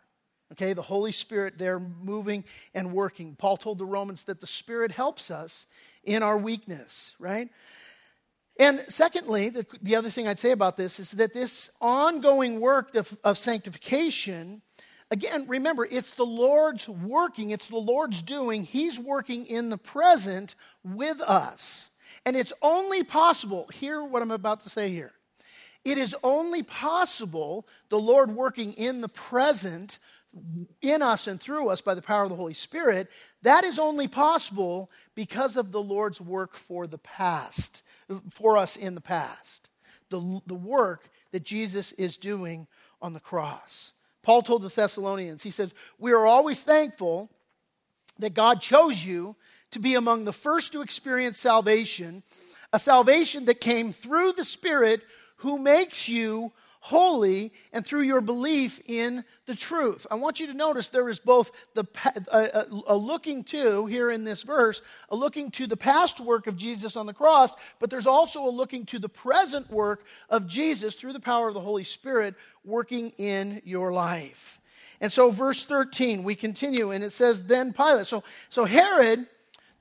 Okay, 0.51 0.73
the 0.73 0.81
Holy 0.81 1.11
Spirit 1.11 1.57
there 1.57 1.79
moving 1.79 2.43
and 2.73 2.93
working. 2.93 3.35
Paul 3.35 3.57
told 3.57 3.79
the 3.79 3.85
Romans 3.85 4.23
that 4.23 4.39
the 4.39 4.47
Spirit 4.47 4.91
helps 4.91 5.31
us 5.31 5.65
in 6.03 6.21
our 6.21 6.37
weakness, 6.37 7.15
right? 7.19 7.49
And 8.57 8.79
secondly, 8.87 9.49
the, 9.49 9.65
the 9.81 9.95
other 9.95 10.09
thing 10.09 10.27
I'd 10.27 10.39
say 10.39 10.51
about 10.51 10.77
this 10.77 10.99
is 10.99 11.11
that 11.11 11.33
this 11.33 11.71
ongoing 11.81 12.59
work 12.61 12.95
of, 12.95 13.17
of 13.23 13.37
sanctification, 13.37 14.61
again, 15.11 15.45
remember, 15.47 15.85
it's 15.89 16.11
the 16.11 16.25
Lord's 16.25 16.87
working, 16.87 17.49
it's 17.49 17.67
the 17.67 17.77
Lord's 17.77 18.21
doing. 18.21 18.63
He's 18.63 18.97
working 18.97 19.45
in 19.45 19.69
the 19.69 19.77
present 19.77 20.55
with 20.83 21.19
us. 21.21 21.91
And 22.25 22.35
it's 22.35 22.53
only 22.61 23.03
possible, 23.03 23.67
hear 23.73 24.03
what 24.03 24.21
I'm 24.21 24.31
about 24.31 24.61
to 24.61 24.69
say 24.69 24.89
here. 24.89 25.11
It 25.83 25.99
is 25.99 26.15
only 26.23 26.63
possible, 26.63 27.67
the 27.89 27.99
Lord 27.99 28.31
working 28.31 28.71
in 28.73 29.01
the 29.01 29.09
present, 29.09 29.99
in 30.81 31.01
us 31.01 31.27
and 31.27 31.39
through 31.39 31.69
us 31.69 31.81
by 31.81 31.93
the 31.93 32.01
power 32.01 32.23
of 32.23 32.29
the 32.29 32.35
Holy 32.35 32.53
Spirit, 32.53 33.09
that 33.43 33.63
is 33.63 33.77
only 33.77 34.07
possible 34.07 34.89
because 35.13 35.55
of 35.55 35.71
the 35.71 35.81
Lord's 35.81 36.19
work 36.19 36.55
for 36.55 36.87
the 36.87 36.97
past, 36.97 37.83
for 38.31 38.57
us 38.57 38.75
in 38.75 38.95
the 38.95 39.01
past. 39.01 39.69
The, 40.09 40.41
the 40.45 40.55
work 40.55 41.09
that 41.31 41.43
Jesus 41.43 41.91
is 41.93 42.17
doing 42.17 42.67
on 43.01 43.13
the 43.13 43.19
cross. 43.19 43.93
Paul 44.23 44.41
told 44.41 44.61
the 44.61 44.69
Thessalonians, 44.69 45.43
he 45.43 45.51
said, 45.51 45.71
We 45.99 46.11
are 46.11 46.25
always 46.25 46.63
thankful 46.63 47.29
that 48.19 48.33
God 48.33 48.61
chose 48.61 49.05
you 49.05 49.35
to 49.71 49.79
be 49.79 49.95
among 49.95 50.25
the 50.25 50.33
first 50.33 50.71
to 50.71 50.81
experience 50.81 51.39
salvation, 51.39 52.23
a 52.71 52.79
salvation 52.79 53.45
that 53.45 53.61
came 53.61 53.91
through 53.91 54.33
the 54.33 54.43
Spirit 54.43 55.01
who 55.37 55.59
makes 55.59 56.07
you 56.07 56.51
holy 56.85 57.51
and 57.73 57.83
through 57.83 58.03
your 58.03 58.21
belief 58.21 58.79
in 58.85 59.25
the 59.47 59.55
truth. 59.55 60.05
I 60.11 60.15
want 60.15 60.39
you 60.39 60.45
to 60.45 60.53
notice 60.53 60.89
there 60.89 61.09
is 61.09 61.17
both 61.17 61.51
the, 61.73 61.83
a, 62.31 62.65
a, 62.85 62.95
looking 62.95 63.43
to, 63.45 63.87
here 63.87 64.11
in 64.11 64.23
this 64.23 64.43
verse, 64.43 64.83
a 65.09 65.15
looking 65.15 65.49
to 65.49 65.65
the 65.65 65.75
past 65.75 66.19
work 66.19 66.45
of 66.45 66.55
Jesus 66.55 66.95
on 66.95 67.07
the 67.07 67.13
cross, 67.13 67.55
but 67.79 67.89
there's 67.89 68.05
also 68.05 68.47
a 68.47 68.51
looking 68.51 68.85
to 68.85 68.99
the 68.99 69.09
present 69.09 69.67
work 69.71 70.05
of 70.29 70.45
Jesus 70.45 70.93
through 70.93 71.13
the 71.13 71.19
power 71.19 71.47
of 71.47 71.55
the 71.55 71.59
Holy 71.59 71.83
Spirit 71.83 72.35
working 72.63 73.09
in 73.17 73.63
your 73.65 73.91
life. 73.91 74.61
And 75.01 75.11
so, 75.11 75.31
verse 75.31 75.63
13, 75.63 76.23
we 76.23 76.35
continue, 76.35 76.91
and 76.91 77.03
it 77.03 77.11
says, 77.11 77.47
Then 77.47 77.73
Pilate. 77.73 78.05
So, 78.05 78.23
so 78.49 78.63
Herod 78.63 79.25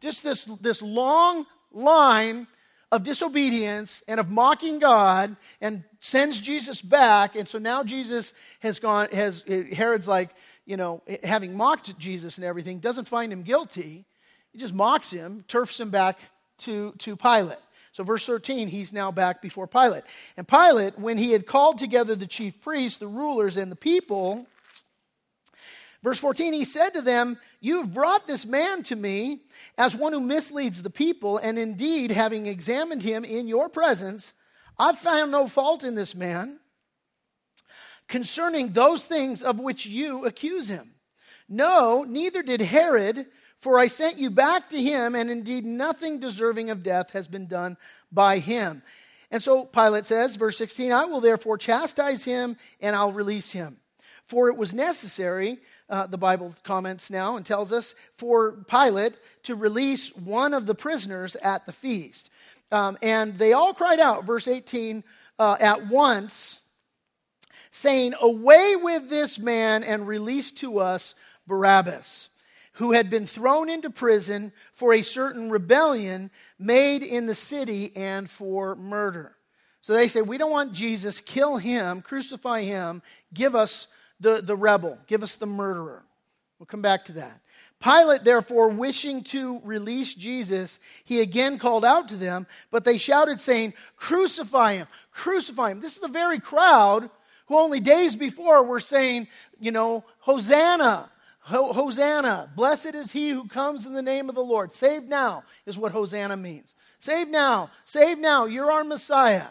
just 0.00 0.22
this, 0.22 0.44
this 0.62 0.80
long 0.80 1.44
line 1.70 2.46
of 2.95 3.03
disobedience 3.03 4.03
and 4.07 4.20
of 4.20 4.30
mocking 4.30 4.78
God 4.78 5.34
and 5.61 5.82
sends 6.01 6.40
Jesus 6.40 6.80
back. 6.80 7.34
And 7.34 7.49
so 7.49 7.59
now 7.59 7.82
Jesus 7.82 8.32
has 8.61 8.78
gone, 8.78 9.09
has, 9.11 9.42
Herod's 9.72 10.07
like, 10.07 10.30
you 10.64 10.76
know, 10.76 11.03
having 11.22 11.57
mocked 11.57 11.99
Jesus 11.99 12.38
and 12.38 12.45
everything, 12.45 12.78
doesn't 12.78 13.09
find 13.09 13.32
him 13.32 13.42
guilty. 13.42 14.05
He 14.53 14.59
just 14.59 14.72
mocks 14.72 15.11
him, 15.11 15.45
turfs 15.49 15.80
him 15.80 15.90
back 15.90 16.18
to, 16.59 16.92
to 16.99 17.16
Pilate. 17.16 17.59
So, 17.92 18.03
verse 18.05 18.26
13, 18.26 18.68
he's 18.68 18.92
now 18.92 19.12
back 19.12 19.42
before 19.42 19.66
Pilate. 19.66 20.03
And 20.36 20.47
Pilate, 20.47 20.99
when 20.99 21.18
he 21.18 21.32
had 21.32 21.47
called 21.47 21.78
together 21.78 22.14
the 22.14 22.26
chief 22.26 22.61
priests, 22.61 22.99
the 22.99 23.07
rulers, 23.07 23.57
and 23.57 23.70
the 23.70 23.76
people, 23.76 24.47
Verse 26.05 26.18
14, 26.18 26.52
he 26.52 26.64
said 26.64 26.90
to 26.90 27.00
them, 27.00 27.38
You 27.61 27.78
have 27.80 27.94
brought 27.94 28.26
this 28.26 28.44
man 28.44 28.82
to 28.84 28.94
me 28.94 29.40
as 29.78 29.96
one 29.96 30.12
who 30.12 30.20
misleads 30.20 30.82
the 30.82 30.90
people, 30.90 31.38
and 31.38 31.59
indeed, 31.59 32.11
having 32.11 32.44
examined 32.44 33.02
him 33.02 33.24
in 33.24 33.48
your 33.48 33.70
presence, 33.70 34.34
I've 34.78 34.98
found 34.98 35.32
no 35.32 35.48
fault 35.48 35.82
in 35.82 35.94
this 35.94 36.14
man 36.14 36.61
concerning 38.07 38.68
those 38.74 39.07
things 39.07 39.42
of 39.42 39.59
which 39.59 39.86
you 39.86 40.26
accuse 40.26 40.68
him. 40.68 40.92
No, 41.48 42.05
neither 42.07 42.42
did 42.42 42.61
Herod, 42.61 43.24
for 43.59 43.78
I 43.78 43.86
sent 43.86 44.18
you 44.18 44.28
back 44.28 44.68
to 44.68 44.82
him, 44.82 45.14
and 45.14 45.30
indeed 45.30 45.64
nothing 45.64 46.20
deserving 46.20 46.68
of 46.68 46.82
death 46.82 47.12
has 47.12 47.28
been 47.28 47.46
done 47.46 47.78
by 48.12 48.40
him. 48.40 48.82
And 49.30 49.42
so 49.42 49.64
Pilate 49.64 50.05
says, 50.05 50.36
verse 50.36 50.59
16, 50.59 50.92
I 50.92 51.07
will 51.07 51.22
therefore 51.22 51.57
chastise 51.57 52.24
him 52.24 52.59
and 52.78 52.94
I'll 52.94 53.11
release 53.11 53.52
him. 53.52 53.78
For 54.26 54.48
it 54.48 54.57
was 54.57 54.74
necessary 54.74 55.61
uh, 55.89 56.07
the 56.07 56.18
Bible 56.18 56.55
comments 56.62 57.11
now 57.11 57.37
and 57.37 57.45
tells 57.45 57.72
us, 57.72 57.95
for 58.16 58.53
Pilate 58.68 59.14
to 59.45 59.55
release 59.55 60.14
one 60.16 60.55
of 60.55 60.66
the 60.66 60.74
prisoners 60.74 61.37
at 61.37 61.66
the 61.66 61.72
feast. 61.72 62.30
Um, 62.72 62.97
and 63.03 63.39
they 63.39 63.53
all 63.53 63.74
cried 63.74 64.01
out, 64.01 64.24
verse 64.24 64.49
18, 64.49 65.05
uh, 65.39 65.57
at 65.61 65.87
once, 65.87 66.61
saying, 67.70 68.14
Away 68.20 68.76
with 68.76 69.11
this 69.11 69.39
man 69.39 69.85
and 69.85 70.07
release 70.07 70.51
to 70.53 70.78
us 70.78 71.14
Barabbas, 71.47 72.30
who 72.74 72.93
had 72.93 73.11
been 73.11 73.26
thrown 73.26 73.68
into 73.68 73.91
prison 73.91 74.53
for 74.72 74.95
a 74.95 75.03
certain 75.03 75.51
rebellion 75.51 76.30
made 76.59 77.03
in 77.03 77.26
the 77.26 77.35
city 77.35 77.93
and 77.95 78.28
for 78.28 78.74
murder. 78.74 79.37
So 79.82 79.93
they 79.93 80.09
say, 80.09 80.22
We 80.22 80.39
don't 80.39 80.51
want 80.51 80.72
Jesus, 80.72 81.20
kill 81.20 81.59
him, 81.59 82.01
crucify 82.01 82.62
him, 82.62 83.03
give 83.35 83.55
us 83.55 83.87
the, 84.20 84.40
the 84.42 84.56
rebel, 84.56 84.98
give 85.06 85.22
us 85.22 85.36
the 85.36 85.46
murderer. 85.46 86.04
We'll 86.58 86.66
come 86.66 86.82
back 86.82 87.04
to 87.06 87.12
that. 87.12 87.40
Pilate, 87.82 88.24
therefore, 88.24 88.70
wishing 88.70 89.22
to 89.24 89.60
release 89.62 90.14
Jesus, 90.14 90.80
he 91.04 91.20
again 91.20 91.58
called 91.58 91.84
out 91.84 92.08
to 92.08 92.16
them, 92.16 92.46
but 92.70 92.84
they 92.84 92.96
shouted, 92.96 93.40
saying, 93.40 93.74
Crucify 93.96 94.74
him, 94.74 94.86
crucify 95.10 95.70
him. 95.70 95.80
This 95.80 95.96
is 95.96 96.00
the 96.00 96.08
very 96.08 96.38
crowd 96.38 97.10
who 97.46 97.58
only 97.58 97.80
days 97.80 98.16
before 98.16 98.62
were 98.64 98.80
saying, 98.80 99.28
you 99.60 99.70
know, 99.70 100.04
Hosanna, 100.20 101.10
Hosanna, 101.40 102.50
blessed 102.56 102.94
is 102.94 103.12
he 103.12 103.28
who 103.28 103.46
comes 103.46 103.84
in 103.84 103.92
the 103.92 104.00
name 104.00 104.30
of 104.30 104.34
the 104.34 104.42
Lord. 104.42 104.72
Save 104.72 105.04
now 105.04 105.42
is 105.66 105.76
what 105.76 105.92
Hosanna 105.92 106.38
means. 106.38 106.74
Save 106.98 107.28
now, 107.28 107.70
save 107.84 108.18
now, 108.18 108.46
you're 108.46 108.72
our 108.72 108.84
Messiah. 108.84 109.48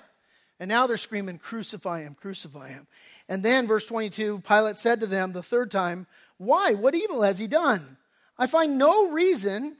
And 0.63 0.69
now 0.69 0.87
they're 0.87 0.95
screaming, 0.95 1.39
Crucify 1.39 2.03
him, 2.03 2.15
crucify 2.15 2.69
him. 2.69 2.87
And 3.27 3.43
then, 3.43 3.67
verse 3.67 3.85
22 3.85 4.43
Pilate 4.47 4.77
said 4.77 5.01
to 5.01 5.05
them 5.05 5.33
the 5.33 5.43
third 5.43 5.69
time, 5.69 6.07
Why? 6.37 6.73
What 6.73 6.95
evil 6.95 7.21
has 7.23 7.37
he 7.37 7.47
done? 7.47 7.97
I 8.37 8.47
find 8.47 8.77
no 8.77 9.09
reason. 9.09 9.75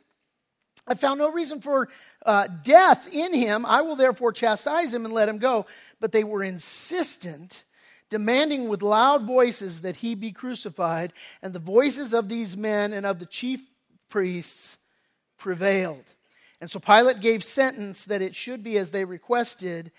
I 0.85 0.95
found 0.95 1.19
no 1.19 1.31
reason 1.31 1.61
for 1.61 1.87
uh, 2.25 2.49
death 2.65 3.07
in 3.15 3.33
him. 3.33 3.65
I 3.65 3.81
will 3.81 3.95
therefore 3.95 4.33
chastise 4.33 4.93
him 4.93 5.05
and 5.05 5.13
let 5.13 5.29
him 5.29 5.37
go. 5.37 5.67
But 6.01 6.11
they 6.11 6.25
were 6.25 6.43
insistent, 6.43 7.63
demanding 8.09 8.67
with 8.67 8.81
loud 8.81 9.23
voices 9.23 9.83
that 9.83 9.95
he 9.95 10.15
be 10.15 10.33
crucified. 10.33 11.13
And 11.41 11.53
the 11.53 11.59
voices 11.59 12.13
of 12.13 12.27
these 12.27 12.57
men 12.57 12.91
and 12.91 13.05
of 13.05 13.19
the 13.19 13.25
chief 13.25 13.65
priests 14.09 14.79
prevailed. 15.37 16.03
And 16.63 16.71
so 16.71 16.79
Pilate 16.79 17.19
gave 17.19 17.43
sentence 17.43 18.05
that 18.05 18.21
it 18.21 18.35
should 18.35 18.63
be 18.63 18.77
as 18.77 18.91
they 18.91 19.03
requested. 19.03 19.91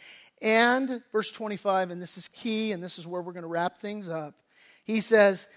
And 0.42 1.02
verse 1.12 1.30
25, 1.30 1.90
and 1.90 2.02
this 2.02 2.18
is 2.18 2.28
key, 2.28 2.72
and 2.72 2.82
this 2.82 2.98
is 2.98 3.06
where 3.06 3.22
we're 3.22 3.32
going 3.32 3.42
to 3.42 3.48
wrap 3.48 3.78
things 3.78 4.08
up. 4.08 4.34
He 4.84 5.00
says, 5.00 5.48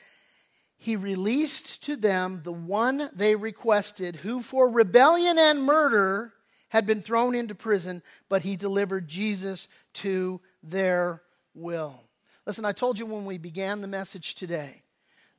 He 0.78 0.96
released 0.96 1.84
to 1.84 1.96
them 1.96 2.42
the 2.44 2.52
one 2.52 3.10
they 3.14 3.36
requested, 3.36 4.18
who 4.18 4.42
for 4.42 4.70
rebellion 4.70 5.38
and 5.38 5.64
murder 5.64 6.34
had 6.70 6.86
been 6.86 7.02
thrown 7.02 7.34
into 7.34 7.56
prison, 7.56 8.04
but 8.30 8.42
he 8.42 8.56
delivered 8.56 9.08
Jesus 9.08 9.68
to 9.94 10.42
their 10.62 11.22
will. 11.54 12.04
Listen, 12.46 12.66
I 12.66 12.72
told 12.72 13.00
you 13.00 13.06
when 13.06 13.26
we 13.26 13.38
began 13.38 13.82
the 13.82 13.88
message 13.88 14.36
today 14.36 14.84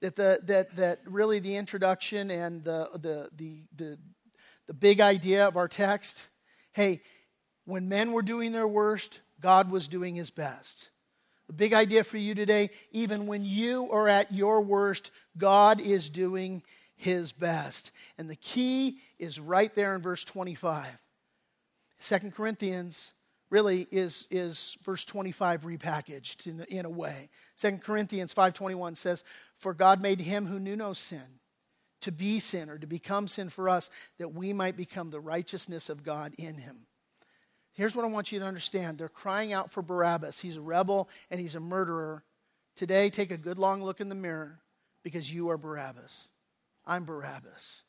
that, 0.01 0.17
the, 0.17 0.41
that, 0.45 0.75
that 0.77 1.01
really 1.07 1.39
the 1.39 1.57
introduction 1.57 2.31
and 2.31 2.65
the, 2.65 2.89
the, 2.95 3.29
the, 3.37 3.63
the, 3.77 3.99
the 4.67 4.75
big 4.75 5.01
idea 5.01 5.47
of 5.47 5.57
our 5.57 5.69
text 5.69 6.29
hey, 6.73 7.01
when 7.65 7.89
men 7.89 8.13
were 8.13 8.23
doing 8.23 8.53
their 8.53 8.69
worst, 8.69 9.21
God 9.41 9.71
was 9.71 9.89
doing 9.89 10.15
his 10.15 10.31
best. 10.31 10.91
The 11.47 11.55
big 11.55 11.73
idea 11.73 12.05
for 12.05 12.19
you 12.19 12.35
today 12.35 12.71
even 12.93 13.27
when 13.27 13.45
you 13.45 13.91
are 13.91 14.09
at 14.09 14.33
your 14.33 14.61
worst, 14.61 15.11
God 15.37 15.81
is 15.81 16.11
doing 16.11 16.63
his 16.97 17.33
best. 17.33 17.93
And 18.19 18.29
the 18.29 18.37
key 18.37 18.99
is 19.19 19.41
right 19.41 19.75
there 19.75 19.95
in 19.95 20.03
verse 20.03 20.25
25. 20.25 20.87
Second 21.99 22.35
Corinthians 22.35 23.13
really 23.51 23.87
is, 23.91 24.27
is 24.31 24.77
verse 24.85 25.05
25 25.05 25.63
repackaged 25.63 26.47
in, 26.47 26.61
in 26.69 26.85
a 26.85 26.91
way. 26.91 27.31
Second 27.55 27.83
Corinthians 27.83 28.35
5.21 28.35 28.97
says, 28.97 29.25
For 29.57 29.73
God 29.73 30.03
made 30.03 30.21
him 30.21 30.47
who 30.47 30.59
knew 30.59 30.77
no 30.77 30.93
sin 30.93 31.41
to 32.01 32.13
be 32.13 32.39
sin 32.39 32.71
or 32.71 32.79
to 32.79 32.87
become 32.87 33.27
sin 33.27 33.49
for 33.49 33.69
us 33.69 33.91
that 34.19 34.35
we 34.35 34.53
might 34.53 34.77
become 34.77 35.11
the 35.11 35.21
righteousness 35.21 35.89
of 35.89 36.03
God 36.03 36.35
in 36.39 36.57
him. 36.57 36.88
Here's 37.79 37.95
what 37.95 38.05
I 38.05 38.09
want 38.09 38.33
you 38.33 38.41
to 38.41 38.45
understand. 38.45 38.99
They're 38.99 39.09
crying 39.09 39.53
out 39.53 39.71
for 39.71 39.83
Barabbas. 39.83 40.41
He's 40.41 40.57
a 40.57 40.61
rebel 40.61 41.09
and 41.31 41.41
he's 41.41 41.55
a 41.55 41.61
murderer. 41.61 42.25
Today, 42.75 43.09
take 43.09 43.31
a 43.31 43.37
good 43.37 43.57
long 43.57 43.85
look 43.85 44.01
in 44.01 44.09
the 44.09 44.17
mirror 44.17 44.59
because 45.05 45.33
you 45.33 45.51
are 45.51 45.57
Barabbas. 45.57 46.27
I'm 46.85 47.05
Barabbas. 47.05 47.83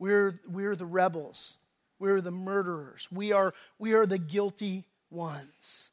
We're, 0.00 0.40
we're 0.48 0.74
the 0.74 0.86
rebels. 0.86 1.56
We're 2.00 2.20
the 2.20 2.32
murderers. 2.32 3.06
We 3.12 3.30
are, 3.30 3.54
we 3.78 3.92
are 3.92 4.06
the 4.06 4.18
guilty 4.18 4.86
ones. 5.08 5.90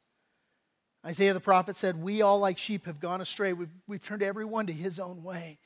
Isaiah 1.06 1.32
the 1.32 1.38
prophet 1.38 1.76
said, 1.76 2.02
We 2.02 2.22
all 2.22 2.40
like 2.40 2.58
sheep 2.58 2.86
have 2.86 2.98
gone 2.98 3.20
astray. 3.20 3.52
We've, 3.52 3.70
we've 3.86 4.02
turned 4.02 4.24
everyone 4.24 4.66
to 4.66 4.72
his 4.72 4.98
own 4.98 5.22
way. 5.22 5.58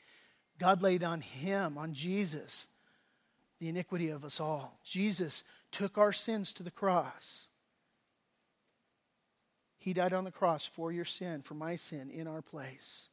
God 0.58 0.82
laid 0.82 1.02
on 1.02 1.22
him, 1.22 1.78
on 1.78 1.94
Jesus, 1.94 2.66
the 3.58 3.70
iniquity 3.70 4.10
of 4.10 4.22
us 4.22 4.38
all. 4.38 4.78
Jesus 4.84 5.44
took 5.72 5.96
our 5.96 6.12
sins 6.12 6.52
to 6.52 6.62
the 6.62 6.70
cross. 6.70 7.48
He 9.84 9.92
died 9.92 10.14
on 10.14 10.24
the 10.24 10.30
cross 10.30 10.64
for 10.64 10.90
your 10.90 11.04
sin, 11.04 11.42
for 11.42 11.52
my 11.52 11.76
sin, 11.76 12.08
in 12.10 12.26
our 12.26 12.40
place. 12.40 13.10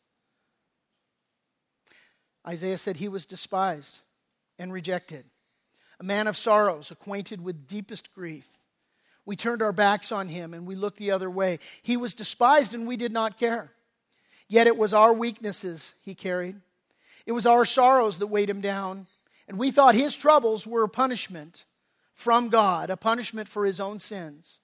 Isaiah 2.47 2.77
said 2.77 2.95
he 2.95 3.09
was 3.09 3.25
despised 3.25 3.99
and 4.57 4.71
rejected 4.71 5.25
a 5.99 6.03
man 6.05 6.27
of 6.27 6.37
sorrows, 6.37 6.89
acquainted 6.89 7.43
with 7.43 7.67
deepest 7.67 8.15
grief. 8.15 8.47
We 9.25 9.35
turned 9.35 9.61
our 9.61 9.73
backs 9.73 10.13
on 10.13 10.29
him 10.29 10.53
and 10.53 10.65
we 10.65 10.75
looked 10.75 10.97
the 10.97 11.11
other 11.11 11.29
way. 11.29 11.59
He 11.81 11.97
was 11.97 12.15
despised 12.15 12.73
and 12.73 12.87
we 12.87 12.95
did 12.95 13.11
not 13.11 13.37
care. 13.37 13.73
Yet 14.47 14.65
it 14.65 14.77
was 14.77 14.93
our 14.93 15.11
weaknesses 15.11 15.95
he 16.01 16.15
carried, 16.15 16.55
it 17.25 17.33
was 17.33 17.45
our 17.45 17.65
sorrows 17.65 18.17
that 18.19 18.27
weighed 18.27 18.49
him 18.49 18.61
down. 18.61 19.07
And 19.49 19.59
we 19.59 19.71
thought 19.71 19.93
his 19.93 20.15
troubles 20.15 20.65
were 20.65 20.83
a 20.83 20.89
punishment 20.89 21.65
from 22.13 22.47
God, 22.47 22.89
a 22.89 22.95
punishment 22.95 23.49
for 23.49 23.65
his 23.65 23.81
own 23.81 23.99
sins. 23.99 24.61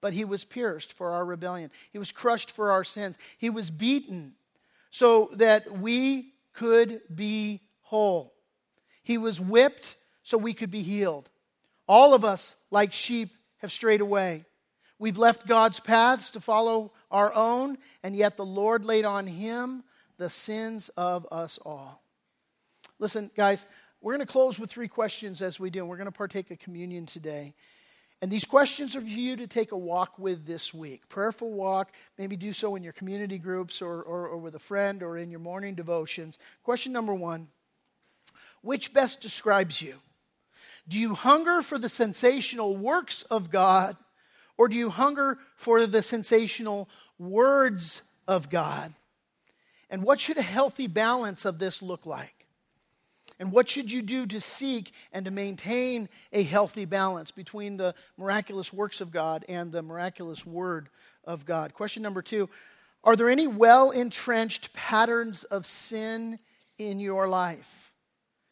But 0.00 0.12
he 0.12 0.24
was 0.24 0.44
pierced 0.44 0.92
for 0.92 1.10
our 1.10 1.24
rebellion, 1.24 1.70
he 1.92 1.98
was 1.98 2.12
crushed 2.12 2.50
for 2.50 2.70
our 2.70 2.84
sins, 2.84 3.18
he 3.36 3.50
was 3.50 3.70
beaten 3.70 4.34
so 4.90 5.30
that 5.34 5.78
we 5.78 6.32
could 6.54 7.00
be 7.14 7.60
whole. 7.82 8.34
He 9.02 9.18
was 9.18 9.40
whipped 9.40 9.96
so 10.22 10.36
we 10.36 10.54
could 10.54 10.70
be 10.70 10.82
healed. 10.82 11.30
All 11.86 12.14
of 12.14 12.24
us, 12.24 12.56
like 12.70 12.92
sheep, 12.92 13.30
have 13.58 13.72
strayed 13.72 14.00
away. 14.00 14.44
We've 14.98 15.18
left 15.18 15.46
God's 15.46 15.80
paths 15.80 16.30
to 16.32 16.40
follow 16.40 16.92
our 17.10 17.32
own, 17.34 17.78
and 18.02 18.14
yet 18.14 18.36
the 18.36 18.44
Lord 18.44 18.84
laid 18.84 19.04
on 19.04 19.26
him 19.26 19.84
the 20.18 20.28
sins 20.28 20.90
of 20.90 21.26
us 21.30 21.58
all. 21.64 22.02
Listen, 22.98 23.30
guys, 23.36 23.64
we're 24.00 24.14
going 24.14 24.26
to 24.26 24.30
close 24.30 24.58
with 24.58 24.70
three 24.70 24.88
questions 24.88 25.40
as 25.40 25.58
we 25.58 25.70
do. 25.70 25.84
We're 25.84 25.96
going 25.96 26.06
to 26.06 26.12
partake 26.12 26.50
of 26.50 26.58
communion 26.58 27.06
today. 27.06 27.54
And 28.20 28.32
these 28.32 28.44
questions 28.44 28.96
are 28.96 29.00
for 29.00 29.06
you 29.06 29.36
to 29.36 29.46
take 29.46 29.70
a 29.70 29.78
walk 29.78 30.18
with 30.18 30.44
this 30.44 30.74
week. 30.74 31.08
Prayerful 31.08 31.52
walk, 31.52 31.92
maybe 32.18 32.36
do 32.36 32.52
so 32.52 32.74
in 32.74 32.82
your 32.82 32.92
community 32.92 33.38
groups 33.38 33.80
or, 33.80 34.02
or, 34.02 34.26
or 34.26 34.38
with 34.38 34.56
a 34.56 34.60
friend 34.60 35.02
or 35.02 35.16
in 35.16 35.30
your 35.30 35.40
morning 35.40 35.76
devotions. 35.76 36.38
Question 36.64 36.92
number 36.92 37.14
one 37.14 37.48
Which 38.60 38.92
best 38.92 39.20
describes 39.20 39.80
you? 39.80 39.96
Do 40.88 40.98
you 40.98 41.14
hunger 41.14 41.62
for 41.62 41.78
the 41.78 41.88
sensational 41.88 42.76
works 42.76 43.22
of 43.22 43.50
God, 43.50 43.96
or 44.56 44.68
do 44.68 44.76
you 44.76 44.90
hunger 44.90 45.38
for 45.54 45.86
the 45.86 46.02
sensational 46.02 46.88
words 47.18 48.02
of 48.26 48.50
God? 48.50 48.94
And 49.90 50.02
what 50.02 50.20
should 50.20 50.38
a 50.38 50.42
healthy 50.42 50.86
balance 50.86 51.44
of 51.44 51.58
this 51.58 51.82
look 51.82 52.04
like? 52.04 52.37
And 53.40 53.52
what 53.52 53.68
should 53.68 53.90
you 53.90 54.02
do 54.02 54.26
to 54.26 54.40
seek 54.40 54.92
and 55.12 55.24
to 55.24 55.30
maintain 55.30 56.08
a 56.32 56.42
healthy 56.42 56.84
balance 56.84 57.30
between 57.30 57.76
the 57.76 57.94
miraculous 58.16 58.72
works 58.72 59.00
of 59.00 59.12
God 59.12 59.44
and 59.48 59.70
the 59.70 59.82
miraculous 59.82 60.44
word 60.44 60.88
of 61.24 61.44
God? 61.46 61.74
Question 61.74 62.02
number 62.02 62.22
two 62.22 62.48
Are 63.04 63.16
there 63.16 63.28
any 63.28 63.46
well 63.46 63.90
entrenched 63.90 64.72
patterns 64.72 65.44
of 65.44 65.66
sin 65.66 66.38
in 66.78 67.00
your 67.00 67.28
life? 67.28 67.88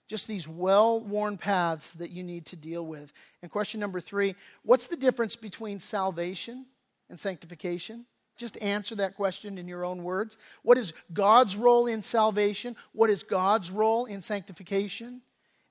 just 0.08 0.28
these 0.28 0.46
well 0.46 1.00
worn 1.00 1.36
paths 1.36 1.94
that 1.94 2.10
you 2.10 2.22
need 2.22 2.46
to 2.46 2.56
deal 2.56 2.86
with. 2.86 3.12
And 3.42 3.50
question 3.50 3.80
number 3.80 4.00
three 4.00 4.34
what's 4.62 4.86
the 4.86 4.96
difference 4.96 5.36
between 5.36 5.80
salvation 5.80 6.66
and 7.08 7.18
sanctification? 7.18 8.06
Just 8.36 8.60
answer 8.62 8.94
that 8.96 9.16
question 9.16 9.58
in 9.58 9.66
your 9.66 9.84
own 9.84 10.04
words. 10.04 10.36
What 10.62 10.76
is 10.78 10.92
God's 11.12 11.56
role 11.56 11.86
in 11.86 12.02
salvation? 12.02 12.76
What 12.92 13.10
is 13.10 13.22
God's 13.22 13.70
role 13.70 14.04
in 14.04 14.20
sanctification? 14.20 15.22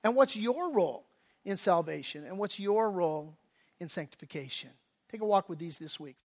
And 0.02 0.16
what's 0.16 0.36
your 0.36 0.70
role 0.70 1.04
in 1.44 1.56
salvation? 1.56 2.24
And 2.24 2.38
what's 2.38 2.58
your 2.58 2.90
role 2.90 3.36
in 3.78 3.88
sanctification? 3.88 4.70
Take 5.10 5.20
a 5.20 5.26
walk 5.26 5.48
with 5.48 5.58
these 5.58 5.78
this 5.78 6.00
week. 6.00 6.16